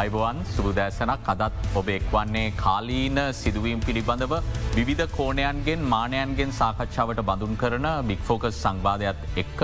අයිබවන් 0.00 0.36
සුබදෑසනක් 0.50 1.26
අදත් 1.32 1.56
ඔබ 1.74 1.88
එක්වන්නේ 1.90 2.52
කාලීන 2.56 3.18
සිදුවීම් 3.32 3.80
පිළිබඳව 3.80 4.32
විවිධ 4.76 5.06
කෝණයන්ගෙන් 5.16 5.80
මානයන්ගෙන් 5.86 6.52
සාකච්ඡාවට 6.52 7.20
බඳුන් 7.22 7.54
කරන 7.62 7.88
බික්‍ෆෝකස් 8.08 8.60
සංවාධයක් 8.62 9.18
එක්ක. 9.36 9.60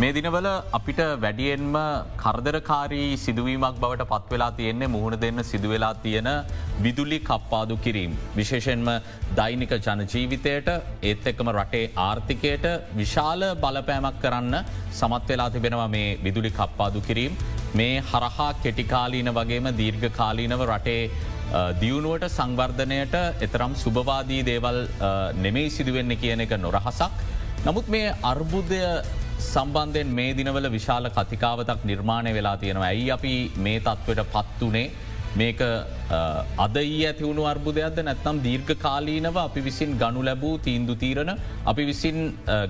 මේ 0.00 0.12
දිනවල 0.16 0.46
අපිට 0.76 0.98
වැඩියෙන්ම 1.22 1.76
කරදරකාරී 2.22 3.06
සිදුවීමක් 3.22 3.78
බවට 3.82 4.04
පත්වෙලා 4.10 4.48
තියෙන්නේ 4.58 4.90
මුහුණ 4.94 5.16
දෙන්න 5.22 5.40
සිදුවෙලා 5.50 5.94
තියෙන 6.02 6.28
විදුලි 6.84 7.18
කප්පාදු 7.28 7.76
කිරීම්. 7.84 8.12
විශේෂෙන්ම 8.36 8.90
දෛනික 9.38 9.72
ජනජීවිතයට 9.86 10.68
ඒත් 11.02 11.30
එක්කම 11.32 11.50
රටේ 11.54 11.84
ආර්ථිකයට 12.06 12.66
විශාල 13.00 13.46
බලපෑමක් 13.64 14.20
කරන්න 14.24 14.56
සමත් 14.92 15.32
වෙලා 15.32 15.48
තිබෙනවා 15.56 15.88
මේ 15.96 16.18
විදුලි 16.26 16.52
කප්පාදු 16.60 17.06
කිරීම්. 17.08 17.32
මේ 17.74 18.04
හරහා 18.12 18.52
කෙටිකාලීන 18.64 19.34
වගේම 19.40 19.72
දීර්ඝ 19.80 20.08
කාලීනව 20.20 20.68
රටේ 20.70 21.02
දියුණුවට 21.82 22.32
සංවර්ධනයට 22.38 23.22
එතරම් 23.46 23.82
සුභවාදී 23.84 24.46
දේවල් 24.52 24.78
නෙමෙයි 25.44 25.76
සිදුවෙන්න 25.78 26.20
කියන 26.22 26.44
එක 26.46 26.58
නොරහසක්. 26.66 27.22
නමුත් 27.66 27.86
මේ 27.94 28.16
අර්බුදය 28.32 28.82
සම්බන්ධයෙන් 29.38 30.06
මේ 30.18 30.36
දිනවල 30.36 30.66
විශාල 30.70 31.08
කතිකාවතක් 31.08 31.84
නිර්මාණය 31.84 32.34
වෙලා 32.34 32.56
තියෙනවා. 32.56 32.86
ඇයි 32.86 33.10
අපි 33.10 33.32
මේ 33.56 33.80
තත්වට 33.80 34.24
පත්වනේ 34.32 34.90
මේක 35.36 35.60
අදයි 36.58 36.98
ඇතිවුණු 37.06 37.42
අර්බුදයක්ද 37.50 37.98
නැත්නම් 38.00 38.36
දීර්ඝ 38.46 38.72
කාලීනව 38.84 39.36
අපි 39.38 39.60
විසින් 39.60 39.90
ගනු 40.02 40.22
ලැබූ 40.28 40.52
තීන්දු 40.58 40.94
තීරණ 40.96 41.32
අපි 41.64 41.84
විසින් 41.84 42.18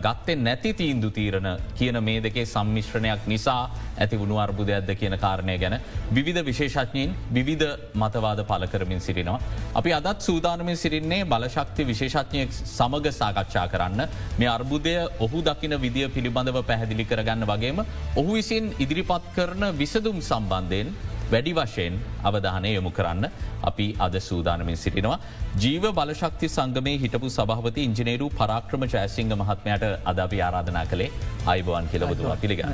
ගත්තේ 0.07 0.37
නැති 0.39 0.73
තීන්දු 0.73 1.11
තීරණ 1.11 1.49
කියන 1.79 1.99
මේ 2.09 2.23
දෙකේ 2.27 2.47
සම්මිශ්‍රණයක් 2.47 3.27
නිසා 3.27 3.61
ඇති 3.97 4.21
වුණු 4.23 4.39
අර්බුදයක්ද 4.39 4.91
කියන 5.01 5.17
කාරණය 5.19 5.57
ගැන 5.59 5.79
විවිධ 6.11 6.43
විශේෂඥයෙන් 6.51 7.15
විවිධ 7.33 7.67
මතවාද 7.95 8.43
පල 8.51 8.67
කරමින් 8.67 9.01
සිරිනවා. 9.01 9.41
අපි 9.75 9.93
අදත් 9.93 10.21
සූදානමින් 10.21 10.77
සිරින්නේ 10.77 11.23
බලශක්ති 11.25 11.87
විශේෂඥය 11.87 12.47
සමග 12.51 13.15
සාකච්ඡා 13.21 13.67
කරන්න 13.69 14.07
මේ 14.39 14.49
අර්බුදය 14.49 14.97
ඔහු 15.21 15.43
දකින 15.43 15.81
විදිිය 15.85 16.09
පිළිබඳව 16.09 16.63
පැහැදිලි 16.71 17.05
කරගන්න 17.05 17.47
වගේම 17.47 17.85
ඔහු 18.17 18.31
විසින් 18.33 18.73
ඉදිරිපත් 18.79 19.35
කරන 19.37 19.65
විසදුම් 19.79 20.19
සම්බන්ධයෙන් 20.23 20.91
වැඩි 21.33 21.53
වශයෙන් 21.59 21.95
අවධානය 22.29 22.71
යොමු 22.77 22.91
කරන්න 22.99 23.25
අපි 23.71 23.87
අද 24.07 24.15
සූදානමින් 24.29 24.77
සිටිනවා. 24.85 25.19
ජීව 25.65 25.85
බලශක්ති 25.99 26.49
සංගමේ 26.57 26.97
හිටපු 27.05 27.29
සභහපති 27.39 27.87
ඉංජිනේරු 27.89 28.29
පරාක්‍රම 28.41 28.85
ජයසිංහ 28.95 29.33
මහත්මයට 29.43 29.85
අදපි 30.13 30.39
ආරාධනා 30.49 30.87
කළේ 30.93 31.11
අයිබවන් 31.55 31.89
කියලබතුවා 31.93 32.37
පිළිගන්න. 32.43 32.73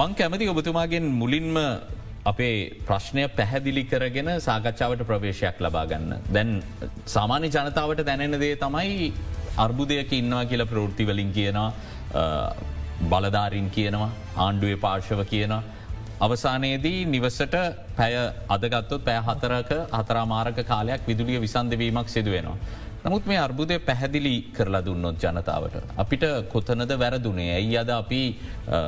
මං 0.00 0.14
කැමති 0.20 0.48
ඔබතුමාගෙන් 0.54 1.06
මුලින්ම 1.22 1.58
අපේ 2.32 2.56
ප්‍රශ්නය 2.88 3.22
පැහැදිලි 3.38 3.84
කරගෙන 3.92 4.30
සාකච්ඡාවට 4.48 5.02
ප්‍රවේශයක් 5.10 5.58
ලබාගන්න. 5.66 6.10
දැන් 6.34 6.50
සාමාන්‍ය 7.16 7.48
ජනතාවට 7.56 8.06
දැනෙන 8.08 8.40
දේ 8.44 8.54
තමයි 8.64 9.12
අර්බුදයක 9.64 10.12
ඉන්නවා 10.20 10.44
කියල 10.50 10.64
ප්‍රෘතිවලින් 10.72 11.32
කියනවා 11.38 11.70
බලධාරින් 13.12 13.68
කියනවා 13.76 14.10
ආණ්ඩුවේ 14.44 14.82
පාර්ශව 14.86 15.22
කියනවා. 15.32 15.62
අවසානයේදී 16.22 16.98
නිවසට 17.06 17.54
පැය 17.96 18.14
අදගත්තොත් 18.48 19.04
පෑ 19.04 19.20
හතරක 19.20 19.70
හතරාමාරක 19.92 20.58
කාලයක් 20.64 21.02
විදුලිය 21.08 21.40
විසන්දවීමක් 21.40 22.08
සිදුවෙනවා. 22.08 22.56
නමුත් 23.04 23.24
මේ 23.26 23.38
අර්බුදය 23.38 23.78
පැහැදිලි 23.80 24.34
කරලා 24.54 24.84
දුන්නොත් 24.84 25.16
ජනතාවට. 25.18 25.76
අපිට 25.96 26.24
කොතනද 26.48 26.92
වැරදුනේ 26.96 27.50
ඇයි 27.54 27.78
අද 27.78 27.90
අපි 27.90 28.20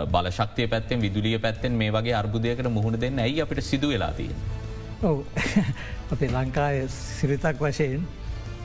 බලශක්තිය 0.09 0.69
පැත්තෙන් 0.69 1.01
විදුලිය 1.01 1.39
පැත්තෙන් 1.39 1.73
මේ 1.75 1.91
වගේ 1.91 2.15
අර්බුදයකට 2.15 2.71
මුහුණ 2.71 3.01
දෙන්න 3.01 3.19
ඇයි 3.19 3.41
අපිට 3.43 3.65
සිදු 3.65 3.89
වෙලාතිය. 3.89 4.31
ඔව 5.03 5.25
අපේ 6.13 6.31
ලංකාය 6.31 6.85
සිරිතක් 6.91 7.59
වශයෙන් 7.61 8.07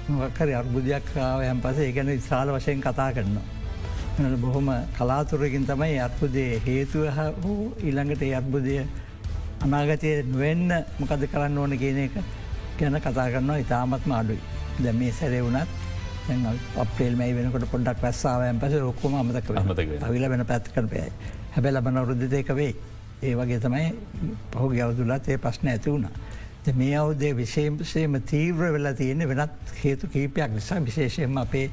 මොකර 0.10 0.52
අර්බුදයක් 0.56 1.16
යම් 1.46 1.62
පසේ 1.62 1.88
ඒගැන 1.88 2.14
විශාල 2.14 2.54
වශයෙන් 2.54 2.82
කතා 2.82 3.14
කරනවා. 3.14 3.59
බොහොම 4.20 4.70
කලාතුරකින් 4.98 5.66
තමයි 5.66 6.00
අර්බුදය 6.00 6.60
හේතුව 6.66 7.08
හෝ 7.44 7.72
ඊළඟට 7.82 8.24
අර්බුදය 8.36 8.76
අනාගතය 9.62 10.12
නොවෙන්න 10.26 10.72
මොකද 11.00 11.24
කරන්න 11.26 11.58
ඕන 11.58 11.78
කියන 11.78 11.98
එක 11.98 12.18
ගැන 12.80 13.00
කතා 13.00 13.30
කරනවා. 13.30 13.58
ඉතාමත්ම 13.58 14.12
අඩුයි. 14.12 14.40
දැ 14.84 14.94
මේ 14.94 15.12
සැරේ 15.12 15.42
වුණත් 15.42 15.68
අපේල් 16.78 17.16
මේ 17.16 17.36
වෙනකට 17.36 17.72
පොඩක් 17.72 18.02
වැස්සාාවයන් 18.02 18.60
පස 18.60 18.76
ඔක්කොම 18.84 19.16
අමතක 19.16 19.52
අවිල 20.02 20.30
වෙන 20.30 20.46
පැත් 20.46 20.68
කරපයයි 20.68 21.12
හැබැ 21.52 21.72
ලබන 21.72 22.02
වරුද්ධදයක 22.04 22.52
වේ 22.56 22.74
ඒ 23.22 23.36
වගේ 23.36 23.60
තමයි 23.60 23.88
පහු 24.52 24.70
ගවදුලත් 24.70 25.28
ඒ 25.28 25.38
ප්‍රශ්න 25.38 25.68
ඇති 25.68 25.92
වුණා. 25.92 26.12
මේ 26.76 26.96
අවුදේ 26.96 27.34
විශේෂයම 27.36 28.20
තීව්‍ර 28.22 28.74
වෙලා 28.74 28.94
තියෙන 28.94 29.28
වෙනත් 29.30 29.74
හේතු 29.84 30.08
කීපයක් 30.08 30.52
නිසා. 30.52 30.80
විශේෂයෙන්ම 30.82 31.38
අපේ 31.38 31.70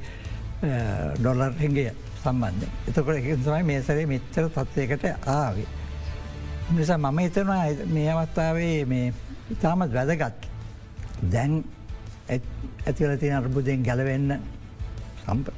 ඩොලර් 1.19 1.53
හිගේ 1.59 1.91
සම්බන්ධ. 2.27 2.69
එතකොට 2.87 3.17
එක 3.17 3.27
තමයි 3.43 3.63
මේ 3.71 3.81
සරේ 3.81 4.05
මෙච්චර 4.13 4.49
තත්වයකට 4.55 5.05
ආවේ. 5.27 5.67
නිසා 6.75 6.97
මම 6.97 7.19
හිතනවා 7.19 7.63
මේ 7.95 8.11
අවස්ථාවේ 8.11 8.85
මේ 8.85 9.13
ඉතාමත් 9.51 9.93
වැදගත් 9.93 10.47
දැන් 11.31 11.63
ඇතිවල 12.85 13.17
තින 13.17 13.33
අර්බුදයෙන් 13.33 13.83
ගැලවෙන්න 13.83 14.39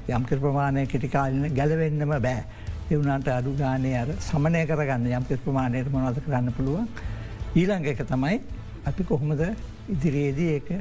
යම්ක 0.10 0.30
ප්‍රමාණය 0.42 0.86
කෙටිකාලන 0.86 1.48
ගැලවෙන්නම 1.56 2.14
බෑ. 2.22 2.44
එවුණට 2.92 3.28
අඩු 3.30 3.56
ගානය 3.58 3.94
අර 4.02 4.14
සමනය 4.28 4.62
කරගන්න 4.70 5.10
යම් 5.18 5.26
ප්‍රමාණයට 5.46 5.92
මොනද 5.94 6.22
කරන්න 6.26 6.54
පුළුවන්. 6.58 6.88
ඊළඟ 7.56 7.86
එක 7.92 8.06
තමයි 8.12 8.40
අපි 8.86 9.04
කොහොමද 9.04 9.42
ඉදිරියේදී 9.90 10.80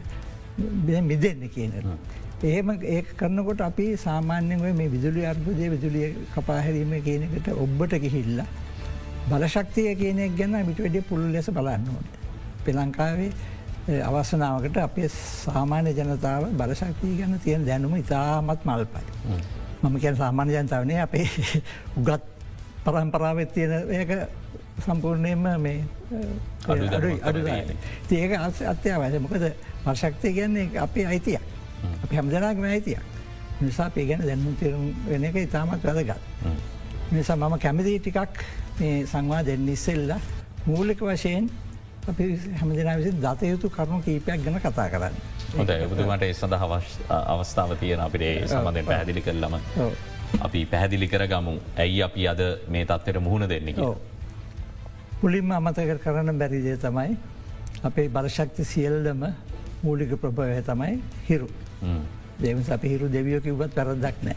ඒ 0.59 1.03
මිදෙන්න 1.10 1.49
කියනට. 1.55 2.18
එහෙම 2.43 2.71
ඒ 2.71 3.03
කරනකොට 3.03 3.60
අපි 3.60 3.97
සාමාන්‍යෙන් 3.97 4.60
මේ 4.60 4.88
විදුලි 4.88 5.26
අර්බුදය 5.26 5.71
විදුලිය 5.71 6.15
කපාහැරීම 6.34 6.93
කියනකට 7.03 7.49
ඔබ්බට 7.54 7.93
ගිහිල්ල. 7.97 8.43
බලශක්තිය 9.28 9.94
කියනෙක් 9.94 10.37
ගැන 10.37 10.54
මිට 10.62 10.78
වැඩිය 10.78 11.03
පුළුල් 11.03 11.32
ලෙස 11.32 11.50
බලන්නවට. 11.50 12.15
පෙලංකාවේ 12.65 13.31
අවසනාවකට 14.03 14.76
අපේ 14.78 15.09
සාමාන්‍ය 15.09 15.91
ජනතාව 15.93 16.44
බලශක්තිය 16.53 17.16
ගැන 17.16 17.41
තියෙන 17.41 17.66
දැනුම 17.66 17.97
ඉතාමත් 17.97 18.65
මල්පයි. 18.65 19.05
මම 19.82 19.99
කියන 19.99 20.16
සාමාන්‍ය 20.16 20.53
ජනතාවනේ 20.53 21.00
අපේ 21.00 21.26
උගත් 21.97 22.22
පරම්පරාවත් 22.84 23.53
තියෙන 23.53 23.91
ඒක 23.91 24.10
සම්පූර්ණයම 24.78 25.43
මේ 25.59 25.84
අඩුයි 26.69 27.19
අඩු 27.22 27.41
ඒක 28.12 28.32
අත්‍යවශ 28.65 29.20
මොකද 29.20 29.44
වර්ශක්තිය 29.84 30.32
කියන්නේ 30.32 30.78
අපේ 30.78 31.06
අයිතියක්. 31.06 31.57
අපි 32.05 32.16
හැමදනාගම 32.16 32.65
ඇතියක් 32.65 33.03
නිසා 33.61 33.91
පේ 33.91 34.06
ගැන 34.06 34.27
දැන්නුම් 34.27 34.56
තේරුම් 34.61 34.91
වෙන 35.09 35.25
එක 35.25 35.37
ඉතාමත් 35.37 35.84
වැදගත්. 35.84 36.21
නිසා 37.12 37.37
මම 37.37 37.59
කැමති 37.59 37.99
ටිකක් 37.99 38.44
මේ 38.81 39.06
සංවා 39.06 39.43
දෙන්න 39.47 39.69
ඉස්සෙල්ල 39.69 40.12
මූලික 40.67 41.00
වශයෙන් 41.00 41.50
අපි 42.09 42.25
හැමදින 42.61 42.91
විසි 42.99 43.12
දත 43.25 43.43
යුතු 43.53 43.71
කරුණු 43.71 44.03
කීපයක් 44.03 44.44
ගැන 44.44 44.61
කතා 44.61 44.88
කරන්න. 44.93 45.15
හොඳ 45.56 45.71
බුදුමට 45.91 46.22
ඒ 46.22 46.33
සඳහ 46.33 46.65
අවස්ථාව 47.33 47.75
තියෙන 47.81 48.00
අපිට 48.00 48.49
සම්බඳධය 48.50 48.84
පැහැදිලි 48.91 49.22
කරලම 49.27 49.55
අපි 50.41 50.65
පැහැදිලි 50.72 51.09
කර 51.09 51.27
ගමු 51.27 51.55
ඇයි 51.77 52.03
අපි 52.09 52.28
අද 52.28 52.43
මේ 52.69 52.84
තත්වට 52.84 53.25
මුහුණ 53.27 53.49
දෙන්නක. 53.49 53.81
පුලින්ම 55.21 55.50
අමතක 55.53 55.94
කරන්න 56.05 56.38
බැරිදේ 56.43 56.77
තමයි 56.77 57.17
අපේ 57.84 58.09
බලශක්ති 58.09 58.65
සියල්ලම 58.65 59.25
මූලික 59.83 60.12
ප්‍රභවය 60.22 60.62
තමයි 60.62 61.00
හිරු. 61.28 61.49
දෙම 62.43 62.62
අපිහිරු 62.77 63.09
දෙවියෝ 63.12 63.41
කිව්වත් 63.41 63.75
පැරදක් 63.75 64.16
නෑ. 64.22 64.37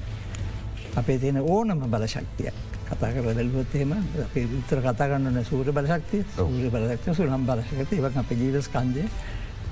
අපේ 0.96 1.18
තියෙන 1.20 1.38
ඕනම 1.38 1.82
බලශක්තිය 1.94 2.52
කතා 2.90 3.12
කර 3.14 3.34
දැල්වොත්තේම 3.38 3.92
අපේ 4.26 4.46
විතර 4.54 4.82
කතාගන්නන 4.88 5.44
සූර 5.46 5.68
බලශක්තිය. 5.72 6.24
සූර 6.36 6.70
බලශක්තිය. 6.76 7.14
සුනම් 7.16 7.46
බලශකත 7.46 7.94
ඒව 7.94 8.06
අප 8.06 8.32
ජීවස් 8.32 8.68
කන්දය 8.74 9.06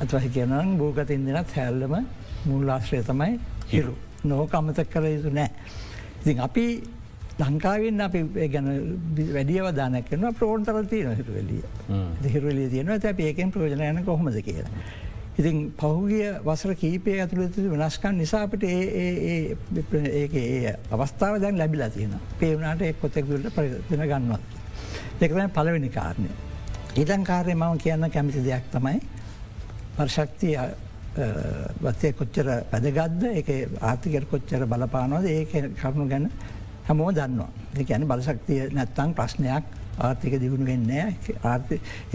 අත්වහි 0.01 0.29
කියනන් 0.35 0.77
භූගතින් 0.79 1.25
දෙනත් 1.25 1.51
හැල්ලම 1.57 2.05
මුල්ලාශ්‍රය 2.45 3.03
තමයි 3.03 3.39
හිරු. 3.67 3.95
නොහෝක 4.23 4.53
අමතක් 4.53 4.87
කර 4.93 5.03
යුතු 5.15 5.33
නෑ. 5.33 5.49
ඉතින් 6.21 6.39
අපි 6.39 6.65
ලංකාවෙන් 7.39 8.01
අපි 8.01 8.19
ගැන 8.53 8.65
වැඩිය 9.35 9.61
වදානක් 9.65 10.09
කරන 10.09 10.33
ප්‍රෝන්ටර 10.39 10.79
තියන 10.91 11.13
හිරුවලිය 11.19 11.61
හිරුවලිය 12.33 12.69
තියන 12.69 12.89
ඇ 12.95 13.13
ඒකෙන් 13.27 13.51
ප්‍රෝජනයන 13.51 14.03
කොහොමද 14.05 14.39
කියලා. 14.47 14.71
ඉතින් 15.39 15.71
පහුගිය 15.73 16.25
වසර 16.43 16.73
කීපය 16.75 17.13
ඇතුළත 17.15 17.57
වෙනස්කන් 17.71 18.17
නිසාපට 18.17 18.63
ඒ 18.65 19.55
ඒ 20.33 20.73
අවස්ථාව 20.91 21.39
දැන් 21.39 21.57
ලැබිලා 21.57 21.89
තියෙන 21.89 22.15
පේවනාට 22.39 22.81
එක් 22.81 22.99
කොතෙක්දුලට 22.99 23.47
පරිදින 23.51 24.03
ගන්නවත්. 24.03 24.43
දෙකතම 25.19 25.49
පලවෙනි 25.51 25.89
කාරණය. 25.89 26.29
ඊතන් 26.95 27.23
කාරය 27.23 27.55
මම 27.55 27.77
කියන්න 27.77 28.09
කැමිති 28.09 28.43
දෙයක් 28.43 28.67
තමයි 28.69 28.99
පර්ශක්තිය 29.95 30.57
වත්තය 31.79 32.13
කොච්චර 32.13 32.47
පැදගත්ද 32.71 33.23
එක 33.33 33.49
ආර්ථිකයට 33.81 34.27
කොච්චර 34.27 34.67
බලපානවද 34.67 35.25
ඒ 35.27 35.45
කරුණු 35.73 36.07
ගැන 36.07 36.31
හැමෝ 36.85 37.11
දන්නවා. 37.11 37.51
දෙකැන 37.75 38.07
බලශක්තිය 38.07 38.69
නැත්තං 38.71 39.13
ප්‍රශ්නයක් 39.13 39.63
ආර්ථික 40.05 40.33
දියුණු 40.43 40.65
වෙන්නේ 40.71 41.05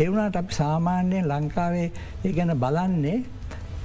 එවුණට 0.05 0.37
අප 0.43 0.51
සාමාන්‍යයෙන් 0.61 1.31
ලංකාවේ 1.33 1.89
ඒ 2.25 2.33
ගැන 2.37 2.53
බලන්නේ 2.65 3.17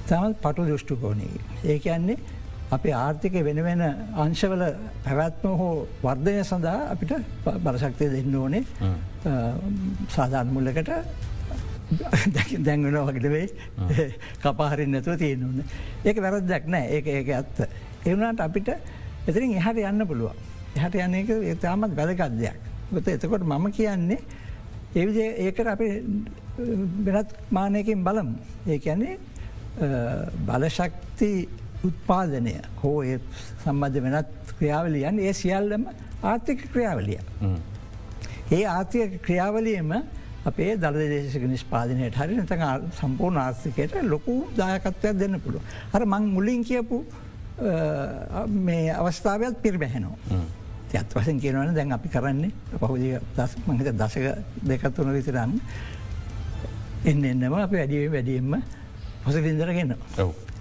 තමත් 0.08 0.36
පටු 0.44 0.62
දෘෂ්ටුකෝනී. 0.68 1.40
ඒක 1.72 1.86
යන්නේ 1.96 2.18
අපේ 2.76 2.94
ආර්ථික 3.04 3.34
වෙන 3.48 3.60
වෙන 3.66 3.82
අංශවල 4.24 4.62
පැවැත්ම 5.04 5.48
හෝ 5.60 5.72
වර්ධනය 6.04 6.44
සඳහා 6.50 6.78
අපිට 6.92 7.12
බලශක්තිය 7.64 8.08
දෙන්න 8.14 8.36
ඕනේ 8.42 8.62
සාධාන 10.16 10.48
මුල්ලකට 10.54 10.90
දැන්වෙන 12.66 12.98
වගටවේ 13.08 13.46
කපාහරින් 14.42 14.90
නැතුව 14.94 15.18
තියෙනන්න. 15.22 15.64
ඒක 16.04 16.16
වැරදක් 16.24 16.64
නෑ 16.74 16.86
ඒක 16.96 17.06
ඒක 17.16 17.28
ඇත්ත. 17.38 17.58
එවුණට 18.06 18.40
අපිට 18.46 18.68
එතරින් 19.28 19.56
එහට 19.60 19.84
යන්න 19.90 20.06
පුළුවන්. 20.10 20.36
එහට 20.78 20.94
යන්න 21.04 21.20
එක 21.22 21.30
ඒතාමත් 21.52 21.96
වැදගත්දයක්. 21.98 22.69
ගොත 22.92 23.08
එතකොට 23.08 23.44
මම 23.52 23.66
කියන්නේ 23.78 24.20
ඒවිදේ 24.94 25.28
ඒකට 25.46 25.66
අපි 25.74 25.88
වෙනත් 27.06 27.34
මානයකින් 27.50 28.04
බලමු. 28.04 28.36
ඒ 28.66 28.78
කියන්නේ 28.78 29.18
බලශක්ති 30.48 31.30
උත්පාදනය 31.88 32.54
හෝ 32.82 33.02
ඒ 33.02 33.18
සම්බන්ධ 33.64 34.02
වෙනත් 34.04 34.28
ක්‍රියාවලියන් 34.58 35.18
ඒ 35.26 35.32
සියල්ලම 35.32 35.84
ආර්ථික 36.22 36.64
ක්‍රියාවලිය. 36.72 37.18
ඒ 38.56 38.64
ආර්ථික 38.66 39.22
ක්‍රියාවලියම 39.26 39.92
අපේ 40.50 40.76
දළදේශක 40.82 41.42
නිස්පාදනයට 41.54 42.16
හරි 42.20 42.36
නත 42.42 42.52
සම්පූර්ණ 43.00 43.42
ආර්ථිකයට 43.46 43.94
ලොකු 44.12 44.36
දායකත්වයක් 44.60 45.18
දෙන්න 45.22 45.40
පුළුව. 45.44 45.62
හර 45.92 46.04
මං 46.12 46.30
මුලින් 46.36 46.64
කියපු 46.64 47.04
මේ 48.68 48.86
අවස්ථාවයක් 49.00 49.62
පිරිබැහෙනවා. 49.62 50.40
ඇත් 50.92 51.14
වසෙන් 51.14 51.40
කියනවන 51.40 51.74
දැන් 51.74 51.92
අපි 51.92 52.08
කරන්නේ 52.08 52.50
දස් 53.36 53.56
මඟත 53.66 53.96
දශක 53.98 54.26
දෙකත්වන 54.66 55.12
විතරන්න 55.12 55.56
එන්න 57.04 57.24
එන්නම 57.24 57.54
අපි 57.56 57.76
වැඩිය 57.76 58.06
වැඩියෙන්ම 58.12 58.62
පොස 59.24 59.36
විින්දරගන්න 59.36 59.94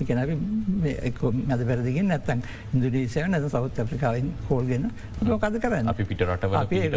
එකන 0.02 0.20
මැද 1.48 1.64
පැරදිගින් 1.70 2.08
නැත්තන් 2.08 2.44
ඉන්දුනීසය 2.74 3.26
නැත 3.28 3.50
සෞත් 3.52 3.80
අප්‍රිකාවෙන් 3.84 4.32
කෝල්ගෙන 4.48 4.88
කද 5.20 5.60
කරන්න? 5.60 5.88
අපි 5.88 6.06
පිට 6.06 6.24
රට 6.28 6.50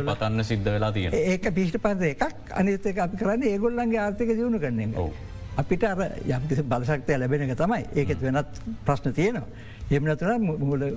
පතන්න 0.07 0.45
සිද්ධ 0.45 0.71
වෙලා 0.71 0.93
තියෙන 0.93 1.15
ඒක 1.15 1.51
පිෂ්ට 1.55 1.83
පද 1.83 2.13
එකක්. 2.13 2.55
අනිතක 2.55 3.03
අපි 3.07 3.17
කරන්න 3.17 3.47
ඒගොල්ලන්ගේ 3.51 4.03
ආර්ථක 4.05 4.33
දියුණු 4.33 4.63
කරන්නේ 4.63 5.11
අපිට 5.57 5.85
අර 5.85 6.01
යම්කිසි 6.27 6.63
බලශක්තය 6.65 7.19
ලැබෙන 7.19 7.47
එක 7.47 7.57
තමයි. 7.57 7.85
ඒකෙත් 7.95 8.21
වෙනත් 8.21 8.63
ප්‍රශ්න 8.87 9.13
තියෙනවා. 9.13 9.47
එමනතුන 9.91 10.43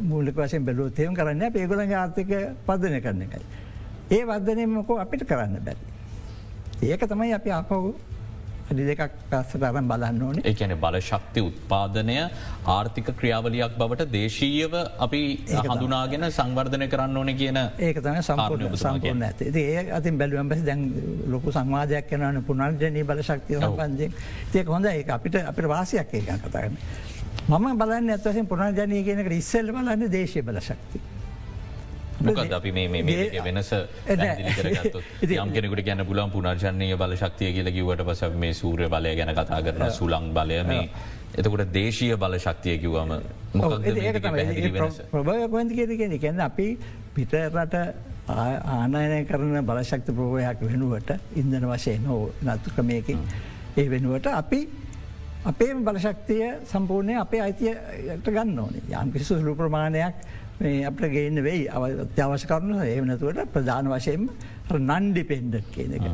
මූලික 0.04 0.36
වශයෙන් 0.36 0.66
බැලූ 0.66 0.90
තයම 0.92 1.14
කරන්න 1.14 1.42
ඒගොලගේ 1.44 1.96
ආර්ථක 1.96 2.34
පදනය 2.68 3.02
කරන 3.02 3.22
එකයි. 3.22 3.46
ඒ 4.12 4.24
වර්ධනයමකෝ 4.24 5.00
අපිට 5.00 5.24
කරන්න 5.26 5.62
බැරි. 5.62 5.84
ඒක 6.84 7.02
තමයි 7.04 7.34
අපි 7.34 7.52
අපහු 7.52 7.96
අඩි 8.72 8.84
දෙකක් 8.90 9.12
පස්සට 9.30 9.64
අරම් 9.64 9.88
බලන්න 9.88 10.22
ඕන. 10.22 10.38
එකන 10.44 10.74
බල 10.76 10.98
ශක්ති 11.00 11.42
උත්පාදනය 11.42 12.18
ආර්ථික 12.68 13.10
ක්‍රියාවලියක් 13.20 13.76
බවට 13.78 14.08
දේශීයව 14.12 14.74
අපි 15.00 15.22
හඳුනාගෙන 15.66 16.26
සංවර්ධනය 16.30 16.88
කරන්න 16.88 17.18
ඕන 17.18 17.34
කියන 17.42 17.60
ඒක 17.80 18.02
තම 18.02 18.22
සම්පූර්ණ 18.22 18.78
සම්පූර්ණ 18.78 19.28
ඇත 19.30 19.42
ඒ 19.56 19.86
අතින් 19.92 20.18
බැලුවම් 20.18 20.50
පස 20.50 20.64
දැන් 20.70 20.86
ලොකු 21.28 21.54
සංවාධයක් 21.58 22.16
යනවන 22.18 22.42
පුනර්ජනී 22.50 23.04
බල 23.04 23.22
ශක්තිය 23.22 23.62
පන්ජෙන් 23.74 24.18
තියක 24.54 24.68
හොඳ 24.68 24.86
ඒ 24.86 25.04
අපිට 25.10 25.42
අපිට 25.44 25.68
වාසයක් 25.68 26.14
ඒක 26.14 26.32
කතාගන්න. 26.46 26.82
මම 27.48 27.78
බලන්න 27.78 28.10
ඇත්වසින් 28.10 28.48
පුනර්ජනය 28.48 29.04
කියනකට 29.04 29.34
ඉස්සල්ල 29.34 29.68
බලන්න 29.72 30.10
දේශය 30.12 30.42
බල 30.42 30.58
ශක්ති. 30.60 31.00
මොකද 32.20 32.54
අපි 32.54 32.72
මේ 32.72 32.88
වෙනස 33.48 33.70
යම් 35.36 35.52
කෙනෙකුට 35.52 35.84
ගැන 35.86 36.06
පුලන් 36.06 36.32
පුනර්ජනය 36.32 36.88
බල 36.96 37.14
ශක්තිය 37.16 37.52
කියල 37.54 37.70
කිවට 37.72 38.02
පස 38.04 38.24
මේ 38.36 38.54
සූරය 38.54 38.88
බලය 38.88 39.12
ගැන 39.16 39.32
කතා 39.32 39.62
කරන 39.62 39.92
සුලං 39.92 40.34
බලය 40.34 40.58
මේ. 40.64 40.90
එතකොට 41.34 41.72
දේශීය 41.72 42.18
බල 42.18 42.38
ශක්තිය 42.40 42.80
කිව්වම 42.80 43.12
ප්‍රභයකොන්ති 45.12 45.74
කියෙන 45.76 46.18
කියන්න 46.18 46.40
අපි 46.42 46.68
පිටරට 47.14 47.76
ආනයනය 48.28 49.20
කරන 49.26 49.62
බලශක්ති 49.64 50.12
ප්‍රෝයක් 50.14 50.64
වෙනුවට 50.64 51.14
ඉන්දන 51.36 51.68
වශයෙන් 51.68 52.08
හෝ 52.08 52.32
නත්තුකමයකින් 52.44 53.22
ඒ 53.78 53.88
වෙනුවට 53.88 54.32
අපි 54.34 54.62
අපේ 55.46 55.74
බලශක්තිය 55.88 56.46
සම්පූර්ණය 56.72 57.20
අපේ 57.22 57.42
අයිතියට 57.42 58.30
ගන්න 58.30 58.60
ඕනේ 58.60 59.02
යම් 59.02 59.12
කිසි 59.14 59.26
සුළු 59.26 59.54
ප්‍රමාණයක් 59.60 60.16
අපට 60.90 61.06
ගේන්න 61.16 61.44
වෙයි 61.48 61.68
අත්‍යවශ 61.70 62.48
කරුණු 62.52 62.80
ඒවනතුවට 62.86 63.52
ප්‍රධාන 63.54 63.92
වශයෙන් 63.92 64.30
නන්ඩිපෙන්ඩට් 64.72 65.68
කියන 65.76 65.94
එක. 66.00 66.08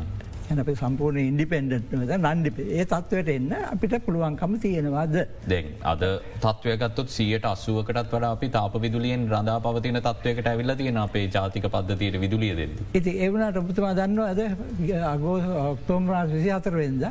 ඇ 0.50 0.58
අප 0.62 0.70
සම්පූර්ණ 0.74 1.22
ඉන්ඩිපෙන්ඩට් 1.22 1.94
නන්ඩි 2.18 2.66
ඒ 2.76 2.84
තත්වයට 2.84 3.30
එන්න 3.36 3.54
අපිට 3.70 3.96
පුළුවන්කම 4.06 4.58
තියෙනවාද. 4.66 5.16
දෙ 5.46 5.60
අද 5.84 6.04
තත්වයකත්තුත් 6.44 7.16
සියට 7.16 7.48
අස්සුවකටත් 7.52 8.12
වඩ 8.12 8.30
අපි 8.34 8.52
තාප 8.58 8.78
විදුලියෙන් 8.84 9.26
රඳා 9.30 9.58
පවතින 9.60 10.00
තත්වයකට 10.02 10.52
ඇවිල්ල 10.52 10.76
තියෙන 10.76 11.00
අපේ 11.06 11.24
ජාතික 11.30 11.70
පද්ධතියට 11.70 12.20
විදුලිය 12.20 12.52
දෙද. 12.60 12.76
ඉති 12.92 13.16
ඒවනට 13.18 13.64
ඔබතුමා 13.64 13.96
දන්න 13.96 14.20
ඇද 14.28 15.00
අගෝ 15.14 15.40
ඔක්තෝම්රාස් 15.64 16.30
විසි 16.36 16.56
අතරවෙන්ද. 16.60 17.10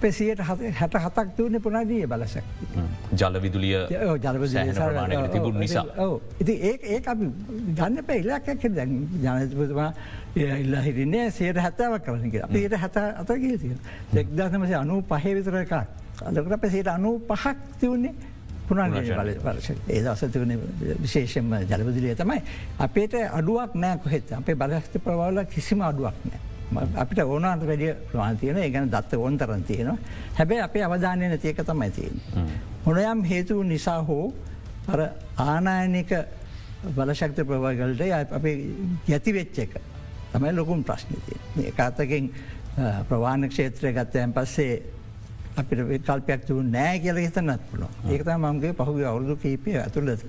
පෙසියට 0.00 0.40
හැට 0.40 0.94
හතක් 0.96 1.26
තුවන 1.36 1.60
පුනාදිය 1.60 2.06
බලශක්ති. 2.06 2.68
ජල 3.14 3.40
විදුලිය 3.40 3.82
ජල 4.18 5.28
තිබුණ 5.28 5.60
නිසා. 5.60 5.84
ඉති 6.40 6.54
ඒ 6.62 6.74
ඒ 6.86 7.02
අපි 7.06 7.28
ගන්න 7.74 8.04
පැයිල්ලක් 8.06 8.48
දැන් 8.70 8.96
ජනතපතුමා 9.22 9.92
ඉල්ල 10.36 10.80
හිරන්නේ 10.80 11.30
සයට 11.32 11.58
හැතාවක් 11.58 12.04
කරනක 12.04 12.40
අපිට 12.42 12.74
හැත 12.76 12.96
අතගේ 12.96 13.58
තිය 13.58 13.76
දෙක්දසමසය 14.14 14.74
අනු 14.76 15.02
පහේ 15.04 15.34
විතර 15.34 15.60
එකක්. 15.62 15.78
අදකට 16.24 16.60
පැසේට 16.60 16.88
අනු 16.88 17.14
පහක් 17.28 17.56
තිවන්නේ 17.80 18.14
ඒ 19.88 20.02
දසතිවන 20.04 20.52
විශේෂම 21.02 21.54
ජලවිදිලිය 21.64 22.14
තමයි. 22.14 22.42
අපේට 22.78 23.14
අඩුවක් 23.30 23.74
නෑ 23.76 23.98
කොහෙත්. 23.98 24.32
අපේ 24.32 24.54
බලශක්ති 24.56 24.98
ප්‍රවාල 25.00 25.44
කිසිම 25.46 25.80
අඩුවක් 25.82 26.16
නෑ. 26.24 26.47
අපිට 26.74 27.20
ඕනාට 27.24 27.62
වැඩිය 27.66 27.94
ප්‍රමාතියන 28.10 28.56
ඒගැන 28.56 28.90
දත්ත 28.92 29.14
ඕන්තරන් 29.16 29.62
තියෙනවා 29.64 29.98
හැබැයි 30.38 30.62
අපේ 30.62 30.84
අවධානය 30.84 31.28
නැතියක 31.28 31.62
තමයි 31.64 31.90
තියෙන. 31.90 32.20
හොනයම් 32.86 33.24
හේතුව 33.24 33.62
නිසා 33.64 34.02
හෝ 34.02 34.34
අර 34.88 35.00
ආනායනික 35.36 36.12
බලශක්ත 36.96 37.40
ප්‍රවගලට 37.46 38.32
අපේ 38.32 38.56
යති 39.08 39.34
වෙච්ච 39.34 39.58
එක 39.64 39.80
තමයි 40.32 40.52
ලොකුම් 40.54 40.84
ප්‍රශ්නතිය. 40.84 41.40
ඒකාතකින් 41.64 42.30
ප්‍රවාණ 43.08 43.48
ක්ෂේත්‍රය 43.48 43.92
ගත්තයන් 43.92 44.32
පස්සේ 44.32 44.82
අපිට 45.56 46.04
කල්පයක් 46.06 46.46
තු 46.46 46.60
නෑ 46.62 47.00
කියල 47.02 47.16
හිතන්නත් 47.24 47.64
පුලො 47.70 47.88
ඒකත 48.08 48.28
මගේ 48.44 48.76
පහුගේ 48.78 49.08
අවුදු 49.12 49.36
කීපය 49.36 49.78
ඇතුළද. 49.80 50.22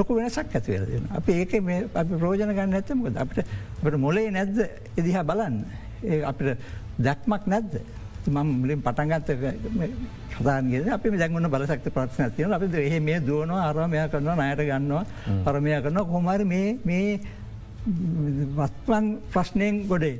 ලොකු 0.00 0.18
වෙනසක් 0.18 0.58
ඇතිවලදෙන 0.58 1.06
අප 1.20 1.28
ඒක 1.36 1.54
මේ 1.68 1.80
අපි 2.02 2.20
ප්‍රෝජන 2.24 2.56
ගන්න 2.58 2.76
ඇතමකද 2.80 3.22
අපට 3.24 3.38
අපට 3.40 3.96
මොලේ 4.06 4.28
නැද්ද? 4.36 4.60
එදිහා 5.00 5.24
බලන්න. 5.30 5.64
අපිට 6.30 6.58
දැක්මක් 6.98 7.44
නැද්ද? 7.46 7.80
මම 8.28 8.48
මුලින් 8.60 8.80
පටන්ගත්ත 8.82 9.30
කතාන්ගේ 10.32 10.90
අපි 10.96 11.16
දැගුණ 11.16 11.48
බලසක්ත 11.48 11.88
ප්‍රශ්න 11.94 12.32
තියන 12.36 12.52
අපි 12.52 12.66
එහ 12.78 13.00
මේ 13.00 13.20
දුවනවා 13.20 13.68
අරමය 13.70 13.98
කරනවා 14.12 14.36
නයට 14.40 14.62
ගන්නවා 14.70 15.04
පරමය 15.44 15.70
කරනවා. 15.84 16.04
කොමරි 16.06 16.44
මේ 16.44 16.78
මේ 16.84 17.20
වත්වන් 18.56 19.06
ප්‍රශ්නයෙන් 19.32 19.74
ගොඩේ. 19.88 20.18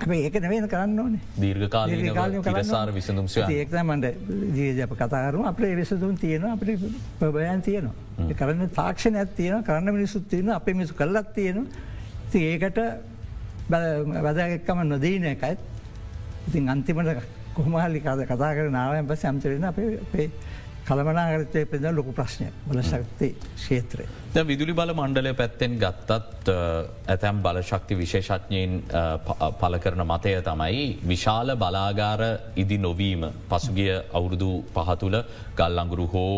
ඒක 0.00 0.34
නවෙන 0.36 0.68
කරන්න 0.68 0.98
ඕනේ. 0.98 1.20
දීර්ඝකාල 1.36 2.64
සාර 2.64 2.92
විසඳුම් 2.92 3.26
ඒකමට 3.26 4.06
ජීජප 4.54 4.94
කතාරුම 4.94 5.44
අපේ 5.44 5.76
විසදුම් 5.76 6.16
තියෙන 6.16 6.44
අපට 6.44 6.70
ප්‍රභයන් 7.18 7.62
තියනවා 7.62 8.34
කරන්න 8.34 8.70
තාක්ෂණ 8.70 9.16
ඇත් 9.16 9.34
තියෙන 9.36 9.64
කරන්න 9.64 9.92
මිනිසුත් 9.92 10.28
තියෙන 10.28 10.50
අපේ 10.50 10.74
මිසු 10.74 10.94
කල්ලත් 10.94 11.34
තියෙන 11.34 11.66
ඒකට 12.34 12.80
වැදගක්කම 13.68 14.82
නොදීන 14.84 15.24
එකයිත් 15.26 15.58
ඉතින් 16.48 16.68
අන්තිමට 16.68 17.22
කොහමහලි 17.54 18.00
කද 18.00 18.26
කතා 18.26 18.54
කර 18.54 18.70
නාවයන් 18.70 19.06
පස 19.06 19.24
ඇම්තරෙන 19.24 19.64
අපේ 19.64 20.30
කළමනාගරතය 20.86 21.64
පෙද 21.66 21.84
ලොකු 21.90 22.12
ප්‍රශ්නය 22.12 22.48
බලශක්ති 22.64 23.28
ක්ෂේත්‍රය. 23.54 24.06
ද 24.28 24.44
විදුලි 24.44 24.72
බල 24.72 24.92
මණ්ඩලය 24.92 25.32
පැත්තෙන් 25.34 25.76
ගත්තත් 25.76 26.54
ඇතැම් 27.06 27.42
බලශක්ති 27.42 27.96
විශේෂඥයෙන් 27.96 28.76
පල 29.60 29.78
කරන 29.78 30.04
මතය 30.04 30.34
තමයි 30.42 30.84
විශාල 31.04 31.54
බලාගාර 31.56 32.22
ඉදි 32.56 32.78
නොවීම. 32.78 33.26
පසුගිය 33.48 33.92
අවුරුදු 34.12 34.50
පහතුල 34.70 35.16
ගල්ලංගුරු 35.54 36.06
හෝ 36.06 36.36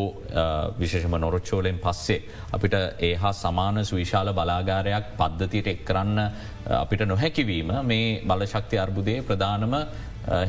විශේෂම 0.79 1.17
නොරොච්චෝලෙන් 1.17 1.79
පස්සේ 1.79 2.23
අපිට 2.53 2.75
ඒ 3.01 3.15
හා 3.17 3.33
සමාන 3.35 3.85
සුවිශාල 3.85 4.33
බලාගාරයක් 4.33 5.13
පද්ධතියට 5.19 5.67
එක් 5.67 5.85
කරන්න 5.85 6.19
අපිට 6.77 7.05
නොහැකිවීම 7.05 7.73
මේ 7.85 8.09
බලශක්ති 8.25 8.79
අර්බුදය 8.79 9.21
ප්‍රධානම 9.23 9.75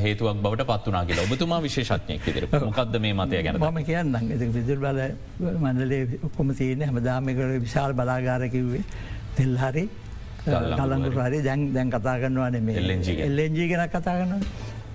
හේතුවක් 0.04 0.38
බවට 0.44 0.68
පත්වනා 0.68 1.06
කියලා. 1.06 1.26
ඔබතුමා 1.26 1.62
විශේෂඥයක් 1.62 2.26
විදිර 2.28 2.48
මොකක්ද 2.66 3.00
මේ 3.00 3.14
මතය 3.14 3.44
ගැන 3.44 3.58
ම 3.58 3.84
කියන්න 3.84 4.54
විදුල් 4.54 4.80
බල 4.86 5.00
මණ්ඩලේ 5.40 6.20
ඔක්කොම 6.24 6.54
තියන 6.54 6.82
හැමදාමකට 6.82 7.62
විශාල් 7.66 7.94
බලාගාරකිවේ 7.94 8.84
තෙල් 9.36 9.58
හරි 9.58 9.90
ගලඟුරු 10.46 11.20
හරි. 11.20 11.42
දැන් 11.42 11.74
දැන් 11.74 11.90
කතා 11.90 12.20
කරනවාන 12.20 12.64
මේ. 12.64 12.78
එල්ලෙන්ජී 12.78 13.68
ගෙන. 13.68 13.90
කතා 13.90 14.16
කරනවා. 14.20 14.40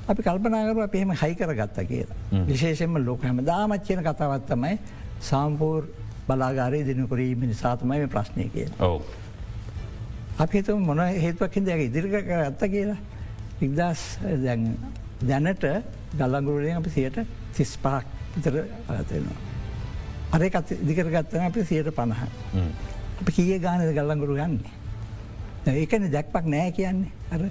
අපි 0.08 0.22
කල්පනාකරුව 0.22 0.82
අපහෙම 0.82 1.10
හයි 1.12 1.34
කරගත්ත 1.34 1.78
කියලා. 1.88 2.18
විශේෂෙන්ම 2.46 3.04
ලෝක 3.04 3.22
හැම 3.22 3.44
දාමච්චයන 3.44 4.02
කතාවත්තමයි 4.02 4.78
සාම්පූර් 5.20 5.88
බලාගාරය 6.28 6.84
දිනකරීම 6.86 7.40
නිසාතමයි 7.42 7.98
මේ 7.98 8.06
ප්‍රශ්නය 8.08 8.48
කියලා. 8.48 8.78
ඔව. 8.80 9.02
අපිතු 10.38 10.78
මොන 10.78 10.98
හේතුවකින් 10.98 11.64
දෙක 11.66 11.80
ඉදිරික 11.80 12.14
ඇත්ත 12.14 12.62
කියලා 12.70 12.98
ඉක්දස් 13.60 14.02
දැනට 15.22 15.64
ගල්ලංගුරුවරෙන් 16.14 16.80
අපි 16.80 16.90
සියට 16.90 17.18
තිස් 17.54 17.76
පහක් 17.76 18.04
විතර 18.36 18.58
අතෙනවා. 18.88 19.38
අරේ 20.32 20.50
දිකර 20.82 21.10
ගත්තන 21.14 21.48
අපි 21.48 21.64
සියට 21.64 21.94
පණහ. 21.94 22.22
අපි 23.20 23.32
කිය 23.32 23.58
ගානද 23.60 23.94
ගල්ලංගුරු 23.94 24.36
ගන්නේ. 24.36 24.76
ඒකන 25.66 26.10
දැක්පක් 26.10 26.46
නෑ 26.46 26.70
කියන්නේ 26.72 27.10
අර 27.32 27.42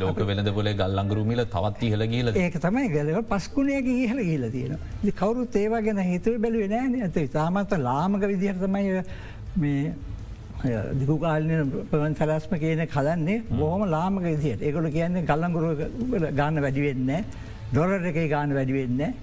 ලෝක 0.00 0.20
වෙනද 0.26 0.52
පොලේ 0.54 0.74
ගල්ලංගරුමිල 0.74 1.44
තවත් 1.46 1.82
ඉහල 1.82 2.04
ගීල 2.12 2.32
ඒක 2.34 2.60
තමයි 2.60 2.88
ගලව 2.88 3.24
පස්කුණයක 3.28 3.86
ඉහල 3.86 4.20
ගීල 4.20 4.46
තියෙන 4.50 4.78
කවරු 5.14 5.46
තේවා 5.46 5.82
ගැන 5.82 6.00
හිතුව 6.04 6.38
බැලුව 6.38 6.70
නෑ 6.70 7.02
ඇත 7.02 7.18
තාමත්ත 7.32 7.76
ලාමක 7.78 8.24
විදිහරතමයි 8.24 9.02
මේ 9.56 9.92
දිකුකාලන 10.62 11.72
පවන් 11.90 12.14
සලස්ම 12.14 12.54
කියන 12.56 12.86
කලන්නේ 12.86 13.42
බොහම 13.50 13.82
ලාමක 13.86 14.22
විදියට. 14.22 14.62
ඒකොල 14.62 14.90
කියන්නේ 14.90 15.24
ගල්ලංගුරු 15.24 15.70
ගාන 16.34 16.54
වැඩිවෙන්න 16.56 17.24
දොරට 17.72 18.04
එක 18.04 18.28
ගාන 18.28 18.54
වැඩිවෙන්න 18.54 19.14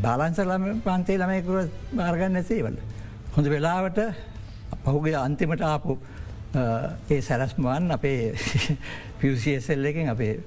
බාලන්සලම 0.00 0.80
පන්තේ 0.80 1.18
ළමයකුර 1.18 1.68
මාර්ගන්න 1.92 2.44
සේවල. 2.44 2.76
හොඳ 3.34 3.46
වෙලාවට 3.46 3.98
පහුගේ 4.84 5.16
අන්තිමට 5.16 5.62
ආපු 5.62 5.98
ඒ 6.54 7.20
සැරස්මවන් 7.20 7.90
අපේ 7.90 8.34
පිසිසල් 9.18 9.84
එකින් 9.84 10.08
අපේ 10.08 10.38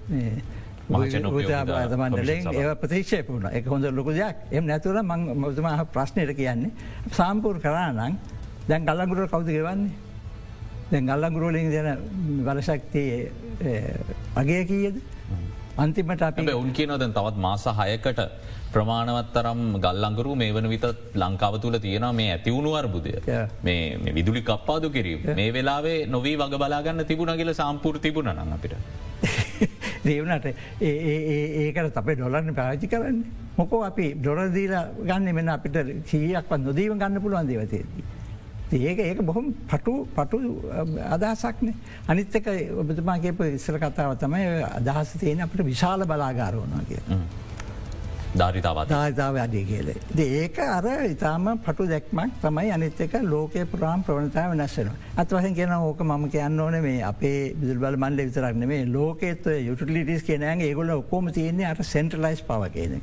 මන්ඩලෙන් 0.87 2.47
ඒ 2.53 2.75
ප්‍රතික්ෂේප 2.75 3.27
වුණ. 3.27 3.49
එක 3.51 3.65
හොඳ 3.65 3.91
ලොකු 3.91 4.11
දෙයක්. 4.11 4.35
එම 4.51 4.65
නැතුර 4.65 5.01
මං 5.03 5.35
මොතුම 5.35 5.67
ප්‍රශ්නයට 5.91 6.35
කියන්නේ. 6.37 6.71
සාම්පූර් 7.11 7.59
කරානං 7.59 8.17
දැන් 8.67 8.85
ගල්ලගුර 8.85 9.27
කවුද 9.27 9.47
ගෙවන්නේ? 9.47 9.91
දැන් 10.91 11.05
ගල්ලගුරුවලින් 11.07 11.71
දෙන 11.71 11.87
බලශක්තිය 12.43 13.31
අගේ 14.35 14.63
කියද? 14.65 14.97
අන්තිමට 15.77 16.21
අප 16.21 16.39
උන් 16.39 16.71
කියනොදැන් 16.71 17.13
තවත් 17.13 17.37
මාස 17.37 17.65
හයකට 17.79 18.21
ප්‍රමාණවත් 18.73 19.29
තරම් 19.33 19.61
ගල්ලංගරු 19.77 20.35
මේ 20.35 20.51
වන 20.51 20.69
විත 20.69 20.85
ලංකාව 21.15 21.59
තුළ 21.61 21.79
තියෙන 21.79 22.07
මේ 22.15 22.31
ඇතිවුණු 22.31 22.73
අර්බුදය. 22.73 23.13
මේ 23.63 24.13
විදුලි 24.13 24.41
කප්පාදු 24.41 24.89
කිරීම. 24.89 25.29
මේ 25.35 25.51
වෙලාවේ 25.51 25.97
නොවී 26.07 26.35
වග 26.35 26.57
බලාගන්න 26.57 27.05
තිබුණ 27.05 27.35
කියල 27.37 27.53
සම්පූර් 27.53 27.99
තිබුණ 27.99 28.33
නං 28.33 28.53
අපිට. 28.57 28.75
දේවනට 30.07 30.45
ඒකට 30.81 31.97
අපේ 31.97 32.15
ඩොලන්න 32.15 32.53
පාචි 32.55 32.87
කරන්න. 32.87 33.23
මොකෝ 33.57 33.83
අපි 33.83 34.07
ඩොරදීලා 34.17 34.85
ගන්න 35.01 35.35
මෙන 35.35 35.49
අපිට 35.49 35.81
සීයක්වත් 36.05 36.61
නොදීව 36.61 36.93
ගන්න 36.95 37.21
පුළුවන් 37.21 37.47
දේවතේදී. 37.47 38.05
ඒක 38.71 38.99
ඒක 38.99 39.21
බොහොම 39.21 39.53
පටු 39.69 39.93
පටු 40.15 40.37
අදහසක්න 41.15 41.73
අනිත්තක 42.07 42.47
ඔබතුමාගේප 42.81 43.41
ඉස්සර 43.53 43.79
කතාව 43.79 44.17
තමයි 44.17 44.45
අදහස 44.71 45.17
තියෙන 45.19 45.41
අපට 45.41 45.65
විශාල 45.65 46.05
බලාගාරෝනා 46.05 46.85
කිය. 46.89 47.01
ධාරිතාවත් 48.35 48.89
ධාරිතාව 48.89 49.37
අඩිය 49.43 49.65
කියලේ. 49.65 49.95
ඒක 50.39 50.57
අර 50.59 50.85
ඉතාම 51.05 51.45
පටු 51.65 51.87
දැක්මක් 51.87 52.39
තමයි 52.41 52.71
අනිත්තක 52.77 53.13
ලෝකය 53.23 53.65
පුරාම් 53.65 54.03
ප්‍රවණතාව 54.03 54.49
වෙනස්සෙන. 54.53 54.89
අත් 55.15 55.29
වහන් 55.29 55.55
කියන 55.55 55.71
ඕක 55.75 56.01
මම 56.01 56.25
කියන්න 56.29 56.59
ඕන 56.59 56.79
මේ 56.81 57.03
අපේ 57.11 57.53
බිදුල්බල 57.59 57.97
මන්ඩ 57.97 58.25
විතරක්න 58.29 58.67
මේ 58.67 58.85
ලෝකෙත් 58.87 59.45
යුටලිටිස් 59.67 60.25
කියනෑගේ 60.29 60.71
ඒගොල 60.71 60.89
ඔක්කෝම 60.97 61.31
තියන්නේ 61.37 61.69
අට 61.69 61.83
සෙන්ට්‍රලයිස් 61.91 62.41
පව 62.49 62.71
කියන 62.73 62.97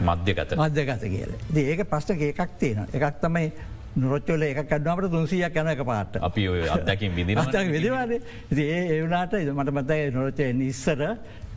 මධ්‍යගත 0.00 0.56
මධ්‍යගත 0.58 1.06
කියල. 1.14 1.36
ඒක 1.66 1.84
ප්‍රශ්න 1.92 2.26
එකක් 2.30 2.58
තියෙන 2.58 2.86
එකක් 2.92 3.22
තමයි 3.22 3.52
නොරොච්චල 3.96 4.42
එක 4.42 4.62
කඩ්නමට 4.70 5.10
තුන්සියක් 5.12 5.56
යන 5.62 5.68
එක 5.74 5.84
පාට 5.84 6.16
අපි 6.16 6.46
අදකින් 6.76 7.14
විදි 7.16 7.36
විදිවාද 7.76 8.12
ඒ 8.16 8.80
ඒවනාට 8.96 9.34
මට 9.36 9.74
මතයි 9.78 10.10
නොරොච්චය 10.16 10.52
නිස්සර 10.52 11.02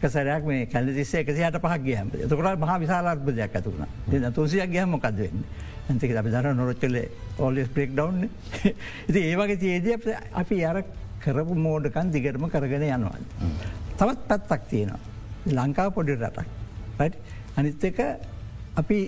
සරයක් 0.06 0.44
මේ 0.46 0.66
කැල 0.66 0.92
තිස්සේ 0.94 1.22
එකසියට 1.24 1.58
පහක් 1.62 1.82
ගයම. 1.86 2.10
තකට 2.12 2.60
මහ 2.60 2.74
විශාලාර්බදයක් 2.84 3.56
ඇතුුණ 3.56 4.34
තුසියක් 4.34 4.70
ගහම 4.74 4.92
මොකක්ද 4.96 5.18
වෙන්න? 5.22 5.46
ඇතික 5.90 6.16
අපි 6.22 6.30
දර 6.36 6.54
නොරොච්චල 6.60 6.98
ඔල්ලස් 7.40 7.70
ප්‍රෙක් 7.76 7.96
ඩව් 7.96 8.30
ඉති 9.10 9.20
ඒවගේ 9.32 9.58
තියේද 9.64 10.08
අපි 10.42 10.64
අර 10.66 10.84
කරපු 11.24 11.56
මෝඩකන් 11.56 12.12
දිගටම 12.12 12.48
කරගෙන 12.50 12.86
යනවා. 12.90 13.18
තවත් 13.98 14.28
පැත්තක් 14.30 14.68
තියෙනවා. 14.70 15.00
ලංකාව 15.58 15.94
පොඩි 15.94 16.18
රටක්. 16.20 16.48
අනිත් 17.58 17.84
එක 17.84 18.00
අපි 18.76 19.00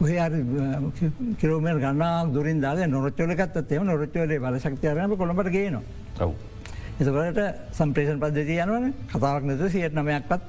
ඔහේ 0.00 0.18
කිරෝමල් 1.40 1.78
ගන්නා 1.84 2.26
දුරින් 2.34 2.60
දාල 2.60 2.78
නොරච්චලකත් 2.88 3.72
එම 3.72 3.86
නොරච්චලේ 3.86 4.40
බලශක්තියරම 4.40 5.16
කොළඹට 5.16 5.50
ගේනවා. 5.56 6.30
එතකට 7.00 7.40
සම්ප්‍රේෂන් 7.78 8.20
පද්ධති 8.22 8.58
යනවන 8.64 8.92
කතාවක් 9.12 9.44
නැතු 9.48 9.70
සියට 9.70 9.94
නමයක්පත් 9.94 10.42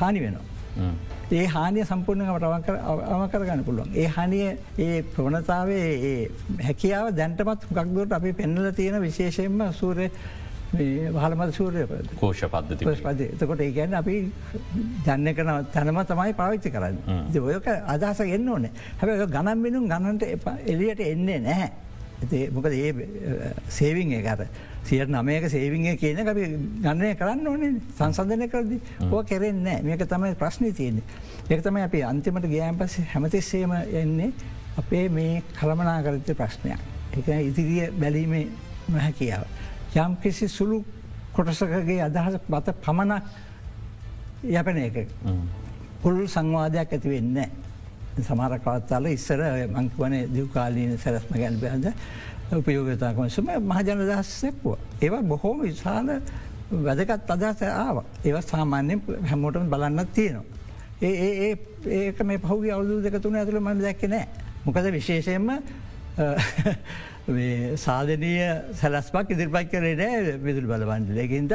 හානි 0.00 0.20
වෙනවා. 0.24 0.92
ඒ 1.30 1.46
හානිය 1.46 1.84
සම්පූර්ණකට 1.84 2.44
අවම 2.44 3.24
කරගන්න 3.32 3.64
පුළුවන්. 3.64 3.90
ඒ 3.94 4.08
හනිය 4.16 4.46
ඒ 4.78 5.02
ප්‍රවණතාවේ 5.14 6.28
හැකියාව 6.68 7.10
දැන්ටමත් 7.18 7.66
ගක්දුවට 7.70 8.16
අපි 8.18 8.32
පෙන්නල 8.32 8.70
තියෙන 8.72 9.00
විශේෂයෙන්ම 9.02 9.62
සූරය 9.72 10.10
හලමද 10.72 11.52
සූරය 11.52 11.84
කෝෂ 12.20 12.44
පද්ධති 12.48 12.86
පද 13.04 13.28
එතකොට 13.34 13.60
ඒ 13.60 13.72
ගැන්න 13.76 13.94
අපි 14.00 14.14
ජන්න 15.06 15.34
කන 15.36 15.50
තැනම 15.74 16.00
තමයි 16.08 16.34
පාවිච්චි 16.40 16.72
කරන්න. 16.72 16.98
ඔයක 17.36 17.68
අදහස 17.94 18.20
එන්න 18.24 18.48
ඕනේ 18.48 18.72
හැබ 19.00 19.30
ගනම් 19.34 19.58
මිනුම් 19.66 19.88
ගණන්ට 19.90 20.22
එලියට 20.66 21.02
එන්නේ 21.04 21.40
නැහැ. 21.46 21.70
මොකද 22.56 22.72
ඒ 22.72 22.92
සේවිං 23.68 24.14
එකට 24.16 24.46
සියට 24.88 25.12
නමයක 25.12 25.48
සේවිංය 25.52 25.92
කියන 26.00 26.22
අපි 26.32 26.48
ගන්නය 26.86 27.12
කරන්න 27.20 27.52
ඕනේ 27.52 27.72
සංසධනය 27.98 28.48
කරදි 28.48 28.80
ඕ 29.10 29.22
කෙරෙන්නේ 29.24 29.82
මේක 29.82 30.06
තමයි 30.08 30.34
ප්‍රශ්නය 30.40 30.72
තියන්නේ. 30.72 31.04
ඒක 31.50 31.60
තමයි 31.66 31.84
අපි 31.88 32.02
අන්තිමට 32.12 32.48
ගෑම් 32.54 32.80
පස 32.80 32.96
හැමතිස්සේම 33.12 33.76
එන්නේ 33.76 34.32
අපේ 34.80 35.08
මේ 35.08 35.42
කළමනාකරච්ච 35.60 36.32
ප්‍රශ්නයක්. 36.40 36.80
එක 37.12 37.28
ඉදිරිය 37.28 37.90
බැලීමේ 38.00 38.46
නොහැකියාව. 38.88 39.44
යම් 39.94 40.16
කිසි 40.16 40.48
සුළු 40.48 40.84
කොටසකගේ 41.32 42.00
අදහස 42.00 42.38
බත 42.48 42.74
පමණක් 42.76 43.22
යපන 44.44 44.78
එක. 44.78 44.96
පුළුල් 46.02 46.28
සංවාධයක් 46.28 46.92
ඇති 46.92 47.08
වෙන්න. 47.08 47.38
සමාරකවත්තාල 48.20 49.06
ඉස්සර 49.06 49.40
මංකුවන 49.68 50.14
දිවකාලීන 50.28 50.98
සැරස්ම 50.98 51.34
ගැන් 51.34 51.58
බැද 51.58 51.92
උපයෝගතාකමසම 52.52 53.48
මහජන 53.62 54.00
දස්සෙක්වා. 54.02 54.78
ඒවා 55.00 55.22
බොහෝම 55.24 55.60
විශාල 55.60 56.08
වැදකත් 56.70 57.30
අදහස 57.30 57.62
ආව. 57.64 58.04
ඒව 58.24 58.40
සාමාන්‍යෙන් 58.42 59.02
හැමෝටම 59.22 59.68
බලන්නත් 59.68 60.12
තියෙනවා. 60.12 60.44
ඒ 61.02 61.12
ඒ 61.40 61.58
ඒක 61.86 62.22
මේ 62.22 62.38
පහුගේ 62.38 62.72
අවුදු 62.72 63.02
දෙක 63.02 63.20
තුන 63.20 63.36
ඇතුළ 63.36 63.60
මන 63.60 63.80
දැක්ක 63.80 64.02
නෑ. 64.04 64.26
මොකද 64.64 64.92
විශේෂයෙන්ම 64.92 65.50
සාධනය 67.26 68.32
සැලස්මක් 68.80 69.28
ඉදිරිපත් 69.30 69.70
කරේ 69.72 69.94
නෑ 70.00 70.38
විදුල් 70.46 70.66
බලවන්ඩ 70.70 71.10
ලකින්ද 71.18 71.52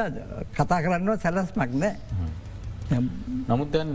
කතා 0.55 0.79
කරන්නව 0.85 1.19
සැලස්මක් 1.25 1.73
නෑ. 1.81 1.95
නමුත් 3.49 3.71
දැන් 3.73 3.91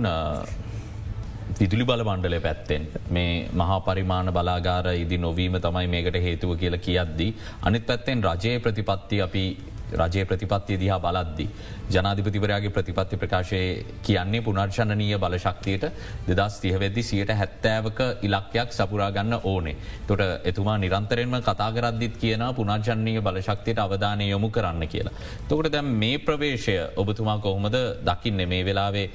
විදුලි 1.60 1.84
බල 1.88 2.02
මණ්ඩලය 2.04 2.40
පැත්තෙන් 2.46 2.84
මේ 3.16 3.48
මහා 3.60 3.80
පරිමාණ 3.86 4.28
බලාගාර 4.36 4.86
ඉදි 4.94 5.18
නොවීම 5.24 5.56
තමයි 5.64 5.88
මේකට 5.94 6.16
හේතුව 6.26 6.56
කියලා 6.60 6.84
කියද්දී. 6.86 7.30
අනිත් 7.62 7.86
පැත්තෙන් 7.86 8.24
රජයේ 8.28 8.60
ප්‍රතිපත්ති 8.66 9.22
අපි 9.26 9.44
රජය 9.92 10.24
ප්‍රතිපත්තිය 10.24 10.78
දිහා 10.80 10.98
බලද්දි. 10.98 11.46
ජනාධිපතිවරයාගේ 11.90 12.70
ප්‍රතිපත්ති 12.70 13.16
ප්‍රකාශය 13.16 13.60
කියන්නේ 14.02 14.42
පුනර්ශණනීය 14.42 15.18
බලශක්තියට 15.18 15.84
දෙදස් 16.28 16.60
තියවෙද්දි 16.60 17.02
සියට 17.02 17.30
හැත්තෑවක 17.30 18.00
ඉලක්කයක් 18.22 18.72
සපුරාගන්න 18.72 19.38
ඕනේ. 19.42 19.76
තොට 20.06 20.22
එතුමා 20.44 20.78
නිරන්තරෙන්ම 20.78 21.38
කතාගරද්දිත් 21.42 22.16
කියන 22.16 22.44
පුනර්ජන්නීය 22.56 23.20
බලශක්තියට 23.20 23.78
අවධානය 23.78 24.28
යොමු 24.28 24.50
කරන්න 24.50 24.88
කියලා. 24.88 25.14
තොකට 25.48 25.72
දැම් 25.72 25.94
මේ 26.02 26.18
ප්‍රවේශය 26.18 26.76
ඔබතුමා 26.96 27.38
කොහොමද 27.38 27.76
දකින්න 28.04 28.48
මේ 28.48 28.64
වෙලාවේ 28.64 29.06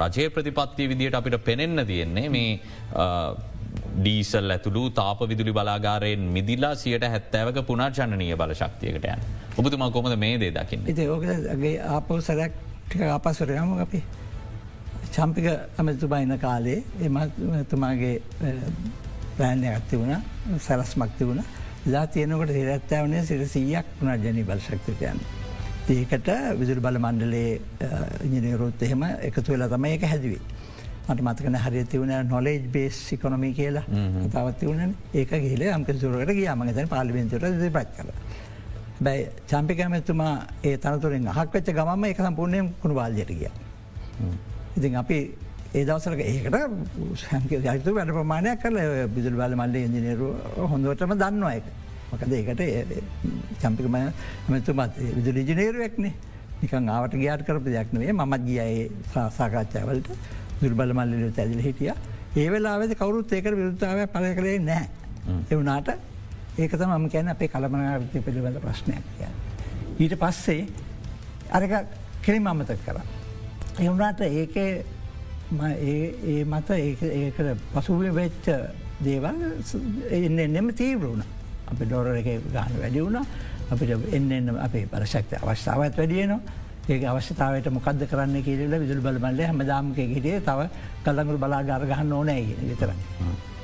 රජය 0.00 0.30
ප්‍රතිපත්තිය 0.30 0.88
විදියට 0.88 1.14
අපිට 1.14 1.44
පෙනෙන්න 1.44 1.86
තියෙන්නේ 1.86 2.28
මේ 2.28 2.60
ඩීසල් 3.98 4.54
ඇතුළු 4.54 4.82
තාප 5.00 5.20
විදුලි 5.32 5.52
බලාගාරයෙන් 5.58 6.24
මිදිල්ලා 6.36 6.74
සියට 6.82 7.04
හැත්තෑවක 7.14 7.60
පුනාර්ජනනීය 7.70 8.36
බල 8.36 8.54
ශක්තියකට 8.54 9.06
යන්. 9.12 9.22
ඔබතුමා 9.58 9.90
කොමද 9.90 10.16
මේ 10.16 10.38
දේ 10.40 10.52
දකින්න. 10.56 10.88
ඉති 10.92 11.08
ඕකගේ 11.08 11.72
ආපෝ 11.96 12.20
සැරක් 12.20 12.52
ටික 12.86 13.02
ආපස්සරයම 13.08 13.72
අපි 13.86 14.02
චම්පික 15.14 15.46
ඇමතුබයින 15.78 16.38
කාලේ 16.38 16.78
එමතුමාගේ 17.06 18.14
ප්‍රෑන්ය 19.36 19.68
ඇත්ති 19.72 19.98
වුණ 20.00 20.14
සැලස් 20.68 20.94
මක්ති 21.02 21.28
වුණ 21.28 21.42
ලා 21.92 22.06
තියනකට 22.06 22.54
සිරත්තාවනේ 22.56 23.26
සිර 23.26 23.44
සීයක් 23.48 23.86
පුනර්ජනී 24.00 24.44
බල 24.44 24.64
ශක්තිකයන්. 24.68 25.20
ඒකට 25.90 26.28
විදුර 26.60 26.80
බල 26.80 26.98
මණ්ඩලේ 27.04 27.60
ඉජනයරුත් 28.26 28.82
එහෙම 28.82 29.02
එකතු 29.28 29.52
වෙලා 29.52 29.68
තමයි 29.68 29.94
එක 29.98 30.04
හැදවේ. 30.12 30.40
මට 31.08 31.22
මතකන 31.22 31.56
හරි 31.64 31.84
තිවුණ 31.84 32.14
නොලේජ් 32.28 32.62
බේස් 32.76 33.00
සිකොනොමි 33.08 33.50
කියලා. 33.54 33.84
තවත් 34.34 34.62
වුණ 34.68 34.94
ඒක 35.14 35.30
ගේල 35.30 35.62
අම්ක 35.74 35.90
සුරට 36.02 36.32
ගිය. 36.38 36.48
මගතන 36.54 36.88
පාලිිවෙන්තුර 36.94 37.44
පත් 37.76 37.88
කර. 37.96 38.08
බැයි 39.00 39.28
චම්පිකමතුමා 39.50 40.32
ඒ 40.64 40.76
තනතුරින් 40.78 41.28
හක් 41.28 41.52
වෙච්ච 41.54 41.70
ගමම 41.78 42.04
එක 42.04 42.24
සම්පූර්ණයෙන් 42.24 42.72
කුණු 42.82 42.94
බාල්ජයට 42.94 43.32
ගිය. 43.34 43.50
ඉතින් 44.76 44.96
අපි 45.02 45.18
ඒ 45.74 45.84
දවසරක 45.84 46.20
ඒකට 46.22 46.54
හැක 47.30 47.52
යතු 47.76 47.94
වැඩ 47.98 48.16
ප්‍රමාණයක් 48.16 48.64
කල 48.64 48.80
බිදුල් 49.14 49.38
බල 49.40 49.54
මල්ල 49.60 49.76
ඉජිනරු 49.76 50.34
හොඳටම 50.72 51.14
දන්නවා 51.22 51.54
එක. 51.60 51.70
මකද 52.12 52.32
ඒකට 52.38 52.60
චම්පිකම 53.62 53.96
ඇමතුමත් 53.98 54.98
විදුල 55.16 55.36
ඉජිනේරුවක්නේ 55.42 56.12
නිකන් 56.62 56.88
ආවට 56.94 57.14
ගයාට 57.20 57.44
කරප 57.46 57.66
දෙයක්නේ 57.74 58.12
මත් 58.12 58.40
ගියයේ 58.46 58.90
සාකච්ඡාවලට 59.14 60.08
දුර්බල 60.60 60.94
මල්ලට 60.94 61.38
ඇදිල 61.38 61.62
හිටිය 61.66 61.92
ඒ 62.36 62.48
වෙලාවෙද 62.50 62.94
කවරුත් 62.94 63.32
ඒක 63.32 63.50
විරුද්ධාව 63.52 64.06
පල 64.14 64.26
කරේ 64.38 64.58
නෑ. 64.60 64.86
එවනාට 65.50 65.88
ඒකත 66.58 66.82
මම 66.86 67.08
කියැන 67.08 67.28
අපේ 67.28 67.48
කළමනාවිත්‍ය 67.48 68.22
පිළිබඳ 68.22 68.60
ප්‍රශ්නයක් 68.60 69.04
කිය. 69.16 69.30
ඊට 69.98 70.14
පස්සේ 70.18 70.66
අරක 71.50 71.72
කෙරි 72.22 72.38
මමතක් 72.38 72.80
කර. 72.86 73.00
එවුනාට 73.80 74.20
ඒක 74.22 74.56
ඒ 74.56 76.44
මත 76.44 76.70
ඒකට 76.70 77.40
පසුවේ 77.74 78.14
වෙච්ච 78.14 78.46
දේවල් 79.00 79.38
එන්න 80.10 80.38
එන්නෙම 80.38 80.72
තීවරුණ 80.72 81.22
අප 81.66 81.78
ඩොර 81.80 82.12
එක 82.14 82.28
ගාන 82.52 82.74
වැඩි 82.78 83.02
වුණ 83.02 83.18
අපිට 83.70 84.14
එන්න 84.14 84.56
අපේ 84.58 84.86
පරශක්ත 84.86 85.38
අවස්ථාවත් 85.40 85.96
වැඩියනවා 85.96 86.40
ඒ 86.88 87.04
අවශ්‍යතාවට 87.06 87.70
මොකද 87.70 88.06
කරන්න 88.10 88.42
කියල 88.42 88.78
විදුල් 88.78 89.00
බල 89.00 89.18
බල්ල 89.18 89.44
හමදාමක 89.50 90.02
හිටිය. 90.08 90.40
තව 90.40 90.68
කල්ලඟුල් 91.04 91.38
බලාගාර 91.38 91.86
ගහන්න 91.86 92.12
ඕනෑ 92.12 92.44
විතරයි. 92.62 92.98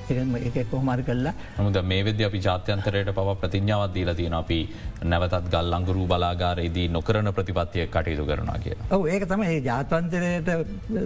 එක 0.08 0.70
කොහමරි 0.70 1.02
කල්ලා 1.02 1.34
මුද 1.58 1.78
මේ 1.82 2.04
වෙද 2.04 2.20
අපි 2.20 2.38
ජාත්‍යන්තරයට 2.38 3.10
පව 3.10 3.34
ප්‍රතිඥාවත් 3.40 3.94
දීල 3.94 4.14
තියෙන 4.14 4.34
අපි 4.34 4.58
නැවතත් 5.04 5.48
ගල් 5.50 5.72
අංගුරු 5.72 6.06
බලාගාරයේදී 6.06 6.88
නොකරන 6.88 7.32
ප්‍රතිපත්තිය 7.32 7.86
කටයුතු 7.88 8.26
කරනා 8.26 8.58
කිය. 8.58 8.76
ඔව 8.90 9.06
ඒක 9.06 9.26
තම 9.26 9.42
ඒ 9.42 9.60
ජාතවන්තරයට 9.60 10.48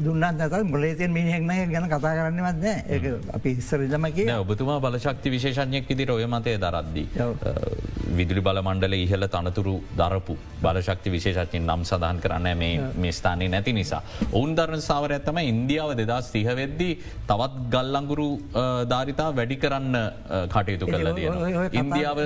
දුන්නත් 0.05 0.21
නැත 0.21 0.53
ගොලේතියෙන් 0.71 1.13
මිනිහෙක්න 1.13 1.49
ගැන 1.73 1.89
කතා 1.89 2.13
කරන්නවත් 2.19 2.65
ඒ 2.65 3.15
අපි 3.33 3.51
ඉස්සර 3.53 3.81
ඉදම 3.81 4.05
කිය 4.13 4.29
ඔබතුමා 4.37 4.81
බලශක්ති 4.81 5.31
විශේෂඥයක් 5.31 5.89
විදිර 5.89 6.13
ඔය 6.13 6.27
මතය 6.27 6.59
දරද්දී. 6.59 7.09
විදුලි 8.19 8.43
බල 8.47 8.59
මණ්ඩල 8.67 8.95
ඉහල 8.99 9.25
තනතුරු 9.35 9.75
දරපු 10.01 10.35
බලශක්ති 10.65 11.13
විශේෂඥින් 11.15 11.65
නම් 11.69 11.83
සඳහන් 11.91 12.19
කරන්න 12.25 12.49
මේ 13.03 13.13
ස්ථානය 13.19 13.49
නැති 13.55 13.73
නිසා. 13.79 14.03
ඔවුන් 14.33 14.55
දරන 14.59 14.83
සාවර 14.89 15.15
ඇත්තම 15.17 15.39
ඉන්දියාව 15.53 15.93
දෙදස් 16.01 16.31
තිහවෙද්දී 16.37 16.95
තවත් 17.31 17.65
ගල්ලංගුරු 17.75 18.29
ධාරිතා 18.93 19.29
වැඩි 19.39 19.57
කරන්න 19.65 19.97
කටයුතු 20.55 20.91
කරල 20.93 21.11
තියෙන. 21.19 21.35
ඉන්දියාව 21.83 22.19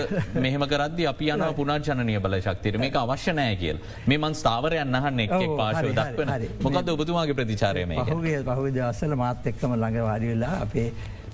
මෙහම 0.46 0.66
කරද 0.72 1.00
අපි 1.12 1.30
යන 1.36 1.46
පුනාර්ජනය 1.60 2.18
බල 2.26 2.38
ශක්තිර 2.46 2.80
මේක 2.84 3.00
අවශ්‍ය 3.04 3.36
නෑ 3.40 3.56
කියල්. 3.62 3.78
මේ 4.08 4.18
මන් 4.22 4.34
ස්ථාවරය 4.42 4.78
අන්නහන්න 4.84 5.24
එක් 5.26 5.34
පාශව 5.60 5.90
දක්වන. 6.00 6.30
මොකද 6.66 6.94
ඔබතුමාගේ 6.96 7.38
ප්‍රතිචාරයම 7.40 7.96
පහුගේ 8.12 8.40
පහු 8.48 8.70
දවස්සල 8.76 9.14
මාත් 9.24 9.50
එක්කම 9.52 9.74
ළඟ 9.76 10.06
වාඩිවෙලා 10.08 10.54
අපේ 10.66 10.88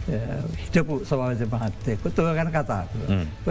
හිටපු 0.09 1.01
සවාජ 1.05 1.47
මහත්තයකු 1.47 2.11
තුව 2.11 2.35
ගැන 2.35 2.51
කතා 2.51 2.85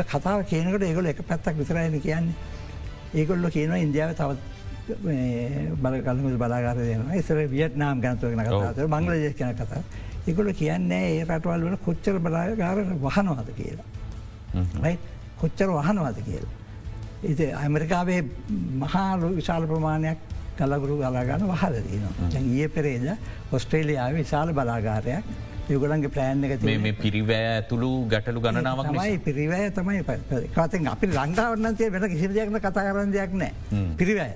කතාව 0.06 0.46
කියනකට 0.46 0.84
ඒගොල 0.84 1.06
එක 1.06 1.22
පැත්තක් 1.24 1.58
විතරයින 1.58 2.02
කියන්නේ 2.02 2.36
ඒගොල්ල 3.16 3.50
කියනවා 3.50 3.78
ඉන්දියාව 3.78 4.14
තවත් 4.16 4.40
බලකලමු 5.82 6.38
බලාගාරයන 6.38 7.10
ඉසර 7.16 7.42
වියට්නාම් 7.48 8.02
ගැනතුවගෙන 8.02 8.46
කතාතර 8.46 8.88
බංගලදේශ 8.88 9.36
කන 9.38 9.56
කතා 9.56 9.84
එකොල 10.28 10.54
කියන්නේ 10.54 11.04
ඒ 11.12 11.26
රටවල් 11.26 11.66
වල 11.66 11.78
කොච්චර 11.86 12.20
බලාගාරට 12.20 12.90
වහනවාද 12.98 13.50
කියලා. 13.56 13.88
කොච්චර 15.42 15.70
වහනවාද 15.70 16.18
කියලා. 16.22 16.56
ඉති 17.24 17.46
ඇමරිකාවේ 17.54 18.22
මහාලු 18.84 19.36
විශාල 19.36 19.68
ප්‍රමාණයක් 19.68 20.18
කලගුරු 20.58 20.98
ගලාගන්න 20.98 21.48
වහලදීනවා. 21.48 22.30
ඒ 22.56 22.68
පෙරේද 22.70 23.06
ඔස්ට්‍රේලියාව 23.52 24.14
විශාල 24.16 24.54
බලාගාරයක් 24.54 25.24
යුගලන්ගේ 25.74 26.12
ප්ලෑන් 26.16 26.44
එක 26.44 26.64
මේ 26.66 26.94
පිරිවෑ 27.04 27.50
ඇතුළු 27.56 27.90
ගැටලු 28.14 28.42
ගණනාවක් 28.46 28.92
මයි 28.96 29.18
පිරිවෑ 29.28 29.70
තමයි 29.78 30.04
කතෙන් 30.56 30.88
අපි 30.94 31.12
ලංකාවන්නන්තේ 31.18 31.92
වෙන 31.94 32.08
කිසිදයක්න 32.14 32.60
කතා 32.66 32.86
කරන්න 32.88 33.14
දෙයක් 33.14 33.36
නෑ. 33.42 33.54
පිරිවෑ. 34.00 34.34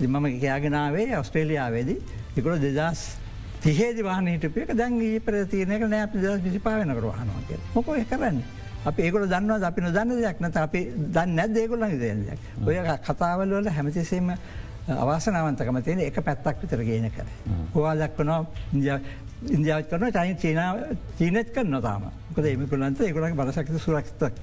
මම 0.00 0.26
කියයාගෙනාවේ 0.42 1.08
ඔස්ට්‍රේලියාවේදී. 1.22 1.98
එකොළ 2.36 2.60
දෙදස් 2.66 3.00
තිහේදි 3.64 4.04
වානීටපයක 4.04 4.76
දැන් 4.76 5.00
ඒ 5.08 5.18
ප්‍රතියනක 5.26 5.88
නෑ 5.94 6.06
දස් 6.14 6.44
විසිපාවෙනකර 6.46 7.04
වහනවාක 7.10 7.50
මොකො 7.74 7.98
කරන්න. 8.12 8.42
අප 8.84 8.98
ඒකල 8.98 9.26
දන්නවා 9.26 9.66
අපි 9.72 9.80
නොදන්න 9.80 10.16
දෙයක්? 10.22 10.40
නත 10.40 10.56
අපි 10.56 10.80
දන්න 11.14 11.34
නැත් 11.34 11.56
ඒකොල්ලඟ 11.56 11.98
දෙයක්. 12.00 12.40
ඔය 12.66 12.76
කතාවල 13.08 13.54
වල 13.58 13.70
හැමතිසේම 13.76 14.30
අවාසනාවන්තකම 14.88 15.80
තියෙන 15.84 16.00
එක 16.00 16.20
පැත්තක් 16.28 16.62
විතර 16.62 16.84
ගේන 16.84 17.10
කර. 17.10 17.26
හවා 17.74 17.94
දක්වනවා 18.02 18.98
ඉන්දියාවත් 19.46 19.90
කරන 19.90 20.12
චයි 20.12 20.36
චීනාව 20.36 20.76
චීනත් 21.18 21.50
කර 21.54 21.66
නොතාම 21.66 22.10
කොද 22.34 22.44
එමිකුලන්ත 22.46 23.00
ඒකොලක් 23.00 23.36
බලසක්ත 23.36 23.78
සුරක්ෂතක් 23.78 24.34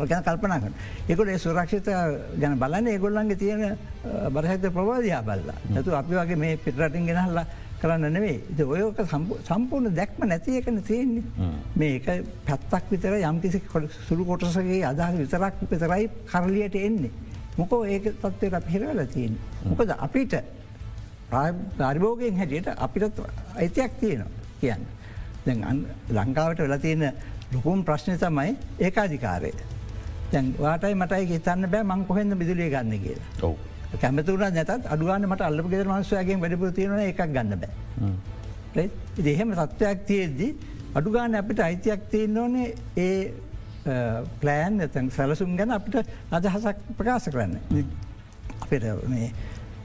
ගැන 0.00 0.22
කල්පනාකන. 0.22 0.72
එකොල 1.08 1.28
ඒ 1.28 1.38
සුරක්ෂිත 1.38 1.88
ගැන 2.38 2.58
බලන්න 2.58 2.86
ඒගොල්ලන්ගේ 2.86 3.36
තියෙන 3.36 3.76
බරහක්ත 4.30 4.70
ප්‍රවාධයා 4.70 5.22
බල්ලා. 5.22 5.56
ඇතු 5.76 5.90
අපි 5.92 6.14
වගේ 6.14 6.36
මේ 6.36 6.56
පිටරටින් 6.56 7.06
ගෙනහල්ලා 7.06 7.46
කරන්න 7.80 8.12
නෙවේ 8.12 8.64
ඔයක 8.64 9.00
සම්පූර්ණ 9.44 9.94
දැක්ම 9.96 10.26
නැති 10.26 10.56
එකන 10.58 10.82
තියෙන්නේ 10.82 11.50
මේක 11.76 12.06
පැත්තක් 12.46 12.90
විතර 12.90 13.18
යම්කිසි 13.20 13.62
සුළු 14.08 14.24
කොටසගේ 14.24 14.82
අදහස් 14.84 15.18
විතරක් 15.18 15.54
විතරයි 15.70 16.10
කරලියට 16.26 16.76
එන්නේ. 16.76 17.10
මොකෝ 17.56 17.84
ඒක 17.86 18.06
තත්වයට 18.14 18.66
පිහිරවල 18.66 19.04
තියෙන. 19.06 19.38
මොකද 19.64 19.90
අපිට 19.98 20.34
ධර්භෝගයෙන් 21.78 22.36
හැටියට 22.36 22.68
අපිටත් 22.78 23.20
අයිතියක් 23.56 24.00
තියෙනවා 24.00 24.43
කියන්න. 24.64 24.88
දැන් 25.46 25.86
ලංකාවට 26.10 26.64
වෙලා 26.64 26.78
තියෙන 26.78 27.06
ලොකුම් 27.52 27.84
ප්‍රශ්නය 27.84 28.18
තමයි 28.18 28.56
ඒකාධිකාරය. 28.80 29.52
දැන් 30.32 30.50
වාටයි 30.58 30.94
මටයි 30.96 31.30
හිතන්න 31.30 31.70
බෑ 31.70 31.84
මං 31.84 32.04
කොහෙන්ද 32.06 32.36
බිදුලිය 32.36 32.68
ගන්න 32.70 33.00
කියලා. 33.04 33.54
කැමතුර 34.00 34.38
නැතත් 34.40 34.70
අඩුවන්න 34.88 35.26
මට 35.28 35.42
අල්ලප 35.42 35.70
ගෙදර 35.70 35.88
මන්සයගේ 35.88 36.38
වැඩපු 36.42 36.70
තියෙන 36.72 36.98
එකක් 37.00 37.24
ගන්න 37.28 37.58
බෑ. 37.62 38.88
දෙහෙම 39.18 39.54
තත්ත්වයක් 39.54 40.06
තියෙද්දි 40.06 40.48
අඩුගාන 40.94 41.34
අපිට 41.34 41.60
අයිතියක් 41.60 42.06
තියන්න 42.10 42.38
ඕනේ 42.38 42.68
ඒ 42.98 43.32
ප්ලෑන් 44.40 44.80
ඇතැන් 44.80 45.10
සැලසුම් 45.10 45.56
ගැන 45.56 45.70
අපිට 45.70 45.96
අදහසක් 46.30 46.78
ප්‍රකාශ 46.98 47.28
කරන්න. 47.30 47.58
අපට 48.62 48.84
මේ 49.08 49.32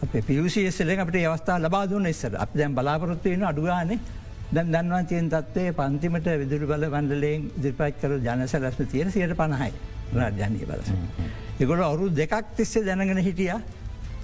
අපේ 0.04 0.22
පියසිසල 0.22 0.94
අපට 0.98 1.20
අවස්ථා 1.24 1.60
ලබා 1.60 1.86
දුන්න 1.90 2.08
ඉස්සර 2.08 2.38
අප 2.38 2.56
දැන් 2.56 2.76
බලාපොරොත්වයන 2.76 3.44
අඩුගානේ 3.44 4.00
දැන් 4.52 4.72
දන්වන් 4.74 5.06
තියෙන් 5.06 5.30
තත්වේ 5.30 5.74
පන්තිමට 5.74 6.28
විදුරු 6.42 6.68
බල 6.68 6.86
වන්ඩලයෙන් 6.90 7.50
දිරිපත් 7.58 8.00
කර 8.02 8.16
ජනස 8.20 8.56
ලස්ම 8.56 8.88
තියෙන 8.94 9.12
සියට 9.12 9.36
පණහයි 9.38 9.74
රාජ්‍යනය 10.16 10.66
බලස. 10.66 10.90
එගොල 11.60 11.84
අවුරු 11.84 12.10
දෙකක් 12.12 12.56
තිස්සේ 12.58 12.86
දැනගෙන 12.86 13.22
හිටිය 13.22 13.54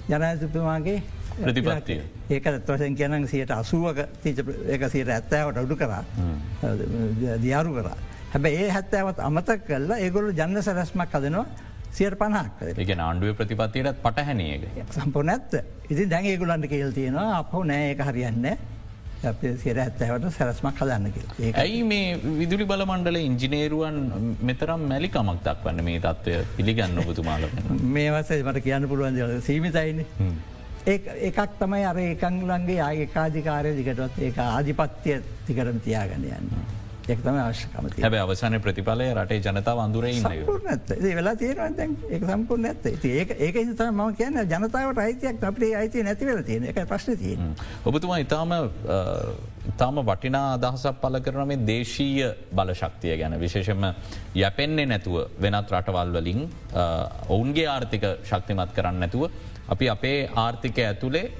ජනතුතුමාගේ 0.08 0.98
ප්‍රතිපත්තිය. 1.36 2.02
ඒක 2.30 2.50
තවසැන් 2.66 2.96
කියනන් 2.96 3.28
සියට 3.28 3.50
අසුවක 3.52 4.02
එක 4.68 4.90
සියට 4.90 5.08
ඇත්තෑවට 5.10 5.62
අඩු 5.62 5.76
කරා. 5.76 6.02
දියාරු 7.38 7.78
කරා. 7.78 7.96
හැබැ 8.32 8.54
ඒ 8.56 8.68
හැත්තෑවත් 8.70 9.18
අමතක් 9.20 9.66
කල්ලා 9.66 9.98
ඒගොලු 9.98 10.34
ජන්න 10.34 10.62
සැරස්මක් 10.62 11.10
කදනවා 11.12 11.46
සියට 11.92 12.18
පණහක් 12.20 12.72
එක 12.74 12.90
ආණ්ඩුව 13.00 13.36
ප්‍රතිපත්තියට 13.38 14.00
පටහැනේක 14.02 14.64
සම්පෝ 14.92 15.22
නැත්ත 15.22 15.60
ඉතින් 15.88 16.10
දැන් 16.10 16.26
ඒගුලන්ට 16.26 16.68
කියල් 16.68 16.90
තියෙනවා 16.92 17.28
අපහෝ 17.38 17.62
නෑ 17.64 17.92
එක 17.92 18.02
හරියන්න 18.08 18.56
සිර 19.62 19.80
ඇත්තවට 19.84 20.28
සැරස්මක් 20.38 20.82
හදන්න 20.82 21.54
ඇයි 21.62 21.82
මේ 21.92 22.16
විදුලි 22.40 22.66
බල 22.72 22.84
මණ්ඩල 22.86 23.20
ඉංජිනේරුවන් 23.22 23.98
මෙතරම් 24.50 24.88
මැලිකමක් 24.92 25.44
දක් 25.46 25.64
වන්න 25.68 25.84
මේ 25.88 26.02
තත්වය 26.06 26.36
පිළිගන්න 26.56 27.02
ඔබතුමාල? 27.04 27.48
මේ 27.98 28.10
වසේ 28.16 28.42
මට 28.42 28.64
කියන්න 28.68 28.88
පුළුවන් 28.92 29.40
සීමිතයින. 29.48 30.04
එකක් 30.86 31.58
තමයි 31.60 31.84
අර 31.90 31.98
එකංලන්ගේ 32.06 32.80
ආයකාධිකාරය 32.88 33.76
දිකටත් 33.78 34.18
ඒ 34.26 34.32
ආධිපත්‍යය 34.48 35.22
තිකරම 35.46 35.80
තියාගන්න 35.86 36.28
යන්න. 36.38 36.75
එක්තම 37.08 37.36
අවශ්‍යකම 37.38 37.88
හැබ 37.96 38.14
අවසාන 38.16 38.56
ප්‍රතිඵලය 38.60 39.06
රටේ 39.14 39.40
ජනතාව 39.40 39.78
අඳුර 39.78 40.06
නැත 40.64 40.90
වෙලා 41.10 41.34
තියෙන 41.36 41.84
ඒ 42.10 42.20
සම්පූර් 42.20 42.58
නැත 42.58 42.86
ඒක 42.86 43.30
ඒක 43.38 43.58
තම 43.72 44.00
ම 44.00 44.14
කියන්න 44.14 44.40
ජනතාවට 44.44 44.98
අයිතියක් 44.98 45.44
අපේ 45.44 45.72
අයිති 45.76 46.02
නැතිවල 46.02 46.42
තියෙන 46.42 46.64
එක 46.64 46.80
ප්‍රශ්න 46.86 47.16
තිය. 47.16 47.36
ඔබතුමා 47.84 48.18
ඉතාම 48.18 48.56
ඉතාම 49.70 49.98
වටිනා 50.02 50.46
අදහසක් 50.56 51.00
පල 51.02 51.18
කරන 51.20 51.48
මේ 51.50 51.64
දේශීය 51.70 52.28
බලශක්තිය 52.52 53.14
ගැන 53.20 53.34
විශේෂම 53.40 53.84
යැපෙන්නේ 54.34 54.86
නැතුව 54.86 55.16
වෙනත් 55.40 55.72
රටවල් 55.74 56.10
වලින් 56.16 56.40
ඔවුන්ගේ 57.28 57.66
ආර්ථික 57.68 58.04
ශක්තිමත් 58.22 58.74
කරන්න 58.76 59.00
නැතුව. 59.02 59.30
අපි 59.68 59.86
අපේ 59.88 60.18
ආර්ථික 60.36 60.78
ඇතුළේ 60.80 61.32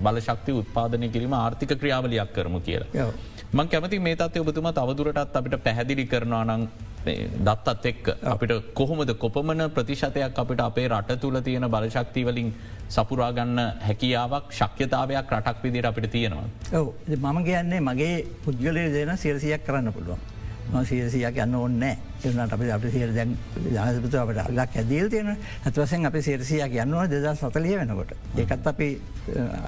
බලශක්ති 0.00 0.52
උත්පාදනය 0.60 1.08
කිරීම 1.08 1.34
ආර්ථික 1.34 1.74
ක්‍රියාවලයක් 1.80 2.32
කරමු 2.36 2.60
කියලා. 2.60 3.10
මං 3.50 3.68
කැමති 3.68 3.98
මේ 4.00 4.16
තත්ය 4.16 4.40
ඔබතුම 4.40 4.70
තවදුරටත් 4.72 5.36
අපිට 5.36 5.56
පැහැදිලි 5.64 6.04
කරනවා 6.06 6.44
නං 6.46 6.68
දත්තත් 7.06 7.86
එක් 7.86 8.08
අපිට 8.24 8.52
කොහොමද 8.74 9.12
කොපමන 9.18 9.70
ප්‍රතිශතයක් 9.70 10.38
අපිට 10.38 10.60
අපේ 10.60 10.88
රට 10.88 11.20
තුළ 11.20 11.40
තියෙන 11.40 11.70
බලශක්තිවලින් 11.70 12.50
සපුරාගන්න 12.88 13.58
හැකියාවක් 13.80 14.52
ශක්්‍යතාවයක් 14.52 15.32
රටක් 15.32 15.62
විදිර 15.62 15.86
අපිට 15.86 16.10
තියෙනවා. 16.10 16.48
ඔව 16.72 16.88
මම 17.08 17.44
කියන්නේ 17.44 17.80
මගේ 17.80 18.26
පුද්ගලය 18.44 18.84
දෙන 18.92 19.16
සිරසියක් 19.16 19.64
කරන්න 19.66 19.92
පුළුවන්. 19.92 20.37
සිරසියක් 20.84 21.38
යන්න 21.44 21.54
ඕන්න 21.54 21.82
එනට 21.82 22.52
අප 22.52 22.62
අප 22.76 22.84
සිර 22.92 23.12
දැන් 23.14 23.34
ජනසපතු 23.56 24.18
අපට 24.20 24.40
අල්ලක් 24.44 24.76
ඇදල් 24.76 25.08
තියෙන 25.10 25.30
ඇත්වසෙන් 25.64 26.06
අප 26.06 26.16
සිරසියක් 26.20 26.74
යන්නවා 26.84 27.06
දෙදා 27.08 27.34
සතලිය 27.34 27.76
වෙනකොට. 27.78 28.12
ඒකත් 28.36 28.66
අපි 28.66 28.88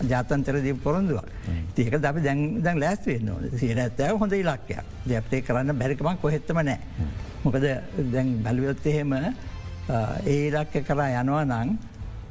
ජාතන්තර 0.09 0.61
දී 0.61 0.75
පොරොන්දුවක්. 0.75 1.27
ඒක 1.77 1.95
අපි 1.95 2.21
දැන් 2.21 2.63
දැන් 2.63 2.81
ලෑස්වෙන්න 2.81 3.51
සිර 3.57 3.79
ඇත්තෑ 3.79 4.17
හොඳ 4.17 4.33
ඉලක්කයක්. 4.33 4.85
දැප්තේ 5.07 5.43
කරන්න 5.43 5.79
බැරිකමක් 5.79 6.21
කොහෙත්තම 6.21 6.61
නෑ. 6.61 6.79
මොකද 7.45 7.65
දැන් 8.13 8.35
බැලුවොත් 8.45 8.87
එහෙම 8.87 9.15
ඒ 9.15 10.49
ඉලක්ක 10.49 10.85
කරා 10.87 11.23
යනවා 11.23 11.45
නං 11.45 11.79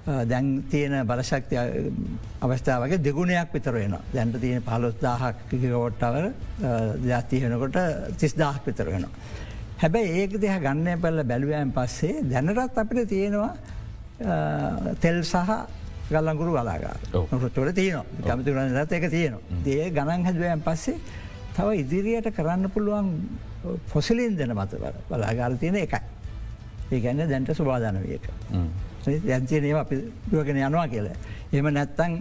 දැන් 0.10 0.64
තියෙන 0.72 0.94
බලශක්ති 1.10 1.56
අවස්ථාවගේ 2.42 3.02
දෙගුණයක් 3.08 3.52
විතර 3.54 3.74
වෙන 3.74 3.96
දැන්ට 4.14 4.40
තියෙන 4.42 4.62
පහලොස් 4.70 4.96
දාහක් 5.02 5.44
කිකෝට්ටවර 5.50 6.26
ජාතියනකොට 7.12 7.78
තිස් 8.18 8.34
දාහක් 8.34 8.66
විතර 8.66 8.88
වෙනවා. 8.94 9.12
හැබැයි 9.82 10.22
ඒක 10.22 10.40
දෙහ 10.42 10.56
ගන්නය 10.66 10.96
පල්ල 11.04 11.24
බැලුවයන් 11.32 11.74
පස්සේ 11.78 12.24
දැනටත් 12.32 12.80
අපිට 12.84 13.10
තියෙනවා 13.14 13.52
තෙල් 15.04 15.22
සහ 15.24 15.52
ගල්ලංගුරු 16.10 16.52
වලාගා 16.58 16.96
තොට 17.14 17.76
තියන 17.76 18.02
කමති 18.26 18.52
රත් 18.82 18.92
එක 18.98 19.10
තියෙනවා. 19.16 19.62
දේ 19.66 19.92
ගණන් 19.92 20.26
හැදුවයන් 20.26 20.66
පස්සේ 20.68 20.98
තව 21.56 21.68
ඉදිරියට 21.84 22.34
කරන්න 22.38 22.72
පුළුවන් 22.74 23.08
පොසිලින් 23.94 24.38
දෙන 24.38 24.56
මත 24.58 24.72
බලාගාර 25.10 25.58
තියෙන 25.62 25.76
එකයි. 25.86 26.02
ඒ 26.92 27.00
ගැන්න 27.00 27.30
දැන්ට 27.30 27.54
සුවාධනවයක. 27.60 28.26
දැන්තිය 29.06 29.62
ඒවා 29.62 29.82
අපි 29.82 30.02
දුවගෙන 30.32 30.58
යනවා 30.58 30.88
කියල. 30.88 31.10
එම 31.54 31.74
නැත්තං 31.74 32.20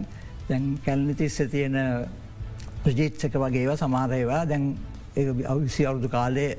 දැන් 0.49 0.79
කැල්නිතිස්ස 0.85 1.41
තියෙන 1.51 1.77
ප්‍රජීත්සක 2.83 3.35
වගේවා 3.35 3.77
සමාරයවා 3.77 4.45
දැන් 4.45 4.75
අවිසි 5.47 5.85
අවුදු 5.85 6.09
කාලේ 6.09 6.57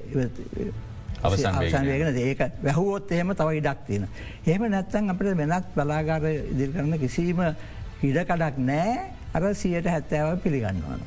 අවසන්වේගෙන 1.22 2.16
ඒක 2.16 2.40
වැැහුවොත් 2.62 3.12
එහෙම 3.12 3.34
තව 3.34 3.48
ඉඩක් 3.60 3.86
තියෙන. 3.86 4.08
එහෙම 4.46 4.62
නැත්තන් 4.70 5.10
අපට 5.10 5.36
වෙනත් 5.36 5.66
බලාගාර 5.76 6.26
ඉදිරි 6.26 6.72
කරන 6.72 6.98
කිසිීම 6.98 7.40
ඉඩකඩක් 8.02 8.58
නෑ 8.58 8.92
අර 9.34 9.54
සියට 9.54 9.86
හැත්තෑව 9.86 10.40
පිළිගන්නවන. 10.44 11.00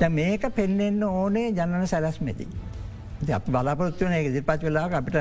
දැ 0.00 0.10
මේක 0.10 0.48
පෙන්නෙන්න 0.54 1.02
ඕනේ 1.04 1.50
ජනන 1.50 1.86
සැලස්මැති. 1.86 2.46
අප 3.26 3.44
බලාපොත්වන 3.46 4.12
ඒ 4.12 4.30
දිරිපත් 4.30 4.62
වෙලාක 4.62 4.92
අපිට 4.92 5.16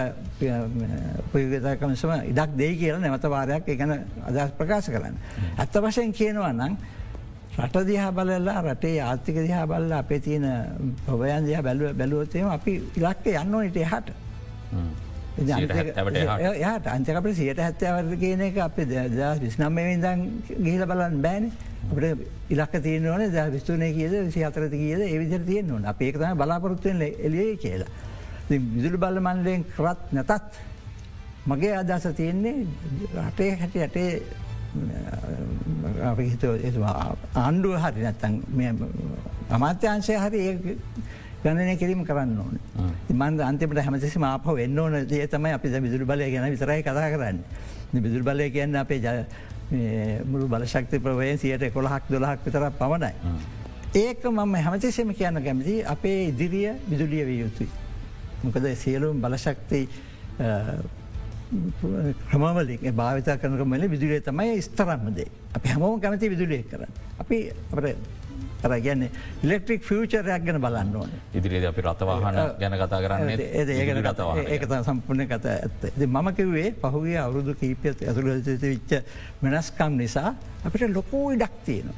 පයගතකමසම 1.31 2.12
ඉඩක් 2.31 2.51
දෙයි 2.55 2.77
කියල 2.77 2.99
නැමත 3.01 3.25
වාරයක් 3.25 3.65
එකන 3.67 3.91
අදස් 4.27 4.51
ප්‍රකාශ 4.60 4.89
කරන්න. 4.93 5.15
ඇත්ත 5.57 5.73
වශයෙන් 5.83 6.13
කියනවා 6.13 6.53
නම් 6.53 6.77
රට 7.57 7.86
දිහා 7.88 8.12
බලලා 8.12 8.62
රටේ 8.63 9.01
ආර්ථික 9.01 9.38
දිහා 9.41 9.65
බල්ල 9.65 9.91
අපේ 9.93 10.19
තියෙන 10.19 10.45
පොවයන් 11.05 11.45
දිහ 11.45 11.62
බැලුව 11.62 11.97
බැලුවොත්තේම 11.97 12.47
අපි 12.49 12.71
ඉලක්ක 12.95 13.25
යන්න 13.33 13.51
නිට 13.57 13.77
හට. 13.83 14.07
යට 15.38 16.88
අන්තකට 16.88 17.33
සියට 17.33 17.60
හැත්තවරද 17.60 18.13
කියන 18.19 18.41
එක 18.41 18.57
අප 18.57 18.77
දස් 18.77 19.41
විස්නම්මවිදන් 19.41 20.21
ගිහිල 20.65 20.86
බලන්න 20.86 21.21
බෑන 21.25 21.51
අපට 21.92 22.06
ඉලක්ක 22.50 22.74
තියනවන 22.84 23.24
ද 23.32 23.46
විස්තුනය 23.52 23.92
කියද 23.94 24.13
විසි 24.20 24.44
අතරත 24.44 24.74
කියද 24.74 25.02
ඒවිදිර 25.04 25.44
තියෙන්වන 25.46 25.86
අප 25.86 26.02
ඒකතම 26.02 26.38
බලාපොරොත්තුවෙන් 26.38 27.02
එලිය 27.02 27.58
කියලා. 27.58 27.92
විදුලි 28.50 28.98
බල්ල 28.98 29.20
මන්ලයෙන් 29.20 29.63
කරත් 29.68 30.12
නැතත් 30.12 30.60
මගේ 31.48 31.74
අදස 31.76 32.08
තියෙන්නේ 32.16 32.66
රටේ 33.18 33.52
හැටි 33.62 33.80
ඇටේ 33.82 34.12
අපිහිත 36.04 36.44
ආණ්ඩුව 37.36 37.78
හරි 37.84 38.02
නැත්තන් 38.04 38.34
අමාත්‍යංශය 39.50 40.16
හරි 40.24 40.42
ඒ 40.48 40.76
ගණනය 41.44 41.76
කිරීම 41.78 42.04
කරන්න 42.06 42.38
ඕන 42.38 42.56
මන්ද 43.13 43.40
අන්තිමට 43.42 43.80
හැමතිසි 43.80 44.20
මාපහ 44.20 44.48
වෙන්න 44.54 44.80
ඕන 44.80 44.96
දේ 45.08 45.28
තමයි 45.28 45.54
අපි 45.54 45.68
විදුරු 45.86 46.06
බලය 46.06 46.32
ගැන 46.32 46.52
විතරයි 46.52 46.82
කතා 46.82 47.10
කරන්න. 47.13 47.40
විදුරු 47.96 48.24
බලය 48.24 48.50
කියන්න 48.52 48.76
අපේ 48.76 49.00
ජ 49.00 49.08
මුළු 49.71 50.47
බලශක්ති 50.47 50.99
ප්‍රවය 50.99 51.38
සියට 51.38 51.73
කොළහක් 51.73 52.03
දොලහක් 52.10 52.45
විතර 52.45 52.67
පවනයි. 52.80 53.13
ඒක 53.95 54.23
මම 54.23 54.56
හැමතිසම 54.65 55.12
කියන්න 55.13 55.43
කැමති 55.43 55.84
අපේ 55.86 56.27
ඉදිරිය 56.30 56.71
විදුලිය 56.89 57.25
විය 57.25 57.39
යුතුයි. 57.41 57.69
මොකද 58.43 58.67
සියලුම් 58.75 59.21
බලශක්ති 59.21 59.82
ක්‍රමවලින් 62.30 62.95
භාවිත 62.95 63.30
කරනකමල 63.41 63.88
විදුලිය 63.95 64.21
තමයි 64.21 64.62
ස්තරම්මදේ. 64.62 65.27
අපි 65.56 65.67
හැමෝම 65.69 65.99
කැමති 66.01 66.30
විදුලිය 66.30 66.63
කරන්න. 66.71 66.91
අපි 67.19 67.38
අපට 67.71 68.16
කර 68.62 68.74
ගැන්න 68.86 69.04
ඉලෙක්ට්‍රික් 69.43 69.82
ෆියචරයක් 69.89 70.43
ගැන 70.48 70.60
බලන්න 70.65 70.96
ඕන. 71.02 71.12
ඉදිරිද 71.38 71.65
අපි 71.72 71.82
රතවාහන 71.88 72.39
ගැන 72.62 72.76
කතා 72.82 73.00
කරන්න 73.06 73.30
ඒක 74.54 74.63
සම්පූර්ණ 74.89 75.28
කත 75.32 75.46
ඇත්ත. 75.54 75.82
මම 76.08 76.28
කිවේ 76.39 76.70
පහුගේ 76.82 77.17
අවුරුදු 77.26 77.56
කීපයත් 77.62 78.04
ඇතුළ 78.10 78.30
විච්ච 78.65 78.91
වෙනස්කම් 79.43 79.98
නිසා 80.02 80.36
අපිට 80.65 80.89
ලොකෝ 80.98 81.32
ඉඩක් 81.38 81.56
තියෙනවා. 81.65 81.98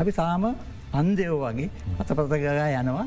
අපි 0.00 0.12
තාම 0.20 0.44
අන්දයෝ 1.00 1.38
වගේ 1.42 1.70
අතපතගා 2.00 2.68
යනවා 2.80 3.06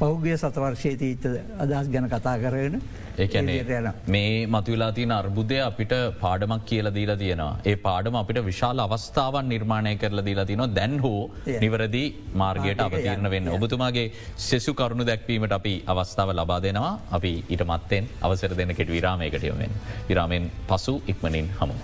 පෞගගේ 0.00 0.36
සතවර්ශය 0.36 0.92
තීච්ච 0.96 1.24
අදහස් 1.58 1.88
ගැන 1.94 2.08
කතා 2.08 2.36
කරන 2.42 2.76
ඒන 3.18 3.88
මේ 4.06 4.46
මතුවෙලා 4.46 4.92
තියන 4.92 5.12
අර්බුදය 5.12 5.58
අපිට 5.60 5.92
පාඩමක් 6.20 6.64
කියල 6.64 6.88
දීලා 6.94 7.16
තියෙනවා. 7.16 7.58
ඒ 7.64 7.76
පාඩම 7.76 8.16
අපිට 8.16 8.44
විශාල 8.44 8.78
අවස්ථාවන් 8.78 9.48
නිර්මාණය 9.48 9.94
කරල 9.96 10.24
දීලා 10.24 10.46
තියන 10.46 10.64
දැන් 10.74 10.98
හෝ 11.00 11.30
නිවරදි 11.56 12.04
මාර්ගයට 12.34 12.80
අවතීරණ 12.80 13.30
වෙන්න. 13.30 13.48
ඔබතුමාගේ 13.48 14.06
සෙසු 14.38 14.74
කරුණු 14.74 15.04
දැක්වීමට 15.04 15.52
අපි 15.52 15.74
අවස්ථාව 15.86 16.32
ලබා 16.32 16.60
දෙනවා 16.66 16.92
අපි 17.10 17.34
ඊට 17.48 17.64
මත්තෙන් 17.64 18.12
අවසර 18.20 18.56
දෙන 18.56 18.74
කෙට 18.74 18.94
විරාමයකටයොමෙන්. 18.96 19.74
විරාමෙන් 20.08 20.50
පසු 20.68 20.94
ඉක්මනින් 21.06 21.50
හමු. 21.60 21.76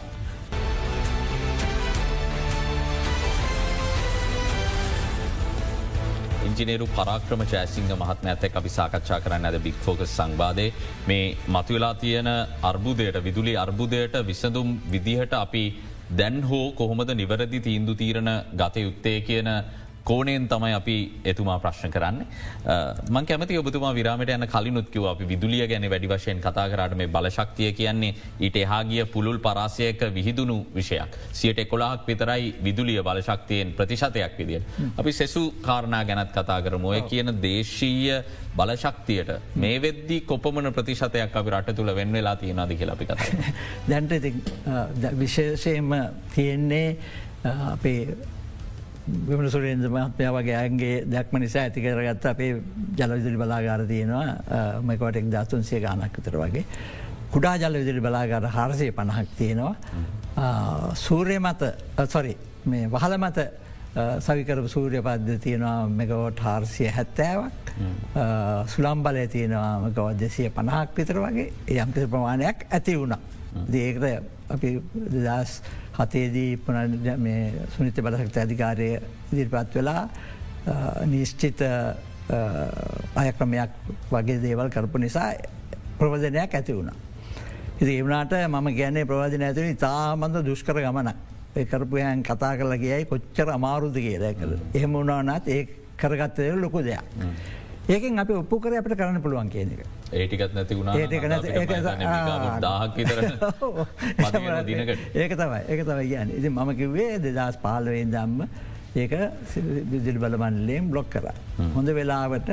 ඉංජිනේරු 6.59 6.87
පරාක්‍රම 6.91 7.43
චෑසිංහ 7.45 7.91
මහත්ම 7.93 8.29
ඇත 8.29 8.45
අපි 8.53 8.71
සාකච්ඡා 8.71 9.19
කරන්න 9.19 9.47
ඇද 9.49 9.59
බික් 9.61 9.77
ෆෝකස් 9.79 10.13
සංවාදය 10.13 10.67
මේ 11.09 11.27
මතුවෙලා 11.49 11.95
තියෙන 11.97 12.31
අර්බුදයට 12.63 13.19
විදුලි 13.21 13.55
අර්බුදයට 13.57 14.15
විසඳුම් 14.23 14.69
විදිහට 14.87 15.35
අපි 15.37 15.65
දැන් 16.13 16.39
හෝ 16.43 16.65
කොහොමද 16.73 17.11
නිවරදි 17.13 17.61
තීන්දු 17.61 17.95
තීරණ 17.95 18.31
ගත 18.55 18.77
යුත්තේ 18.79 19.19
කියන 19.21 19.51
කෝනයෙන් 20.09 20.49
තමයි 20.49 20.73
අපි 20.73 20.97
එතුමා 21.25 21.59
ප්‍රශ්න 21.61 21.93
කරන්න. 21.93 22.19
මං 23.11 23.27
කැමති 23.27 23.59
ඔබතුමා 23.59 23.93
විරාමට 23.95 24.31
යන 24.31 24.47
කලිනුත්කිව 24.47 25.07
අපි 25.07 25.29
විදුලිය 25.29 25.67
ගැන 25.67 25.87
වැඩි 25.87 26.09
වශයෙන් 26.09 26.41
කතා 26.41 26.67
කරට 26.73 26.97
මේ 26.97 27.09
බලශක්තිය 27.09 27.73
කියන්නේ 27.73 28.15
ඊට 28.41 28.57
එහාගිය 28.57 29.05
පුළුල් 29.07 29.39
පරාසයක 29.39 30.05
විහිදුණු 30.15 30.59
විෂයක්. 30.75 31.19
සියට 31.33 31.59
එකොලාක් 31.59 32.07
විතරයි 32.09 32.55
විදුලිය 32.65 33.03
බලශක්තියෙන් 33.03 33.73
ප්‍රතිශතයක් 33.73 34.39
විදිිය. 34.39 34.63
අපි 34.97 35.13
සෙසු 35.13 35.45
කාරණා 35.63 36.05
ගැනත් 36.05 36.33
කතා 36.33 36.61
කරම 36.63 36.85
ඔය 36.85 37.03
කියන 37.03 37.35
දේශීය 37.43 38.23
බලශක්තියට 38.57 39.31
මේ 39.57 39.77
වෙද්දී 39.81 40.21
කොපමන 40.23 40.73
ප්‍රතිශතයක් 40.73 41.37
අපි 41.37 41.51
රට 41.51 41.77
තුළ 41.77 41.95
වෙන් 41.95 42.13
වෙලා 42.13 42.37
තියෙනද 42.37 42.73
කියලපි 42.73 43.07
කත. 43.07 43.21
දැන්ට 43.91 44.13
විශේෂයෙන්ම 45.19 45.95
තියෙන්නේ 46.35 46.97
අපේ 47.45 48.03
විමන 49.29 49.51
සුරේන්ද 49.51 49.85
මහත්මය 49.89 50.31
වගේ 50.37 50.57
අයන්ගේ 50.57 50.95
දැක්ම 51.07 51.39
නිසා 51.41 51.63
ඇති 51.63 51.85
කරගත්ත 51.85 52.27
අපේ 52.27 52.51
ජලවිදිරි 52.99 53.37
බලාගාර 53.37 53.85
තියෙනවා 53.87 54.81
මකොටෙක් 54.83 55.31
දත්තුන්සේ 55.35 55.81
ගානක් 55.81 56.19
විතර 56.19 56.37
වගේ. 56.43 56.65
කුඩා 57.33 57.57
ජල 57.57 57.79
විදිරි 57.81 58.01
බලාගාර 58.01 58.45
හරසය 58.49 58.91
පණහක් 58.93 59.29
තියෙනවා. 59.39 59.75
සූරය 60.97 61.39
මත 61.39 61.73
සොරි 62.09 62.37
වහල 62.67 63.17
මත 63.19 63.49
සවිකර 64.21 64.63
සූරය 64.69 65.03
පද්ධ 65.03 65.41
තියෙනවා 65.41 65.89
මෙගවෝට් 65.91 66.41
හාර්සිය 66.41 66.89
හැත්තෑවක් 66.91 67.73
සුළම් 68.69 69.03
බලය 69.03 69.27
තියෙනවා 69.29 69.75
මකවත් 69.81 70.21
දෙසිය 70.21 70.51
පණහක් 70.51 70.97
විතර 70.97 71.21
වගේ 71.25 71.53
යම්කිසි 71.77 72.07
ප්‍රමාණයක් 72.07 72.67
ඇති 72.71 72.97
වුණා. 72.97 73.21
දේකට 73.69 74.05
අපි 74.51 74.71
දස් 75.15 75.53
හතේදී 75.99 76.57
පුන 76.59 76.77
සුනිත 77.77 77.97
බලසක්ත 77.99 78.37
අධිකාරය 78.39 78.89
ඉදිරිපත් 79.33 79.75
වෙලා 79.75 80.03
නිශ්චිත 81.07 81.61
අයක්‍රමයක් 83.17 83.71
වගේ 84.11 84.39
දේවල් 84.43 84.71
කරපු 84.71 84.99
නිසා 84.99 85.33
ප්‍රවධනයක් 85.99 86.55
ඇති 86.55 86.73
වුණ. 86.73 86.93
ඉති 87.81 87.91
ඒවනාට 87.93 88.33
මම 88.45 88.69
ගැන්නේ 88.77 89.05
ප්‍රවාධන 89.05 89.43
ඇතුනි 89.43 89.75
තාමන්ද 89.77 90.39
දුෂ්කර 90.45 90.81
ගමන 90.81 91.13
කරපුයන් 91.65 92.23
කතා 92.23 92.57
කරල 92.57 92.75
කියයි 92.77 93.05
කොච්චර 93.07 93.51
අමාරුද 93.51 93.95
කියලා 93.97 94.35
කළ 94.35 94.55
එහෙම 94.75 94.93
වුණනාත් 94.93 95.49
ඒ 95.49 95.63
කරගත්තය 95.97 96.53
ලොකු 96.55 96.83
දෙයක්. 96.83 97.03
ඒකෙන් 97.89 98.19
අප 98.23 98.31
ඔප්පු 98.37 98.57
කර 98.61 98.73
අපට 98.79 98.95
කරන්න 99.01 99.23
පුළුවන් 99.25 99.51
කියන 99.53 99.71
එක. 99.75 99.85
ඒටිකත් 100.13 100.55
නැති 100.55 100.75
වුණ 100.79 100.91
ඒක 105.23 105.33
තමයි. 105.41 105.61
ඒක 105.69 105.85
තව 105.87 105.99
කියන්න. 106.11 106.35
ඉති 106.39 106.49
මම 106.51 106.71
කිව්වේ 106.81 107.19
දෙදස් 107.19 107.57
පාලවෙන් 107.63 108.11
දම්ම 108.13 108.41
ඒක 108.97 109.13
විදිල් 109.93 110.19
බලමන්ලේම් 110.19 110.91
බ්ලොක් 110.93 111.09
කර. 111.11 111.31
හොඳ 111.77 111.89
වෙලාවට 111.99 112.51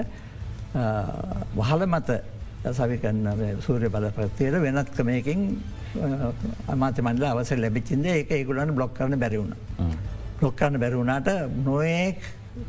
වහල 1.59 1.85
මත 1.87 2.09
සවිකන්න 2.71 3.27
සූරය 3.61 3.89
බලපත්තියට 3.89 4.55
වෙනත් 4.61 4.89
ක්‍රමයකින් 4.95 5.43
අමාත 6.67 6.97
මන්ල 7.03 7.27
අවස 7.33 7.51
ලැබිචින්ද 7.55 8.05
ඒක 8.05 8.31
ඒකුලන්න 8.31 8.73
බ්ලොක් 8.75 8.95
කරන 8.97 9.19
බැරිවුණ. 9.19 9.53
බ්ලොක් 10.39 10.55
කරන්න 10.55 10.79
බැරිවුණට 10.79 11.29
නොයෙක් 11.67 12.23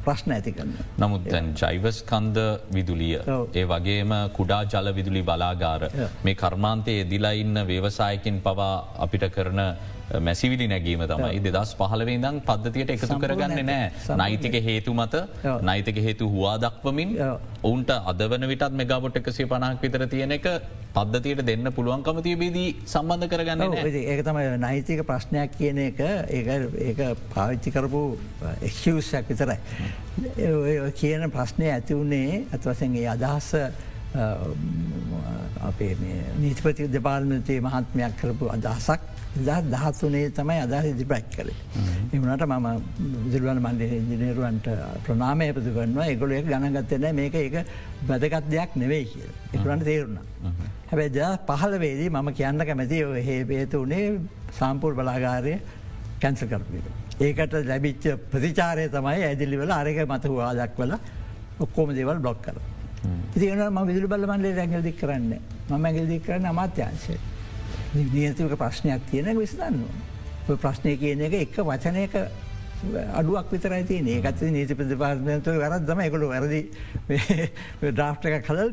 ප්‍රශ්න 0.05 0.33
ඇති 0.33 0.53
කරන්න. 0.53 0.73
නමුත් 0.99 1.27
ජයිවස්කන්ද 1.55 2.39
විදුලිය 2.73 3.19
ඒ 3.55 3.65
වගේම 3.67 4.15
කුඩා 4.33 4.63
ජල 4.67 4.93
විදුලි 4.95 5.23
බලාගාර 5.23 5.83
මේ 6.25 6.35
කර්මාන්තයේ 6.37 7.05
දිලා 7.11 7.35
ඉන්න 7.35 7.63
ව්‍යවසායකින් 7.67 8.41
පවා 8.43 8.73
අපිට 8.99 9.29
කරන 9.31 9.61
මැසිවිලි 10.27 10.67
නැගීම 10.69 11.03
තමයි. 11.11 11.41
දෙදස් 11.47 11.75
පහලවේ 11.79 12.17
දං 12.25 12.41
පද්ධතියට 12.49 12.91
එකතු 12.95 13.19
කරගන්න 13.19 13.67
නෑ. 13.67 13.91
නෛතික 14.23 14.57
හේතු 14.69 14.95
මත 14.95 15.15
නෛතික 15.63 15.99
හේතු 16.07 16.29
හවා 16.35 16.57
දක්වමින් 16.65 17.17
ඔවුන්ට 17.63 17.91
අදවන 18.13 18.49
විටත් 18.53 18.73
මෙගබොට් 18.81 19.17
එකසේ 19.21 19.47
පනහක් 19.53 19.83
විතර 19.83 20.07
තියෙන 20.15 20.37
එක 20.39 20.47
පද්ධතියට 20.95 21.43
දෙන්න 21.51 21.73
පුළුවන්කම 21.79 22.23
තියබේදී 22.27 22.69
සම්බන්ධ 22.87 23.29
කරගන්න 23.33 23.63
ඒක 24.05 24.23
තමයි 24.29 24.55
නෛතික 24.59 25.03
ප්‍රශ්නයක් 25.11 25.59
කියන 25.59 25.79
එක. 25.89 26.01
ඒ 26.01 27.11
පාවිච්චි 27.35 27.75
කරපු 27.75 28.05
එක්ෂසයක් 28.63 29.29
විතරයි. 29.33 29.59
කියන 31.01 31.31
ප්‍රශ්නය 31.31 31.67
ඇති 31.73 31.99
වුණේ 31.99 32.45
ඇත්වසන්ගේ 32.53 33.09
අදහස 33.17 33.51
අපේ 35.69 35.93
නීතිපති 36.41 36.89
දෙපාර්මතයේ 36.95 37.61
මහත්මයක් 37.61 38.17
කරපු 38.23 38.49
අදහසක් 38.55 39.16
දහත්තුනේ 39.45 40.31
තමයි 40.39 40.59
අදහ 40.65 40.87
ඉදිපැක් 40.93 41.27
කර. 41.35 41.49
එමනට 42.13 42.45
මම 42.47 42.67
විදිරුවන් 43.25 43.61
මන්ඩ 43.63 43.83
ඉජිනේරුවන්ට 43.99 44.69
ප්‍රනාමය 45.07 45.49
පතු 45.57 45.75
කරන්නවා 45.77 46.07
එකොල 46.15 46.33
එක 46.39 46.47
ගණගත්තන 46.51 47.07
මේක 47.21 47.35
එක 47.35 47.57
බැදගත් 48.09 48.51
දෙයක් 48.51 48.77
නෙවෙයි 48.83 49.09
කිය. 49.13 49.29
එකුරන්ට 49.57 49.85
තේරුණ. 49.85 50.19
හැබැයි 50.91 51.13
ද 51.17 51.21
පහල 51.49 51.79
වේදී 51.85 52.11
මම 52.11 52.29
කියන්න 52.39 52.67
කැමති 52.69 53.03
හේ 53.29 53.45
බේතු 53.45 53.83
වනේ 53.85 54.21
සාම්පූර් 54.59 54.95
බලාගාරය 54.95 55.59
කැන්සල් 56.21 56.47
කරපිට. 56.47 56.89
ඒකට 57.21 57.53
ලැබිච්ච 57.73 58.05
ප්‍රතිචාරය 58.33 58.89
තමයි 58.89 59.23
ඇදිලිවල 59.29 59.71
අරක 59.81 60.01
මත 60.09 60.25
හවා 60.33 60.55
දක්වල 60.55 60.99
ඔක්කෝම 61.61 61.95
දේවල් 61.95 62.19
බ්ලොක් 62.25 62.43
කර. 62.43 62.59
ඉතින 63.37 63.63
ම 63.71 63.79
විදුල 63.87 64.07
බලමන්ලේ 64.09 64.55
රැගල් 64.59 64.83
දික් 64.83 65.01
කරන්න 65.01 65.33
ම 65.71 65.85
ඇගල් 65.85 66.07
දික් 66.13 66.23
කරන්න 66.27 66.53
අමාත්‍යංශය. 66.53 67.17
නියතික 67.97 68.59
ප්‍රශ්නයක් 68.59 69.09
තියෙන 69.11 69.39
විසදන්න. 69.39 69.81
ප්‍රශ්නය 70.47 70.97
කියන 70.99 71.25
එක 71.27 71.35
එක් 71.35 71.57
වචනයක 71.71 72.15
අඩුවක් 73.15 73.51
විතරයි 73.51 73.85
තියන 73.89 74.09
ඒකත් 74.09 74.43
නීති 74.53 74.75
ප්‍රතිපාර්මයන්තු 74.75 75.57
වැරත් 75.59 75.87
දම 75.89 76.01
එකළු 76.05 76.29
වැරදි 76.31 76.61
ඩ්‍රාෆ්ට 77.83 78.31
එක 78.31 78.47
කලල් 78.47 78.71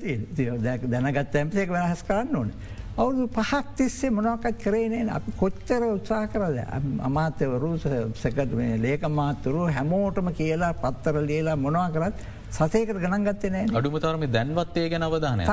දැනගත් 0.88 1.36
ඇම්සේක 1.36 1.70
වෙනහස් 1.72 2.04
කරන්න 2.04 2.36
ඕන. 2.36 2.52
අවුදු 2.96 3.28
පහක් 3.28 3.76
තිස්සේ 3.78 4.12
මොනොකත් 4.12 4.60
කරේනේ 4.64 5.08
අපි 5.10 5.32
කොච්චර 5.40 5.88
උත්සා 5.88 6.28
කරද? 6.28 6.60
අමාත්‍යවරු 7.02 7.72
සැකට 8.16 8.54
ලේක 8.82 9.08
මාතුරු 9.10 9.68
හැමෝටම 9.78 10.30
කියලා 10.32 10.74
පත්තර 10.76 11.22
ලියලා 11.24 11.56
මොනවා 11.58 11.90
කරත් 11.90 12.28
සසයකට 12.52 13.00
ගණන්ගත්තේ 13.00 13.64
අඩුමතරම 13.74 14.28
දැන්වත්තේ 14.32 14.90
ගැන 14.90 15.08
අවධානය 15.10 15.48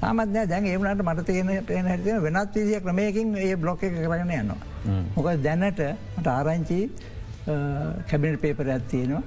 තාමත්නෑ 0.00 0.46
දැන් 0.52 0.66
ඒවනට 0.72 1.02
මට 1.06 1.26
තියෙන 1.28 1.64
පේන 1.70 1.88
හැතින 1.92 2.22
වෙනත් 2.26 2.54
විදිිය 2.56 2.80
ක්‍රමයකින් 2.86 3.34
ඒ 3.36 3.56
බ්ලොක් 3.56 3.82
එක 3.82 3.94
කරගෙන 3.96 4.32
යනවා. 4.38 4.58
මොක 5.16 5.28
දැනට 5.46 5.82
මට 6.18 6.26
ආරංචි 6.36 6.80
කැබිනට 8.10 8.40
පේපර 8.46 8.72
ඇත්තියෙනවා. 8.76 9.22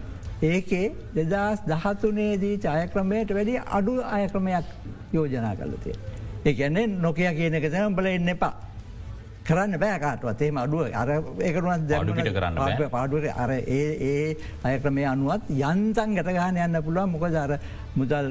ඒකේ 0.50 0.86
දෙදස් 1.16 1.64
දහතුනේදී 1.70 2.58
චායක්‍රමයට 2.66 3.34
වැඩි 3.38 3.56
අඩු 3.78 3.94
අයක්‍රමයක් 4.18 4.66
යෝජනා 5.14 5.56
කලතිය. 5.56 5.96
ඒ 6.46 6.54
ගැන්නේ 6.60 6.88
නොකය 7.06 7.30
කියන 7.40 7.60
එක 7.60 7.72
තැන 7.72 7.96
බල 7.96 8.08
එන්න 8.14 8.34
එපා. 8.36 8.54
කරන්න 9.48 9.78
බෑකාටවත් 9.80 10.42
ඒම 10.46 10.58
අඩුව 10.62 10.84
අර 11.02 11.10
ඒකරුවත් 11.48 11.88
දැඩුට 11.90 12.20
කරන්න 12.36 12.90
පාඩුවට 12.92 13.40
අර 13.44 13.52
ඒ 13.52 13.80
ඒ 14.10 14.38
අයක්‍රමය 14.70 15.04
අනුවත් 15.06 15.50
යන්තන් 15.50 16.16
ගැටගාන 16.18 16.60
යන්න 16.66 16.82
පුළුවන්. 16.86 17.10
මොකද 17.16 17.36
අර 17.36 17.58
මුදල් 17.96 18.30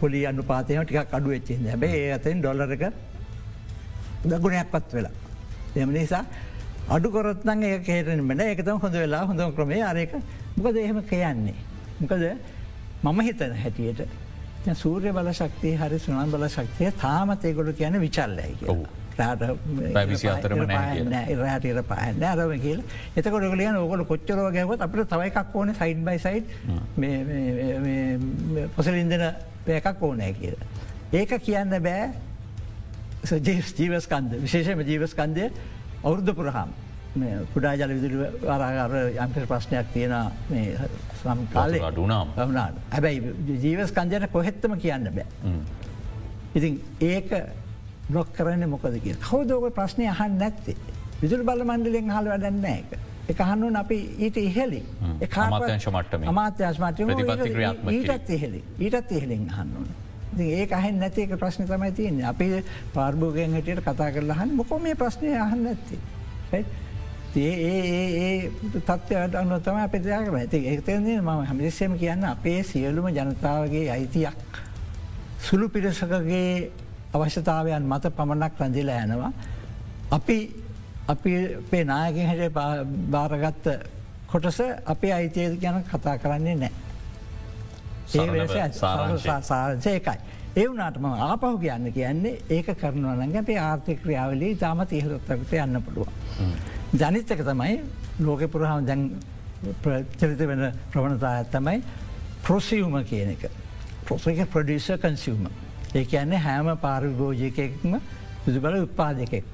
පොලි 0.00 0.20
අන්නු 0.30 0.42
පාතයම 0.50 0.82
ටිකක් 0.82 1.14
අඩු 1.18 1.32
වෙච්චේ 1.34 1.60
හැබේ 1.70 1.94
ඒ 2.00 2.10
අතෙන් 2.18 2.42
ඩොල්ලරක 2.42 2.84
දගුණයක් 4.24 4.68
පත් 4.74 4.92
වෙලා. 4.92 5.14
එම 5.76 5.92
නිසා 5.92 6.24
අඩු 6.88 7.10
කොරත්නන් 7.10 7.62
ඒ 7.62 7.80
කේරෙන 7.80 8.24
මෙන 8.24 8.40
එකතම 8.40 8.82
හොඳ 8.84 9.00
වෙලා 9.04 9.24
හොඳ 9.24 9.40
ක්‍රමේ 9.56 9.82
අරක 9.82 10.12
මොකද 10.56 10.76
එහෙම 10.76 11.02
කියන්නේ. 11.12 11.56
මොකද 12.00 12.22
මම 13.02 13.20
හිතන 13.22 13.56
හැටියට 13.64 14.06
සූර්ය 14.74 15.10
බල 15.12 15.32
ශක්තිය 15.32 15.74
හරි 15.80 15.98
සුනන් 15.98 16.30
බල 16.30 16.48
ශක්තිය 16.48 16.92
තාමත් 17.00 17.44
ඒගොඩු 17.44 17.72
කියන 17.72 18.00
විචල්ලයි 18.00 18.52
කියලා. 18.60 19.04
අතරම 19.20 20.60
රහටට 20.66 21.82
පහන්න 21.90 22.22
අරම 22.30 22.52
කියල. 22.60 22.80
එතකොට 23.16 23.48
කලියන 23.54 23.76
ඕකට 23.80 24.06
කොච්චරව 24.12 24.46
ගැවත් 24.56 24.80
අපට 24.86 25.08
තවයිකක් 25.12 25.54
ඕන 25.54 25.74
සයිඩ් 25.80 26.00
බයි 26.06 26.18
සයි් 26.26 26.38
පොසලින්දන 28.76 29.26
පයකක් 29.66 30.02
ඕනෑ 30.02 30.32
කියල. 30.40 30.56
ඒක 31.12 31.30
කියන්න 31.48 31.76
බෑ. 31.88 32.10
ජීවස්කන්ද 33.26 34.30
විශේෂම 34.42 34.80
ජීවස්කන්දය 34.90 35.44
අවුද්ධ 36.04 36.34
පුරහම් 36.38 36.70
කුඩා 37.52 37.74
ජල 37.80 37.92
විදුර 37.96 38.12
වරාගර 38.42 38.92
යම්ප 39.24 39.36
ප්‍රශ්නයක් 39.50 39.86
තියෙන 39.94 40.14
සම් 41.22 41.40
කාලේ. 41.54 41.82
අඩුනාම් 41.82 42.28
හැබැයි 42.92 43.34
ජීවස්කන්දයට 43.64 44.28
කොහෙත්තම 44.32 44.76
කියන්න 44.84 45.08
බෑ. 45.16 45.54
ඉතින් 46.54 46.80
ඒක 47.00 47.30
බ්ලොක් 48.10 48.32
කරන්න 48.36 48.68
මොකද 48.74 48.96
කිය 49.04 49.16
කවදෝක 49.26 49.74
ප්‍රශ්නය 49.74 50.08
අහන් 50.14 50.38
නැත්තේ? 50.38 50.76
විදුර 51.20 51.44
බල 51.48 51.62
මණ්ඩලෙන් 51.68 52.10
හල් 52.16 52.32
වැඩන්න 52.32 52.64
එක. 52.72 52.96
එක 53.28 53.38
හන්නුන් 53.50 53.76
අපි 53.82 53.98
ඊට 54.24 54.36
ඉහෙලි 54.38 54.82
අමාත්‍යංශමට්ටම 55.36 56.26
අමාත්‍යශමට 56.32 57.00
ඊටත් 57.94 58.34
ඉහෙලි 58.36 58.60
ඊටත් 58.78 59.12
ඉහෙලින් 59.18 59.48
හන්නුන්. 59.58 59.88
ඒ 60.38 60.66
අහෙන් 60.78 61.00
නැතික 61.00 61.36
ප්‍රශ්න 61.40 61.66
තමයි 61.66 61.92
තියන්නේ. 61.92 62.26
අපි 62.32 62.64
පාර්භෝගයෙන් 62.94 63.56
හටියට 63.58 63.84
කතා 63.84 64.10
කරලා 64.12 64.36
හන් 64.40 64.56
මොකො 64.56 64.78
මේ 64.78 64.94
ප්‍රශ්නය 64.94 65.34
අහන්න 65.44 65.66
ඇත්ති. 65.66 65.98
ඒ 67.36 68.50
තත්වයට 68.86 69.34
අන්නතම 69.34 69.76
අපිතියාක 69.82 70.32
ඇති 70.34 70.62
ඒතන්නේ 70.72 71.20
ම 71.20 71.30
හමිස්සම 71.50 71.98
කියන්න 71.98 72.24
අපේ 72.24 72.62
සියලුම 72.62 73.08
ජනතාවගේ 73.08 73.90
අයිතියක්. 73.90 74.38
සුළු 75.40 75.68
පිරසකගේ 75.68 76.70
අවශ්‍යතාවයන් 77.16 77.84
මත 77.84 78.14
පමණක් 78.16 78.60
රැඳිල 78.60 78.90
යනවා. 78.94 79.32
අපි 80.10 80.38
අපි 81.08 81.84
නායකින් 81.84 82.26
හට 82.30 82.52
භාරගත්ත 83.10 83.66
කොටස 84.26 84.60
අපේ 84.86 85.12
අයිතියද 85.12 85.60
ගැන 85.60 85.84
කතා 85.84 86.18
කරන්නේ 86.18 86.56
නෑ. 86.56 86.72
ඒ 88.14 88.72
සාරසයකයි. 89.42 90.18
ඒ 90.56 90.66
වනාට 90.68 90.98
ම 90.98 91.06
ආපහු 91.06 91.58
කියන්න 91.58 91.92
කියන්නේ 91.92 92.38
ඒක 92.50 92.68
කරනුවනග 92.80 93.36
අපේ 93.36 93.58
ආර්ථික 93.58 94.02
ක්‍රියාවලී 94.02 94.54
තාමත 94.56 94.92
ඉහලොත්තකට 94.92 95.52
යන්න 95.54 95.82
පුළුව. 95.82 96.08
ජනිතක 96.94 97.44
තමයි 97.44 97.80
ලෝක 98.20 98.42
පුරහම 98.50 98.86
දැන් 98.86 99.02
චරිත 100.18 100.42
වෙන 100.48 100.72
ප්‍රවණතා 100.92 101.32
ඇත්තමයි 101.38 101.82
ප්‍රොසිවම 102.42 102.98
කියන 103.04 103.30
එක. 103.30 103.50
පොසක 104.06 104.42
ප්‍රඩියස 104.52 104.90
කන්සිවම. 105.02 105.46
ඒ 105.94 106.04
කියන්නේ 106.04 106.38
හැම 106.38 106.66
පාරිභෝජයකෙක්ම 106.78 107.98
සුදු 108.44 108.60
බල 108.60 108.74
උත්පාදකෙක්. 108.82 109.44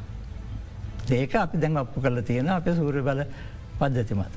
ඒක 1.12 1.34
අපි 1.34 1.58
දැන් 1.58 1.76
අපපු 1.76 2.00
කරල 2.00 2.22
තියෙන 2.22 2.48
අප 2.48 2.66
සූර 2.76 3.02
බල 3.02 3.24
පද්ධති 3.78 4.14
මත. 4.14 4.34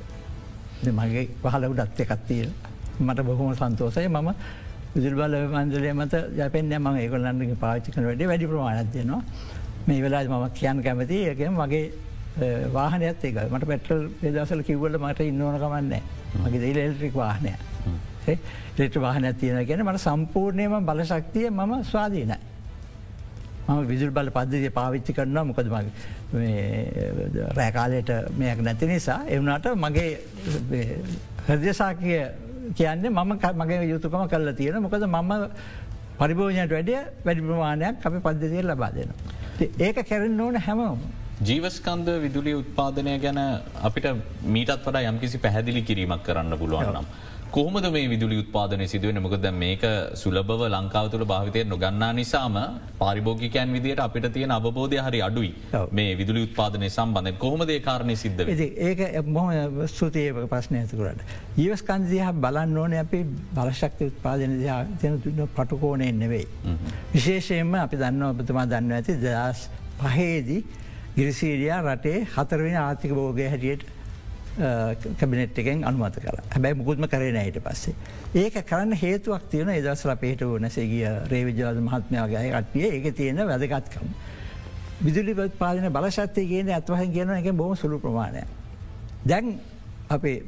මගේ 0.92 1.28
පහල 1.42 1.66
උඩත් 1.66 2.00
එකත්තිය 2.00 2.46
මට 3.00 3.20
බොහොම 3.22 3.54
සන්තෝසය 3.54 4.08
මම 4.08 4.30
විදුල් 4.96 5.16
බල 5.16 5.36
මන්දලය 5.54 5.94
මත 5.94 6.14
යපෙන් 6.38 6.74
ම 6.78 6.88
ඒකොල්ලන්නගේ 6.96 7.56
පාචිකන 7.58 8.06
වැඩ 8.06 8.24
වැඩි 8.24 8.48
ප්‍රමාණත්යනවා 8.48 9.22
මේ 9.88 10.02
වෙලා 10.02 10.24
මම 10.24 10.50
කියන් 10.54 10.84
කැමති 10.84 11.18
ඒක 11.26 11.40
මගේ 11.52 11.86
වාහනයත් 12.74 13.24
ඒක 13.24 13.36
මට 13.46 13.66
පැටල් 13.66 14.08
පෙදසල 14.22 14.62
කිව්වල 14.64 14.98
මට 15.00 15.20
ඉන්නවන 15.22 15.58
කමන්නේ 15.60 16.02
මගේ 16.42 16.62
දෙල 16.64 16.78
එල්ට්‍රික් 16.80 17.16
වාහනය 17.16 17.54
ලෙට 18.78 18.96
වාහන 18.98 19.30
තියෙන 19.36 19.66
ගැන 19.68 19.86
මට 19.86 20.00
සම්පූර්ණයම 20.00 20.76
බල 20.86 21.02
ශක්තිය 21.04 21.50
මම 21.52 21.74
ස්වාධීනයි. 21.86 22.38
මම 23.68 23.88
විදුල් 23.88 24.12
බල 24.12 24.30
පද්ධතිය 24.30 24.72
පාවිච්චි 24.72 25.14
කරනවා 25.14 25.44
මොකද 25.44 25.68
මගේ 25.68 27.46
රෑකාලයට 27.58 28.12
මෙයක් 28.38 28.60
නැති 28.62 28.88
නිසා 28.88 29.20
එවනාට 29.28 29.66
මගේ 29.76 30.12
හදසාකය 31.48 32.20
කියන්නේ 32.74 33.10
මම 33.12 33.32
මගේ 33.56 33.82
යුතුකම 33.90 34.28
කල්ල 34.28 34.54
තියෙන 34.54 34.82
මොකද 34.82 35.08
මම 35.08 35.34
පරිභෝජනයට 36.20 36.72
වැඩිය 36.72 37.02
වැඩි 37.26 37.42
ප්‍රමාණයක් 37.42 38.06
අපි 38.06 38.20
පද්ධතිය 38.20 38.64
ලබා 38.64 38.92
දෙන. 38.96 39.10
ඒක 39.80 39.98
කැරෙන් 40.04 40.42
ඕන 40.42 40.58
හැමෝම. 40.58 41.00
ජීවස්කන්ද 41.42 42.08
විදුලි 42.22 42.54
උත්පාදනය 42.56 43.16
ගැන 43.20 43.40
අපිට 43.84 44.06
මීටත් 44.48 44.86
වඩා 44.86 45.08
යම්කිසි 45.10 45.38
පැහැදිලි 45.38 45.82
කිරීමක් 45.82 46.24
කරන්න 46.24 46.58
පුළුවන් 46.58 46.92
නම්. 46.94 47.08
කොහොමද 47.56 47.86
මේ 47.96 48.08
විදුලි 48.12 48.38
උත්පාදනය 48.42 48.86
සිදුවෙන 48.94 49.20
මොකද 49.26 49.46
මේක 49.60 49.84
සුලබව 50.22 50.62
ලංකාව 50.68 51.06
තුළ 51.14 51.26
භාවිතය 51.32 51.62
නොගන්නා 51.74 52.10
නිසාම 52.18 52.58
පාරිභෝගිකයන් 53.02 53.70
විදිට 53.76 54.02
අපිට 54.06 54.28
තියෙන 54.36 54.54
අවබෝධය 54.58 55.00
හරි 55.06 55.22
අඩුයි. 55.28 55.52
මේ 55.92 56.18
විදුලි 56.22 56.42
උත්පාදනය 56.48 56.90
සම්බන්ධ 56.90 57.40
කොහොමදේ 57.44 57.80
කාරණය 57.88 58.16
සිද්ධ 58.16 58.44
ඒක 58.90 59.04
මොම 59.28 59.48
ස්තුතිය 59.88 60.28
ප්‍රශ්නය 60.54 60.82
ඇතුකරට. 60.82 61.22
ජීවස්කන්දය 61.58 62.22
බලන්න 62.44 62.78
ඕන 62.78 62.98
අපි 63.04 63.24
බලශක්ති 63.58 64.12
උත්පාදන 64.12 64.60
තියන 65.02 65.20
තුන්න 65.24 65.44
පටුකෝනයෙන් 65.58 66.20
නෙවෙයි. 66.20 66.48
විශේෂයෙන්ම 67.16 67.76
අපි 67.86 68.02
දන්න 68.04 68.32
ඔබතුමා 68.32 68.68
දන්න 68.68 68.98
ඇති 69.00 69.20
දස් 69.24 69.68
පහේදී 70.02 70.64
ගිරිසීඩියා 71.18 71.84
රටේ 71.84 72.18
හතරවෙන 72.36 72.76
ආර්ථික 72.78 73.14
බෝගය 73.14 73.48
හැටියට 73.48 73.92
කැබිනෙට් 74.58 75.58
එකෙන් 75.58 75.84
අනුමත 75.84 76.16
කර 76.18 76.40
හැබැයි 76.48 76.76
මුකුත්ම 76.76 77.08
කරන 77.08 77.38
අයට 77.38 77.60
පස්සේ. 77.60 77.96
ඒක 78.36 78.60
කරන්න 78.64 78.94
හේතුවක් 78.96 79.50
තියෙන 79.50 79.70
එදසල 79.70 80.16
පේට 80.18 80.42
වනසේගිය 80.44 81.06
රේවිජවාද 81.28 81.82
මහත්මයාගේ 81.82 82.52
කට්ටිය 82.52 82.86
ඒක 82.90 83.16
තියෙන 83.16 83.42
වැදගත්කම්. 83.46 84.08
විදුලි 85.02 85.36
පාලන 85.58 85.90
බලශත්තය 85.92 86.48
කියන 86.48 86.70
ඇත්වහන් 86.72 87.12
කියන 87.12 87.30
එක 87.32 87.52
බොම 87.54 87.76
සුළු 87.76 88.00
ප්‍රමාණය. 88.00 88.46
දැන් 89.26 89.60
අපේ 90.10 90.44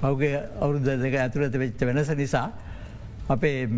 පෞගේ 0.00 0.42
අවුරුද්ධ 0.60 0.98
දෙක 0.98 1.14
ඇතුළත 1.16 1.54
වෙච්ච 1.54 1.80
වෙනස 1.82 2.10
නිසා 2.16 2.50
අපේ 3.28 3.68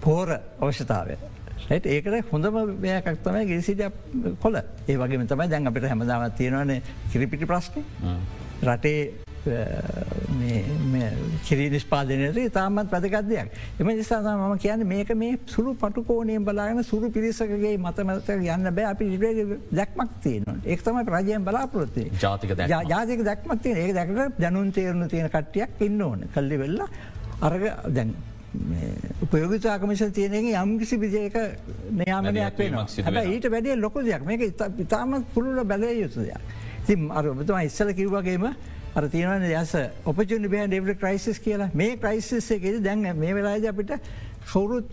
පෝර 0.00 0.28
අවශ්‍යතාවය 0.60 1.16
ඒකට 1.70 2.30
හොඳම 2.30 2.56
වයකක් 2.82 3.20
තමයි 3.24 3.44
ගිරිසිට 3.50 3.82
කොල 4.42 4.56
ඒ 4.56 4.96
වගේ 4.96 5.26
තමයි 5.26 5.50
දැන් 5.50 5.66
අපිට 5.66 5.88
හැමදාවත් 5.88 6.36
තියෙනවන 6.36 6.80
කිරිපිටි 7.12 7.46
ප්‍රශ්න. 7.46 7.84
රටේ 8.64 9.24
කිරි 11.46 11.68
නිස්පාදනයට 11.70 12.52
තාමත් 12.52 12.90
වැදගත් 12.92 13.28
දෙයක්. 13.28 13.48
එම 13.80 13.86
නිසාම 13.86 14.24
මම 14.24 14.58
කියන 14.58 14.86
මේක 14.86 15.14
මේ 15.14 15.38
සුළු 15.46 15.74
පටුකෝනයෙන් 15.74 16.44
බලාගෙන 16.44 16.82
සුරු 16.82 17.10
පිරිසකගේ 17.10 17.76
මතමත 17.78 18.28
යන්න 18.28 18.70
බෑ. 18.74 18.86
අපි 18.92 19.04
ඉරේ 19.16 19.58
දැක්මක් 19.72 20.10
තියෙනවා. 20.22 20.56
එක් 20.64 20.84
තමයි 20.84 21.04
රජයෙන් 21.16 21.44
බලාපොරොත්තේ 21.44 22.10
ජාතික 22.20 22.54
ජාතික 22.92 23.24
දැක්මක් 23.24 23.62
තියෙන 23.62 23.82
ඒ 23.86 23.92
දැකට 23.92 24.40
දැනුන් 24.40 24.72
තේරණු 24.72 25.08
තියෙන 25.08 25.28
කට්ටියක් 25.30 25.82
ඉන්න 25.88 26.00
ඕන. 26.02 26.28
කල්ලි 26.34 26.58
වෙල්ලා 26.58 26.88
අරග 27.40 27.68
දැන් 27.96 28.14
උපයෝගතා 29.24 29.78
කමිෂ 29.78 30.02
තියනගේ 30.18 30.54
යම්කිසි 30.62 30.96
විජයක 31.04 31.36
නයාමනයක් 32.00 32.58
වෙන 32.58 32.76
ඊට 33.32 33.48
වැඩේ 33.54 33.76
ලොක 33.76 33.96
දෙයක් 34.08 34.22
මේක 34.28 34.42
ඉතාමත් 34.84 35.26
පුළුල 35.34 35.64
බැලය 35.64 35.90
යුතු 36.02 36.20
දෙයක්. 36.28 36.42
ති 36.86 36.94
අර 37.10 37.24
ඔබතුම 37.32 37.58
ඉස්සල 37.60 37.92
කිව්වගේම 37.98 38.44
අර 38.94 39.08
තියෙනවන 39.14 39.44
යස 39.50 39.74
ඔපචුනි 40.06 40.48
බෑ 40.54 40.68
ඩෙවල 40.68 40.94
ක්‍රයිසිස් 41.02 41.38
කියලා 41.46 41.70
මේ 41.74 41.96
ක්‍රයිසිස් 41.96 42.50
එකෙද 42.56 42.82
දැන් 42.84 43.02
මේ 43.18 43.34
වෙලාද 43.34 43.66
අපිට 43.72 43.92
කවුරුත් 44.52 44.86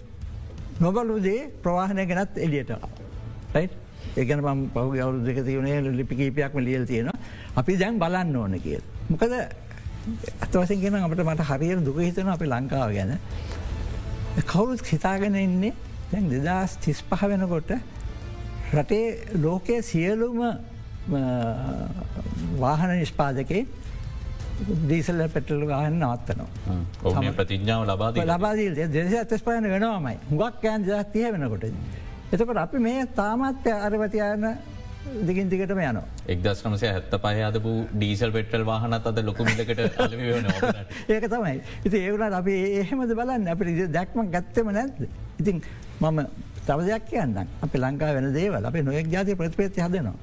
නොබලුදේ 0.79 1.49
ප්‍රවාහනය 1.63 2.05
ගැනත් 2.09 2.37
එලියටවා. 2.37 2.89
ඒගන 4.17 4.41
ම 4.41 4.69
පහු 4.73 4.87
ගවරු 4.95 5.25
දෙක 5.25 5.43
තියනේ 5.45 5.81
ලිපිකීපයක්ම 5.99 6.57
ලියල් 6.67 6.85
තියෙනවා 6.85 7.19
අපි 7.55 7.77
දැන් 7.77 7.99
බලන්න 7.99 8.35
ඕන 8.35 8.57
කියල්. 8.65 8.81
මොකද 9.09 9.33
අතවසින් 10.43 10.81
ගෙන 10.81 10.95
අපට 10.99 11.23
මට 11.23 11.47
හරියට 11.49 11.85
දුක 11.85 11.97
හිතන 12.01 12.29
අපි 12.35 12.45
ලංකාව 12.45 12.93
ගැන. 12.97 13.17
කවුරුත් 14.51 14.81
හිතාගෙන 14.93 15.35
ඉන්නේ 15.35 15.73
දැන් 16.11 16.29
දෙදස් 16.29 16.77
තිස් 16.83 17.01
පහ 17.09 17.23
වෙනකොට 17.31 17.71
රටේ 18.73 19.05
ලෝකයේ 19.43 19.81
සියලුම 19.81 20.39
වාහන 22.59 22.91
නිෂ්පාදකේ 22.93 23.63
දීසල්ල 24.89 25.21
පෙටල් 25.35 25.63
ගහන්න 25.69 25.97
නවත්තනවා. 25.99 27.31
ප්‍රතිඥාව 27.39 27.85
ලබාද 27.91 28.19
ලබාදී 28.25 28.89
දෙස 28.95 29.13
ඇතස් 29.13 29.43
පයන 29.47 29.69
වෙනවාමයි 29.75 30.17
හුගක් 30.31 30.61
කෑන් 30.63 30.85
ජාතිය 30.89 31.31
වෙනකොට. 31.35 31.65
එතකොට 32.33 32.57
අපි 32.57 32.77
මේ 32.79 33.05
තාමත්‍ය 33.19 33.71
අරවතියන 33.87 34.45
දිගින් 35.21 35.49
දිගටම 35.49 35.79
යන 35.79 35.99
එක්දස් 36.27 36.61
නමසය 36.65 36.87
හැත්ත 36.87 37.15
පහ 37.15 37.41
අදපු 37.47 37.71
ඩීසල් 37.93 38.31
පෙටල් 38.31 38.63
වාහනත් 38.63 39.07
අද 39.07 39.19
ලොකුමිටකට 39.21 39.99
අලවන 39.99 40.47
ඒක 41.09 41.25
තමයි. 41.27 41.55
ඉති 41.85 41.97
ඒවුණට 41.97 42.37
අපි 42.39 42.55
එහෙමද 42.81 43.13
බලන්න. 43.13 43.47
අපට 43.47 43.91
දැක්ම 43.91 44.29
ගත්තම 44.29 44.71
නැද 44.71 45.01
ඉතින් 45.39 45.61
මම 46.01 46.19
තව 46.63 46.79
දෙයක් 46.83 47.07
කියන්න 47.09 47.37
අපි 47.61 47.77
ලංකා 47.79 48.13
වෙන 48.13 48.33
දේවල් 48.33 48.65
අපේ 48.65 48.83
නොයෙක් 48.83 49.09
ජාති 49.09 49.35
ප්‍රතිපේති 49.35 49.81
හදනවා. 49.81 50.15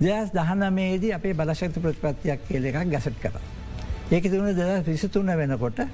දෙස් 0.00 0.32
දහනමේදී 0.32 1.12
අපේ 1.12 1.34
බලශක්ති 1.34 1.80
ප්‍රතිපත්තියක් 1.80 2.40
කියල 2.48 2.64
එකක් 2.64 2.90
ගැසට් 2.90 3.20
කර. 3.20 3.36
ඒක 4.10 4.24
තුුණ 4.24 4.54
දෙද 4.54 4.86
විසිතුන්න 4.86 5.36
වෙනකොට 5.36 5.84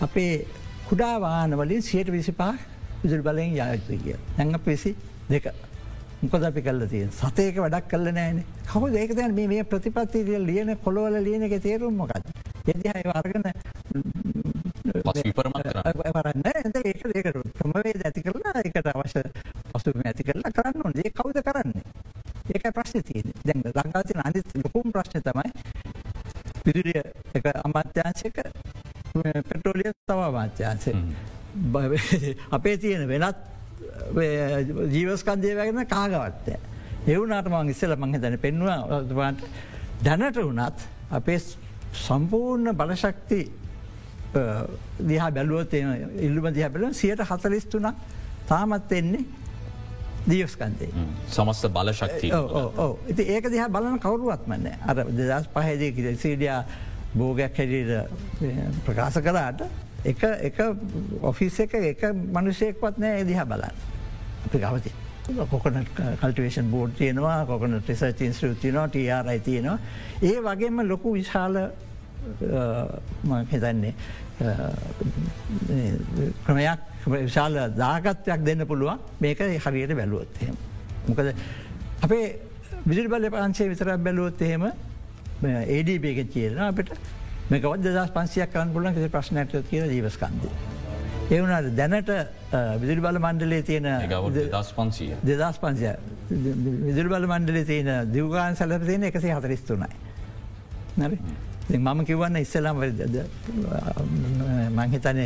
අපේ 0.00 0.46
කුඩා 0.88 1.16
වානවලින් 1.20 1.82
සියට 1.82 2.10
විසිපා 2.10 2.54
විදුල් 3.02 3.22
බලයෙන් 3.22 3.54
යායුතු 3.54 3.98
කිය. 3.98 4.16
ඇඟ 4.38 4.58
පිසි 4.60 4.96
දෙක 5.28 5.46
මොකද 6.22 6.44
අපි 6.48 6.62
කල්ල 6.62 6.82
තිය 6.86 7.06
සතයක 7.10 7.56
වැඩක් 7.58 7.88
කල්ල 7.90 8.06
නෑන 8.14 8.36
කව 8.70 8.82
ඒකතැන් 9.02 9.32
මේ 9.34 9.64
ප්‍රතිපත්තිය 9.64 10.38
ලියන 10.48 10.70
කොළොවල 10.84 11.16
ලියන 11.26 11.42
එක 11.42 11.54
තේරුම් 11.62 11.96
මොකද. 11.96 12.26
එදි 12.72 12.88
අර්ගන 13.20 13.42
පරන්න 15.36 16.46
ඒක 16.46 17.02
ඒක 17.16 17.28
ක්‍රමවේ 17.58 17.94
ඇති 18.06 18.22
කරලා 18.26 18.62
එකට 18.62 18.88
අවශ්‍ය 18.94 19.22
පසු 19.72 19.90
ඇති 20.04 20.22
කරලා 20.28 20.54
කරන්න 20.56 20.86
ඕනේ. 20.86 21.10
කවුද 21.18 21.38
කරන්නේ. 21.48 21.84
ඒක 22.54 22.64
ප්‍රශ්න 22.76 23.02
තියන 23.02 23.26
දැන් 23.44 23.62
ලංකාතින 23.66 24.22
අනි 24.24 24.40
ලොකුම් 24.62 24.86
ප්‍රශ්න 24.94 25.22
තමයි 25.26 25.50
පිදුරිය 26.64 27.02
එක 27.34 27.46
අමාත්‍යංශක 27.66 28.38
පෙට්‍රෝලිය 29.48 29.90
තව 30.06 30.18
අමාත්‍යංශය. 30.30 30.92
අපේ 32.50 32.76
තියෙන 32.78 33.08
වෙනත් 33.08 33.36
ජීවස්කන්දය 34.14 35.56
වැගෙන 35.56 35.86
කාගවත්තය. 35.86 36.56
එවුනාට 37.06 37.48
මං 37.48 37.70
ඉස්සල 37.70 37.96
මං 37.96 38.20
තැන 38.20 38.38
පෙන්වාට 38.38 39.44
දැනට 40.04 40.36
වනත් 40.38 40.88
අපේ 41.10 41.38
සම්පූර්ණ 41.92 42.74
බලශක්ති 42.74 43.42
දිහා 45.02 45.30
බැලුවත් 45.30 45.74
ඉල්ලුම 45.74 46.50
දිහ 46.54 46.68
බැලුව 46.68 46.94
සියට 46.94 47.20
හතලිස්තුනක් 47.20 47.94
තාමත් 48.48 48.92
එන්නේ 48.92 49.24
දියස්කන්දේ. 50.28 50.88
සමස්ත 51.28 51.68
බලශක්ති 51.68 52.32
ඉති 53.08 53.22
ඒක 53.24 53.50
දිහා 53.50 53.68
බලන 53.68 53.98
කවරුවත්මන්න 53.98 54.66
අර 54.86 55.04
දෙදස් 55.10 55.48
පහදය 55.54 55.92
කිර 55.92 56.16
සීඩියා 56.16 56.64
බෝගයක් 57.14 57.58
හැඩට 57.58 58.82
ප්‍රකාශ 58.86 59.18
කරාට 59.20 59.66
එක 60.04 60.60
ඔෆිස් 61.22 61.60
එක 61.60 61.74
එක 61.74 62.06
මනුෂයෙක්වත් 62.12 62.98
නෑ 62.98 63.20
එදිහා 63.22 63.46
බලන්න 63.46 63.91
අපි 64.52 64.60
ගවති. 64.60 64.92
කොකන 65.50 65.86
කල්ටවේෂන් 66.20 66.70
බෝඩ් 66.70 66.96
තියෙනවා 66.98 67.46
කොකන 67.46 67.78
ටෙසච 67.80 68.20
ඉන්ස්ට්‍රිය 68.20 68.54
තියනවා 68.56 68.88
ටරයි 68.88 69.40
තියෙනවා 69.40 69.78
ඒ 70.22 70.40
වගේම 70.40 70.82
ලොකු 70.88 71.12
විශාල 71.14 71.58
හිතන්නේ 73.52 73.94
ක්‍රමයක් 76.44 76.80
විශාල 77.06 77.58
දාගත්වයක් 77.76 78.44
දෙන්න 78.44 78.66
පුළුවන් 78.66 78.98
මේක 79.20 79.38
හරියට 79.38 79.94
බැලුවොත් 79.94 80.42
එහෙම. 80.42 80.56
මොකද 81.08 81.34
අපේ 82.02 82.24
විදිල් 82.86 83.08
බල 83.08 83.30
පන්සේ 83.30 83.70
විතරක් 83.70 83.98
බැලුවොත් 84.00 84.42
එහෙම 84.42 84.68
ඒඩබේක 85.68 86.30
කියන 86.32 86.58
අපිට 86.60 86.94
මේකවත් 87.50 87.82
දස් 87.86 88.10
පන්සියක් 88.10 88.52
කරන්න 88.52 88.72
පුලන් 88.72 88.94
කිසි 88.94 89.08
ප්‍රශ්නයට 89.08 89.58
කියල 89.70 89.86
ජීවස්කන්ද. 89.88 90.50
ඒවුණට 91.32 91.76
දැනට 91.76 92.10
විදුරි 92.80 93.00
බල 93.04 93.18
මණ්ඩලේ 93.20 93.62
තියෙන 93.68 93.86
දස් 94.54 94.72
පන්සිය 94.78 95.14
දෙදස් 95.28 95.60
පන්සිය 95.62 95.94
විදුරි 96.88 97.08
බල 97.14 97.28
මණ්ඩලේ 97.30 97.64
තියෙන 97.64 98.12
දිවගාන් 98.12 98.56
සැලර 98.56 98.84
තියෙන 98.86 99.08
එකසි 99.10 99.32
හතරිස්තුනයි. 99.32 99.88
නරි 100.98 101.18
මම 101.78 102.04
කිවන්න 102.04 102.36
ඉස්සලම් 102.36 102.80
මංහිතන 104.78 105.20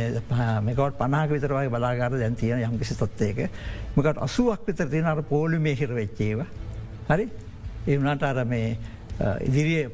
මේකට 0.63 0.97
පනාක 0.99 1.29
විතරවයි 1.31 1.69
බලාගර 1.69 2.19
දැන් 2.19 2.35
තියෙන 2.35 2.63
යම්කිසි 2.69 2.95
තත්වයක 2.95 3.39
මකට 3.95 4.17
අසුවක් 4.19 4.67
විතර 4.67 4.87
තියෙන 4.89 5.05
අර 5.05 5.23
පෝලි 5.23 5.59
මේ 5.59 5.75
හිර 5.75 5.91
වෙච්චේව 5.91 6.45
හරි? 7.09 7.27
එවනට 7.87 8.23
අර 8.23 8.45
මේ 8.45 8.77
ඉදිරිය 9.41 9.89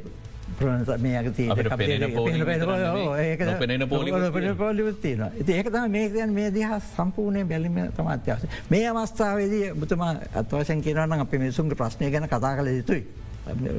මේ 1.00 1.18
අගති 1.18 1.48
පොලිතින 4.58 5.22
ඒකතම 5.50 5.90
මේකයන් 5.90 6.32
මේ 6.32 6.50
දිහ 6.52 6.70
සම්පූර්ණය 6.88 7.44
බැලිම 7.46 7.76
තම 7.92 8.08
අත්‍යවස 8.08 8.48
මේ 8.70 8.88
අවස්ථාවේදී 8.88 9.74
බුතුම 9.76 10.02
අත්වශයෙන් 10.36 10.82
කියරන්න 10.82 11.20
අප 11.20 11.34
මිනිසුන්ගේ 11.34 11.76
ප්‍රශ්නය 11.76 12.12
ගැන 12.12 12.28
කතා 12.28 12.56
කළ 12.58 12.68
යුතුයි. 12.70 13.04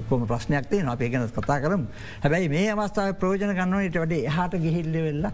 කොම 0.08 0.26
ප්‍රශ්නයක් 0.26 0.70
තිය 0.70 0.82
අපේ 0.86 1.10
ගැන 1.10 1.28
කතා 1.30 1.60
කරම්. 1.60 1.86
හැබැයි 2.22 2.48
මේ 2.48 2.70
අවස්ථාව 2.72 3.14
ප්‍රෝජන 3.14 3.54
ගන්නවනට 3.54 3.96
වැඩේ 3.96 4.26
එහට 4.26 4.58
ගිහිල්ල 4.58 4.92
වෙල්ලා 5.00 5.32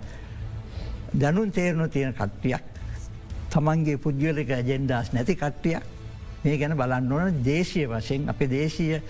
දැනුන් 1.15 1.51
තේරණු 1.53 1.89
තියෙන 1.89 2.13
කට්ටියක් 2.15 2.65
තමන්ගේ 3.51 3.97
පුද්ගලික 3.99 4.51
ජෙන්ඩාස් 4.65 5.13
නැති 5.13 5.35
කට්ටියක් 5.37 6.00
මේ 6.45 6.59
ගැන 6.59 6.77
බලන්න 6.77 7.13
ඕන. 7.13 7.41
දේශය 7.45 7.87
වශයෙන් 7.87 8.29
අප 8.33 8.41
දේශීය 8.51 9.01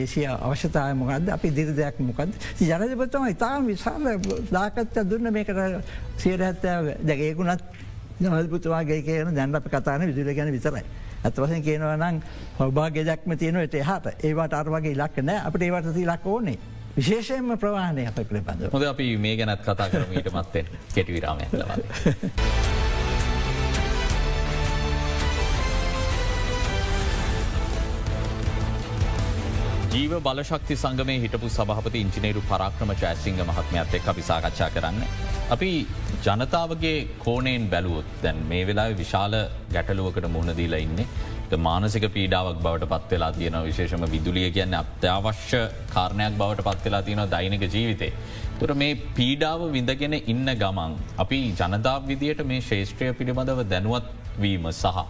ඒසිය 0.00 0.26
අවශ්‍යතාය 0.28 0.94
මොකක්ද 0.94 1.28
අපි 1.36 1.52
දිරි 1.58 1.76
දෙයක් 1.76 2.00
මොකද 2.00 2.34
ජනජපතම 2.60 3.28
ඉතාම 3.34 3.66
විශාල 3.66 4.08
දාකත්ත 4.50 4.98
දුන්න 5.10 5.32
මේකට 5.32 5.62
සියට 6.16 6.42
හැත්තෑ 6.46 6.96
දැගේකුණත් 7.02 7.62
ජනපතුවාගේ 8.20 9.02
කියන 9.02 9.34
දැන් 9.34 9.54
අප 9.54 9.70
කතාන 9.70 10.04
විදුල 10.08 10.34
ගැන 10.34 10.52
විතරයි. 10.52 10.84
ඇත්වසෙන් 11.24 11.62
කියනවා 11.62 11.96
නම් 11.96 12.20
හොබාගේ 12.58 13.04
දක්ම 13.04 13.36
තියෙනවට 13.36 13.74
එහට. 13.74 14.12
ඒවට 14.24 14.58
අරවගේ 14.60 14.94
ලක් 14.96 15.24
නෑ 15.24 15.46
අපට 15.46 15.62
ඒවට 15.62 15.96
ලක් 16.04 16.26
ඕනේ. 16.26 16.58
විශේෂයෙන්ම 16.96 17.56
ප්‍රවාණය 17.58 18.06
අප 18.10 18.20
පිළිබඳ 18.20 18.68
හොද 18.72 18.84
අපි 18.92 19.16
මේ 19.16 19.36
ගැනත් 19.36 19.64
කතා 19.64 19.88
කරමීට 19.88 20.32
මත්තෙන්. 20.34 20.66
කෙටිවිරාමය 20.94 21.48
ලබද. 21.52 22.79
ජීව 29.92 30.12
බලශක්ති 30.24 30.74
සංගමේ 30.80 31.14
හිටපු 31.22 31.48
සභහපති 31.54 32.00
ඉංචිනේරු 32.04 32.40
පරාක්‍රම 32.50 32.90
ජයසිංහ 33.00 33.38
මහත්මයත් 33.48 33.94
එක් 33.98 34.08
අපි 34.12 34.22
සාකච්ඡා 34.28 34.68
කරන්න. 34.74 34.98
අපි 35.54 35.70
ජනතාවගේ 36.26 36.92
කෝනයෙන් 37.24 37.64
බැලුවොත් 37.72 38.10
දැන් 38.22 38.36
මේ 38.50 38.60
වෙලා 38.68 38.84
විශාල 39.00 39.32
ගැටලුවකට 39.74 40.26
මුහුණදීලා 40.34 40.80
ඉන්නේ. 40.86 41.06
මානසික 41.58 42.04
පීඩාවක් 42.16 42.60
බවට 42.66 42.90
පත්වෙලා 42.92 43.32
තියෙන 43.32 43.56
විශේෂම 43.64 44.04
විදුලිය 44.12 44.50
කියන්න 44.56 44.76
අත්‍යවශ්‍ය 44.82 45.62
කාරණයක් 45.94 46.36
බවට 46.42 46.66
පත්වෙලා 46.68 47.02
තියෙන 47.02 47.22
දෛනික 47.34 47.64
ජීවිතේ. 47.74 48.12
තුර 48.60 48.74
මේ 48.74 48.98
පීඩාව 49.16 49.64
විඳගෙන 49.72 50.14
ඉන්න 50.24 50.52
ගමන්. 50.62 50.94
අපි 51.18 51.40
ජනතාව 51.52 52.06
විදියට 52.12 52.44
මේ 52.44 52.60
ශේෂත්‍රය 52.60 53.08
පිළිබඳව 53.12 53.64
දැනුවත්වීම 53.72 54.70
සහ. 54.72 55.02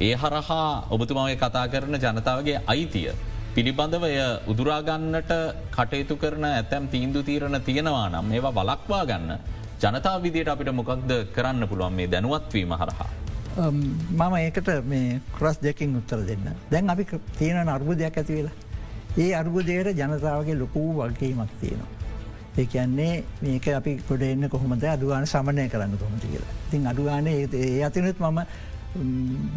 ඒ 0.00 0.14
හරහා 0.14 0.68
ඔබතුමාව 0.90 1.34
කතා 1.42 1.66
කරන 1.74 1.98
ජනතාවගේ 1.98 2.62
අයිතිය. 2.66 3.16
පිළිබඳව 3.58 4.04
එය 4.08 4.18
උදුරාගන්නට 4.52 5.30
කටයුතු 5.76 6.14
කරන 6.22 6.44
ඇතැම් 6.48 6.84
තීන්දු 6.92 7.20
තීරණ 7.28 7.58
තියෙනවා 7.68 8.04
නම් 8.10 8.28
ඒවා 8.36 8.52
බලක්වා 8.58 9.00
ගන්න 9.10 9.32
ජනතා 9.82 10.12
විදියට 10.24 10.50
අපිට 10.52 10.70
මොකක්ද 10.80 11.10
කරන්න 11.36 11.64
පුළුවන් 11.70 11.96
මේ 11.98 12.06
දැනුවත්වීම 12.12 12.74
හරහා. 12.82 13.08
මම 13.64 14.36
ඒකට 14.36 14.70
මේ 14.92 15.20
ක්‍රස් 15.36 15.58
දෙකින් 15.66 15.98
උත්තර 16.00 16.20
දෙන්න. 16.28 16.46
දැන් 16.70 16.94
අපි 16.94 17.04
තියෙන 17.38 17.74
අර්බුදයක් 17.76 18.20
ඇති 18.20 18.38
වෙලා. 18.38 18.56
ඒ 19.16 19.30
අර්බුදයට 19.42 19.92
ජනතාවගේ 20.02 20.58
ලොකූ 20.62 20.88
වල්කීමක් 20.94 21.52
තියෙනවා. 21.60 21.92
ඒකන්නේ 22.56 23.12
මේක 23.42 23.68
අපි 23.74 23.98
ගොඩ 24.08 24.26
එන්න 24.32 24.48
කොහොමද 24.48 24.90
අඩුවාන 24.94 25.26
සමනය 25.26 25.68
කරන්න 25.68 25.98
කොමති 25.98 26.26
කියලා. 26.32 26.58
තින් 26.70 26.86
අඩුවානේ 26.86 27.38
ඒ 27.60 27.78
අතිනුත් 27.84 28.20
මම 28.22 28.40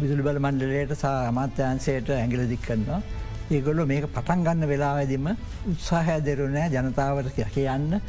විදුලි 0.00 0.22
බල 0.22 0.46
මණ්ඩලයට 0.46 0.94
සහ 0.94 1.04
අමාත්‍යන්සයට 1.32 2.16
ඇගිල 2.16 2.48
දික් 2.48 2.64
කරන්නවා. 2.68 3.02
ඒගොල්ලො 3.52 3.86
මේක 3.86 4.06
පටන් 4.08 4.44
ගන්න 4.46 4.68
වෙලාවැදිම 4.68 5.26
උත්සාහය 5.72 6.18
දෙරුණෑ 6.26 6.68
ජනතාවට 6.70 7.32
කියන්න. 7.54 8.00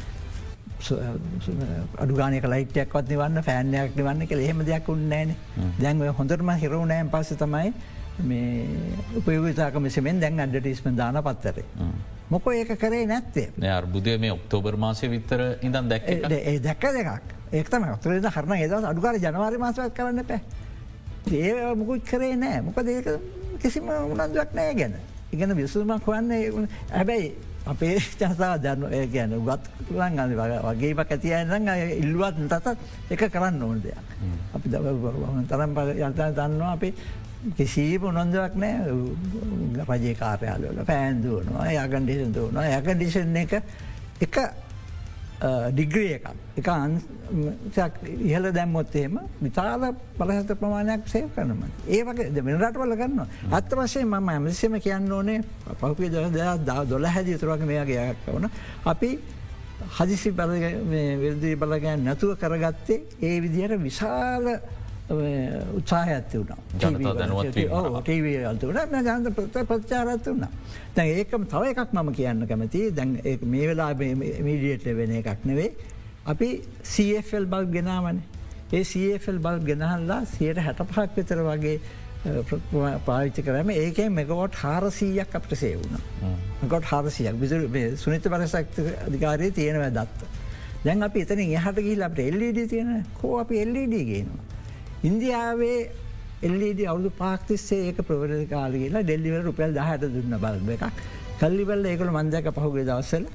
අඩුගානක 2.02 2.46
ලයිටයක්වත් 2.54 3.12
නිවන්න 3.12 3.42
ෆෑන්යක් 3.42 3.96
නිවන්න 3.98 4.26
කෙ 4.28 4.40
එහෙම 4.46 4.64
දෙයක් 4.70 4.88
උන්නෑන 4.88 5.36
දැන්ව 5.82 6.08
හොඳරම 6.18 6.50
හිරුණෑන් 6.62 7.12
පස්ස 7.12 7.38
තමයි 7.42 7.72
මේ 8.22 8.66
උපයෝගතාක 9.16 9.78
මෙසමෙන් 9.80 10.20
දැන් 10.20 10.40
අඩටිස්ම 10.40 10.96
දාන 10.96 11.20
පත්තරේ. 11.22 11.64
මොක 12.30 12.46
ඒක 12.52 12.74
කරේ 12.78 13.06
නැත්තේ? 13.06 13.48
අර්බුදය 13.70 14.18
මේ 14.18 14.32
ඔක්තෝබර් 14.32 14.76
මාසය 14.76 15.08
විත්තර 15.08 15.40
ඉඳන් 15.62 15.88
දැක් 15.88 16.08
ඒ 16.08 16.58
දැක්ක 16.58 16.84
දෙකක්. 16.98 17.32
ඒතම 17.52 17.88
ඔත්තරද 17.94 18.28
හරන 18.36 18.54
ඒදවස් 18.58 18.84
අඩුකාර 18.84 19.18
ජනවාරි 19.18 19.58
මාසවත් 19.58 19.94
කරන්න 19.96 20.24
පැ. 20.26 20.40
ඒ 21.32 21.74
මුකුත් 21.74 22.04
කරේ 22.04 22.36
නෑ. 22.36 22.60
මොක 22.62 22.78
ඒක 22.78 23.08
කිසිම 23.62 23.88
උනන්දුවක් 23.88 24.54
නෑ 24.54 24.74
ගැන. 24.74 24.94
ඉගෙන 25.32 25.56
විසුමක් 25.56 26.06
වන්නේ 26.06 26.52
හැබැයි 26.90 27.34
අපේ 27.66 27.98
චසා 27.98 28.58
දන්න 28.58 29.10
ගැන 29.12 29.34
ගත් 29.40 29.64
ලන් 29.90 30.18
අ 30.18 30.26
වගේම 30.68 30.98
ඇතියන්න 31.00 31.68
ඉල්ලුවත් 32.00 32.40
තතත් 32.48 32.76
එක 33.10 33.22
කරන්න 33.32 33.62
ඕන 33.62 33.82
දෙයක්. 33.82 34.08
අපි 34.54 34.68
ද 34.68 34.76
තරම් 35.48 35.72
යතා 35.98 36.30
දන්නවා 36.32 36.72
අපි 36.72 36.94
කිසිීප 37.56 38.02
නොන්දවක් 38.02 38.54
නෑ 38.56 38.92
රජේ 39.90 40.14
කාරයාලල 40.14 40.84
පෑන්දුවනවා 40.86 41.72
යගන්ඩිෂන් 41.72 42.32
දුවනවා 42.32 42.78
යකඩිෂන් 42.78 43.36
එක 43.36 43.52
එක 44.20 44.36
ඩිග්‍රිය 45.40 46.14
එකක් 46.14 46.26
එක 46.56 46.68
අන්සක් 46.68 47.94
ඉහල 48.22 48.50
දැම්මොත්තේම 48.50 49.18
විතාල 49.40 49.94
බලහත 50.16 50.50
ප්‍රමාණයක් 50.54 51.06
සේව 51.06 51.28
කරනම. 51.34 51.62
ඒවගේ 51.88 52.30
වෙනරට 52.40 52.76
වල 52.76 52.94
ගන්න. 52.94 53.26
අත්ත 53.50 53.70
වශයෙන් 53.72 54.06
මම 54.06 54.28
ඇමසිම 54.28 54.78
කියන්න 54.78 55.12
ඕනේ 55.12 55.42
පහුපේ 55.74 56.10
දො 56.10 56.84
දොල 56.86 57.04
හැදි 57.06 57.36
තුරක 57.36 57.60
මේගේ 57.62 58.14
වන 58.26 58.48
අපි 58.86 59.18
හදිසි 59.90 60.30
බල 60.32 60.54
විරදී 61.18 61.56
බලගැන් 61.56 62.04
නැතුව 62.04 62.36
කරගත්තේ 62.36 63.02
ඒ 63.22 63.40
විදිහයට 63.40 63.82
විශාල 63.82 64.46
උත්සාහ 65.10 66.08
ඇත්ති 66.08 66.38
වුණා 66.38 68.02
ටීව 68.02 68.46
අල්තු 68.50 68.68
වන 68.68 68.94
ජන්ත 69.00 69.34
ප්‍රත 69.36 69.66
ප්‍රචාරත්ත 69.68 70.26
වුණා. 70.26 70.52
දැන් 70.94 71.08
ඒකම 71.14 71.44
තව 71.46 71.72
එකක් 71.72 71.92
මම 71.92 72.12
කියන්න 72.12 72.46
කැමති 72.48 72.90
දැන් 72.90 73.18
මේ 73.46 73.66
වෙලා 73.68 73.90
මීඩියට 73.94 74.86
වෙන 74.96 75.12
එකක් 75.12 75.44
නෙවේ. 75.44 75.72
අපි 76.26 76.48
CFල් 76.84 77.46
බල් 77.46 77.66
ගෙනාවන 77.70 78.22
ඒ 78.72 78.84
CFල් 78.84 79.38
බල් 79.38 79.60
ගෙනහල්ලා 79.66 80.24
සියට 80.26 80.58
හැට 80.58 80.80
පහක් 80.86 81.10
විතර 81.16 81.42
වගේ 81.42 81.76
පාවිච්ච 83.06 83.42
කරම 83.44 83.70
ඒක 83.72 83.98
මෙගවොට් 84.10 84.54
හාරසීයක් 84.54 85.34
අපට 85.34 85.52
සේවුණ. 85.54 86.00
ගොට 86.66 86.84
හාරසියක් 86.84 87.36
විදුර 87.42 87.68
සුනිත 87.96 88.22
පරසක්ත 88.24 88.80
අධිකාරය 89.06 89.52
තියෙනව 89.52 89.84
දත්ත. 89.90 90.32
දැන් 90.84 91.02
අපි 91.02 91.20
එතන 91.20 91.44
එහට 91.44 91.84
ගිල් 91.86 92.02
අපට 92.02 92.18
එල්ලඩ 92.20 92.64
තියෙන 92.72 93.06
කෝ 93.20 93.38
අපි 93.44 93.60
එල්ලඩ 93.60 93.96
ගේනවා. 94.10 94.53
ඉන්දියාවේ 95.04 95.78
එල්ලඩ 96.42 96.80
අවුදු 96.84 97.10
පාක්තිස්සේ 97.14 97.80
ඒක 97.88 97.98
ප්‍රවරද 98.02 98.44
කාලගලා 98.48 99.02
ඩෙල්ලිවල 99.02 99.42
රුපියල් 99.48 99.72
දහට 99.72 100.12
දුන්න 100.14 100.36
බලබ 100.38 100.70
එකක් 100.76 101.02
කල්ලිවල්ල 101.40 101.90
ඒකළ 101.90 102.12
මන්දක 102.12 102.52
පහුගේ 102.52 102.84
දවස්සල 102.84 103.26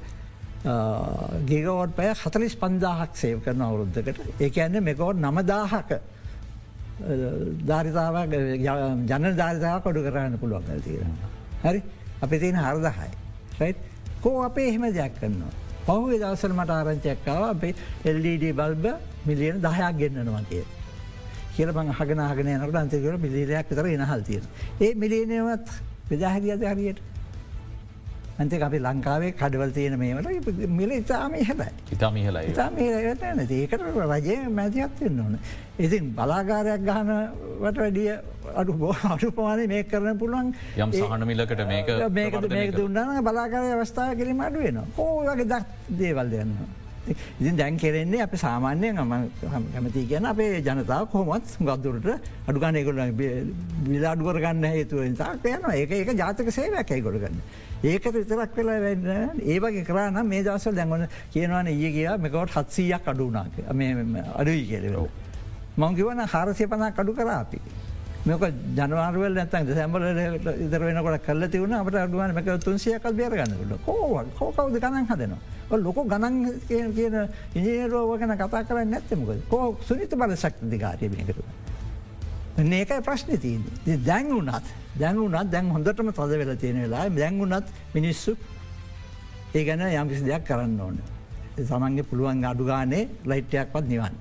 ගේගවෝට් 1.46 1.96
පය 1.96 2.08
හතලිස් 2.16 2.56
පන්දාහක් 2.56 3.14
සේව 3.16 3.44
කරන 3.44 3.62
අවුරුද්ධකට 3.62 4.42
ඒක 4.42 4.58
ඇන්න 4.58 4.84
මෙකෝට් 4.84 5.18
නමදාහක 5.20 5.94
ධාරිතාවක් 7.64 8.36
ජන 9.06 9.30
ධාරිතාව 9.36 9.84
කොඩු 9.84 10.04
කරන්න 10.04 10.38
පුළුවන් 10.38 10.82
තියෙන. 10.82 11.16
හරි 11.64 11.82
අපි 12.22 12.40
තියෙන 12.40 12.56
හරදහයි. 12.58 13.74
කෝ 14.22 14.44
අපේ 14.44 14.68
එහෙම 14.68 14.84
දෙයක් 14.92 15.14
කරනවා. 15.20 15.54
පහුවේ 15.86 16.20
දවසල් 16.20 16.54
මට 16.54 16.70
ආරංචයක්කාව 16.72 17.44
අපේ 17.46 17.74
එල්ඩඩ 18.06 18.46
බල්බ 18.54 18.86
මිලියන 19.26 19.62
දහයක් 19.62 19.98
ගෙන්න්නනවා 19.98 20.44
කිය. 20.50 20.66
කියල 21.60 21.76
බං 21.78 21.94
හගෙන 22.00 22.26
හගෙන 22.32 22.52
නට 22.56 22.82
අන්තකර 22.82 23.22
මිලිරයක් 23.28 23.78
තර 23.78 23.94
එනහල් 23.94 24.28
තියෙන. 24.32 24.52
ඒ 24.82 24.92
මිලියනවත් 25.04 25.68
විදාහැදියද 26.12 26.68
හරියට. 26.74 27.08
අන්ත 28.40 28.54
අපි 28.54 28.80
ලංකාවේ 28.80 29.32
කඩවල් 29.40 29.72
තියෙන 29.76 29.96
මේවට 30.00 30.60
මිල 30.80 30.92
ඉතාම 30.98 31.34
හැබයි 31.48 31.72
ඉතාම 31.96 32.20
හලයි 32.28 32.52
ඉතාම 32.52 32.78
ඒකට 32.80 33.84
රජය 34.12 34.38
මැතියත්වෙන්න 34.60 35.20
ඕන. 35.24 35.36
ඉතින් 35.86 36.04
බලාගාරයක් 36.20 36.86
ගහනවට 36.88 37.78
වැඩිය 37.84 38.10
අඩු 38.62 38.74
බෝ 38.82 38.94
අඩුපමාන 39.12 39.66
මේ 39.74 39.84
කරන 39.92 40.18
පුළුවන් 40.22 40.56
යම් 40.86 40.92
සහනමිලකට 40.96 41.64
මේක 41.74 41.92
මේක 42.18 42.42
මේක 42.56 42.72
දුන්නන 42.80 43.24
බලාකාරය 43.28 43.76
අවස්ථාව 43.76 44.16
කිරීම 44.20 44.44
අඩුවෙන 44.48 44.84
හෝ 44.98 45.14
වගේ 45.28 45.50
දක් 45.54 45.64
දේවල් 46.00 46.32
දෙන්න. 46.36 46.54
ඉතින් 47.10 47.56
දැන් 47.56 47.78
කෙරෙන්නේ 47.78 48.22
අප 48.22 48.36
සාමාන්‍යයෙන් 48.36 49.02
ම 49.02 49.14
කැමති 49.74 50.06
කියන 50.06 50.26
අපේ 50.26 50.62
ජනතාව 50.62 51.08
කොහොමත් 51.08 51.56
ගත්දුරට 51.62 52.08
අඩුගනයකොල 52.48 53.02
විලාඩුවර 53.86 54.40
ගන්න 54.40 54.70
හේතුව 54.70 55.16
තාක් 55.16 55.46
යන 55.46 55.66
ඒක 55.72 55.92
ඒක 55.94 56.14
ජාතක 56.16 56.52
සේවයක්යි 56.52 57.02
ගොඩගන්න. 57.02 57.40
ඒකට 57.84 58.14
විතරක් 58.14 58.56
වෙලා 58.56 58.80
වෙන්න 58.80 59.42
ඒවගේ 59.46 59.84
කරන්න 59.84 60.26
මේ 60.26 60.44
දවසල් 60.44 60.76
දැන්වන 60.76 61.08
කියනවන 61.32 61.68
ඒ 61.70 61.92
කියා 61.92 62.18
මෙකවට 62.20 62.56
හත්සීයක් 62.56 63.08
අඩුනාක 63.08 63.54
අඩුයි 64.36 64.66
කියලෙරෝ. 64.66 65.10
මංකිවන 65.78 66.26
හාරසය 66.28 66.68
පනා 66.68 66.92
කඩු 66.92 67.14
කරාපි. 67.14 67.62
මේක 68.30 68.44
ජනවාරුවල් 68.78 69.34
නැතන් 69.38 69.72
සැම්බල 69.78 70.04
ඉදර 70.66 70.82
වෙනකොට 70.88 71.24
කල්ල 71.28 71.48
තිවුණ 71.54 71.74
අපට 71.74 71.96
අඩුවන් 72.02 72.34
මක 72.36 72.58
තුන්සියකල් 72.66 73.16
බේරගන්නකට 73.20 73.74
කෝව 73.86 74.28
කෝකවද 74.40 74.78
ගණන් 74.84 75.08
හදනවා? 75.12 75.40
ලොක 75.78 76.00
ගණන් 76.12 76.36
කියන 76.68 77.16
ඉජේරෝව 77.56 78.12
ගැන 78.20 78.36
කතා 78.38 78.64
කර 78.64 78.86
නැත්තමක 78.86 79.50
කෝ 79.50 79.78
සුනිත 79.88 80.16
බල 80.16 80.36
ශක්තිධිකාරය 80.36 81.10
මේකරු. 81.10 81.44
ඒකයි 82.60 83.02
ප්‍රශ්න 83.02 83.38
තියන 83.40 83.64
දැන් 84.06 84.34
වුනත් 84.34 84.74
දැන් 85.00 85.16
වුනත් 85.18 85.52
දැන් 85.52 85.72
හොඳටම 85.72 86.12
තද 86.12 86.42
වෙල 86.42 86.56
තියෙන 86.58 86.82
වෙලා 86.84 87.06
දැන් 87.10 87.40
වුනත් 87.40 87.68
මිනිස්සු 87.94 88.36
ඒ 89.54 89.64
ගැන 89.64 89.82
යම්කිසි 89.82 90.26
දෙයක් 90.26 90.44
කරන්න 90.46 90.80
ඕන. 90.80 91.00
සමන්ගේ 91.66 92.04
පුළුවන් 92.04 92.44
අඩුගානේ 92.46 93.04
ලයිට්ටයක්වත් 93.26 93.86
නිවන්. 93.88 94.14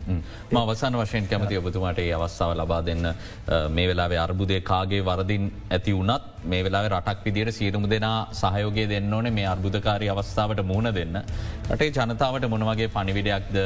අවසන් 0.56 0.98
වශයෙන් 1.00 1.28
කැමති 1.28 1.60
ඔබතුමාට 1.60 1.98
ඒ 1.98 2.12
අවස්ථාව 2.12 2.56
ලබා 2.60 2.82
දෙන්න. 2.84 3.04
මේ 3.70 3.86
වෙලාවේ 3.90 4.18
අර්බුදය 4.18 4.60
කාගේ 4.60 5.02
වරදින් 5.02 5.50
ඇති 5.70 5.92
වුනත් 5.92 6.28
මේ 6.44 6.62
වෙලා 6.64 6.84
රටක් 6.88 7.24
විදිට 7.24 7.54
සියරුම 7.54 7.88
දෙනා 7.90 8.28
සහයෝගේ 8.32 8.88
දෙන්න 8.88 9.14
ඕනේ 9.14 9.30
මේ 9.30 9.46
අර්බුධකාරී 9.46 10.10
අවස්ථාවට 10.10 10.62
මුහුණ 10.62 10.94
දෙන්න. 10.94 11.20
රටේ 11.70 11.90
ජනතාවට 11.90 12.48
මොනවගේ 12.48 12.88
පනිවිඩයක්ද 12.88 13.56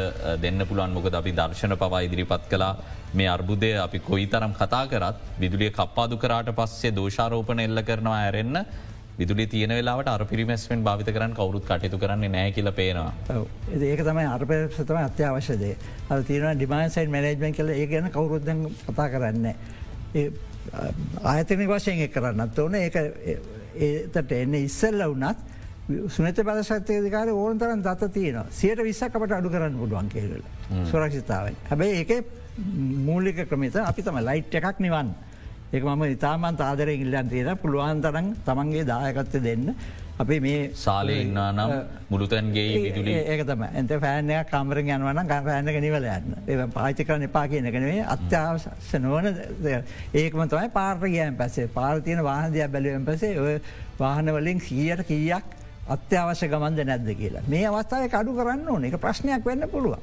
දෙන්න 0.43 0.67
පුළුවන්? 0.69 0.93
මොකද 0.93 1.15
අපි 1.15 1.33
දර්ශන 1.33 1.77
පවා 1.77 2.01
ඉදිරිපත් 2.01 2.49
කලා 2.51 2.75
මේ 3.15 3.29
අර්බුදය 3.29 3.73
අපි 3.79 3.99
කොයි 4.01 4.27
තරම් 4.27 4.55
කතා 4.55 4.87
කරත් 4.87 5.17
විදුලිය 5.41 5.71
කප්පාදු 5.71 6.17
කරාට 6.17 6.49
පස්සේ 6.59 6.97
දෝෂාරෝපන 6.97 7.61
එල්ල 7.61 7.83
කරනවා 7.83 8.23
ඇරෙන්න්න 8.23 8.65
විදුලි 9.23 9.47
තියෙන 9.49 9.73
වෙලාට 9.73 10.09
අර 10.09 10.25
පිරිමැස්වෙන් 10.27 10.85
භාවිත 10.85 11.11
කරන්න 11.11 11.35
කවරුත් 11.35 11.65
කටයුතු 11.65 11.99
කරන්නේ 11.99 12.31
නෑ 12.31 12.53
කියල 12.53 12.73
පේනවා. 12.73 13.13
ඒක 13.81 14.03
තමයි 14.03 14.27
අර්පසතම 14.29 14.99
අත්‍යවශ්‍යදේ 14.99 15.75
අ 16.09 16.21
තියන 16.23 16.49
ඩිමන් 16.55 16.91
සයින් 16.91 17.11
මනජමෙන් 17.11 17.55
කල 17.55 17.71
ඒ 17.71 17.87
ගැන 17.87 18.11
කවරුද්ධ 18.11 18.53
කතා 18.83 19.09
කරන්න. 19.11 19.55
ආයතන 21.25 21.65
වශයෙන් 21.69 22.05
කරන්නත් 22.11 22.59
ඕන 22.59 22.75
ඒ 22.77 22.91
ඒතට 23.81 24.33
එන්න 24.33 24.55
ඉස්සල්ල 24.57 25.03
වනත් 25.05 25.51
සුනත 26.09 26.39
බලශක්තයකාර 26.41 27.33
ඕන 27.33 27.59
තරන් 27.59 27.83
දත 27.83 28.13
තියන 28.13 28.39
සියට 28.51 28.83
විස්සක්කට 28.83 29.33
අඩු 29.33 29.51
කරන්න 29.51 29.79
පුඩුවන් 29.79 30.09
කියල 30.09 30.39
සුරක්ෂිතාවයි. 30.91 31.57
හැබැයි 31.71 31.99
ඒක 32.01 32.25
මූලික 33.05 33.45
ක්‍රමත 33.49 33.77
අපි 33.83 34.03
තම 34.03 34.19
ලයිට් 34.21 34.55
එකක් 34.55 34.81
නිවන්න. 34.81 35.15
ඒක 35.73 35.85
මම 35.85 36.03
ඉතාමන් 36.15 36.57
ආදරය 36.61 36.95
ඉල්ලන් 37.01 37.29
තියෙන 37.29 37.57
පුළුවන් 37.57 38.01
තරන් 38.05 38.27
තමන්ගේ 38.47 38.85
දායකත්ත 38.85 39.37
දෙන්න. 39.43 39.75
අපි 40.19 40.37
මේ 40.41 40.59
සාලය 40.75 41.15
ඉන්නා 41.21 41.47
නම් 41.53 41.71
මුළුතැන්ගේ 42.11 42.65
විදුලි 42.85 43.15
ඒක 43.33 43.45
තම 43.47 43.63
ඇත 43.69 43.95
ෑනය 44.01 44.37
කමරෙන් 44.51 44.91
යනවන 44.97 45.23
ගෑනක 45.31 45.79
නිවල 45.87 46.09
යන්න. 46.17 46.35
ඒ 46.47 46.67
පාචි 46.77 47.07
කරන 47.09 47.25
එපා 47.29 47.47
කියනකනේ 47.49 48.05
අත්‍යවශ 48.15 48.93
නොවන 49.07 49.31
ඒකම 50.15 50.45
තමයි 50.45 50.69
පාර්ගයන් 50.77 51.41
පැසේ 51.41 51.73
පාර්තියන 51.79 52.21
වාහදයක් 52.29 52.69
බැලුවෙන් 52.77 53.09
පසේ 53.09 53.41
ඔය 53.41 53.57
වාහනවලින් 53.99 54.61
සීයට 54.69 55.07
කීයක් 55.09 55.57
අත්‍යවශ්‍ය 55.89 56.53
ගමන්ද 56.53 56.85
නැද්ද 56.85 57.11
කියලා. 57.17 57.49
මේ 57.49 57.65
අවස්ථාව 57.67 58.21
අඩු 58.21 58.37
කරන්න 58.37 58.69
ඕන. 58.69 58.85
එක 58.85 59.01
ප්‍රශ්නයක් 59.01 59.45
වෙන්න 59.45 59.69
පුළුවන්. 59.73 60.01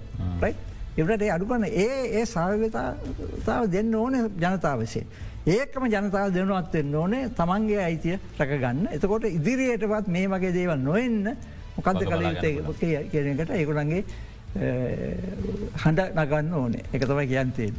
ඉට 0.98 1.32
අඩු 1.32 1.46
කරන 1.46 1.64
ඒ 1.64 2.20
ඒ 2.20 2.26
සාර්ගතාව 2.26 3.72
දෙන්න 3.72 3.96
ඕන 3.96 4.24
ජනතාවසේ. 4.42 5.06
ඒකම 5.48 5.86
ජනතාව 5.88 6.34
දෙනුවත්වෙන්න 6.34 6.96
ඕනේ 6.96 7.30
තමන්ගේ 7.38 7.84
අයිතිය 7.84 8.20
රැකගන්න. 8.40 8.88
එතකොට 8.96 9.24
ඉදිරියටවත් 9.24 10.08
මේ 10.08 10.28
වගේ 10.28 10.54
දේවල් 10.54 10.82
නොවෙන්න 10.88 11.36
මොකක්ද 11.78 12.04
කළ 12.10 12.26
යුත්තේ 12.28 13.04
කියනකට 13.12 13.52
ඒකුළන්ගේ 13.60 14.04
හඬ 15.84 16.18
නගන්න 16.18 16.54
ඕනේ. 16.54 16.84
එකතවයි 16.94 17.28
කියන්තේ. 17.32 17.70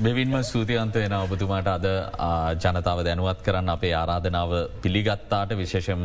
මෙවින්ම 0.00 0.36
සූතියන්ත 0.44 0.94
වෙන 0.94 1.12
ඔබතුමාට 1.18 1.68
අද 1.74 1.86
ජනතාව 2.64 3.04
දැනුවත් 3.04 3.40
කරන්න 3.42 3.68
අපේ 3.74 3.94
ආරාධනාව 3.94 4.50
පිළිගත්තාට. 4.82 5.56
විශේෂෙන්ම 5.56 6.04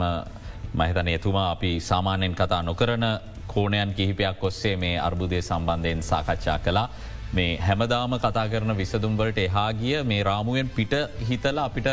මහිතන 0.73 1.07
එතුමා 1.07 1.51
අපි 1.51 1.79
සාමාන්‍යයෙන් 1.79 2.35
කතා 2.35 2.61
නොකරන 2.63 3.05
කෝණයන් 3.47 3.93
කිහිපයක් 3.93 4.43
ඔස්සේ 4.43 4.75
මේ 4.77 4.99
අර්බුදය 4.99 5.41
සම්බන්ධයෙන් 5.41 6.01
සාකච්ඡා 6.01 6.59
කලා 6.59 6.89
මේ 7.33 7.57
හැමදාම 7.59 8.13
කතා 8.19 8.45
කරන 8.47 8.73
විසදුම්වලට 8.75 9.37
එහා 9.39 9.69
ගිය 9.73 10.03
මේ 10.03 10.21
රාමුවෙන් 10.23 10.69
පිට 10.69 10.93
හිතල 11.29 11.59
අපිට 11.59 11.87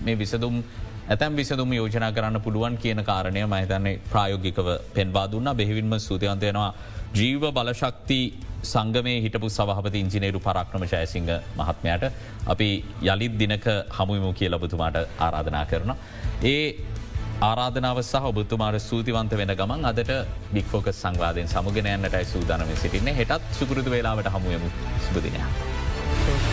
මේ 0.00 0.16
විසදුම් 0.16 0.56
ඇතැම් 1.08 1.36
විසදුම් 1.36 1.72
යෝජනා 1.72 2.12
කරන්න 2.12 2.40
පුළුවන් 2.40 2.76
කියන 2.76 3.00
කාරණය 3.02 3.44
මහිතන්නේ 3.46 4.00
ප්‍රායෝගිකව 4.10 4.68
පෙන්වා 4.94 5.26
දුන්න. 5.26 5.48
බෙහිවින්ම 5.52 5.94
සූතියන්තයනවා 6.00 6.70
ජීව 7.14 7.44
බලශක්ති 7.50 8.20
සංගමේ 8.64 9.16
හිටපු 9.20 9.48
සවහපති 9.50 9.98
ඉංජිනේරු 9.98 10.40
පරක්්‍රම 10.40 10.84
ශයසිංහ 10.86 11.30
මහත්මයට. 11.56 12.04
අපි 12.46 12.68
යළිත් 13.04 13.34
දිනක 13.38 13.66
හමුවමු 13.90 14.32
කියලබතුමාට 14.34 14.98
ආරාධනා 15.18 15.64
කරන. 15.66 15.92
ඒ 16.44 16.62
ආරාධනාව 17.42 17.98
සහ 18.02 18.26
ඔබතුමාට 18.30 18.78
සූතිවන්ත 18.84 19.32
වෙන 19.40 19.52
ගමන් 19.60 19.88
අදට 19.90 20.12
බික්‍ෆෝක 20.54 20.88
සංවාදයෙන් 20.92 21.52
සමුගෙනයන්නටයි 21.54 22.24
සූදානම 22.32 22.74
සිටින්නේ 22.84 23.18
හෙටත් 23.20 23.52
සුකෘතු 23.58 23.90
වෙලාවට 23.96 24.32
හමුවමු 24.36 24.68
සුපදිනයක්. 25.06 26.51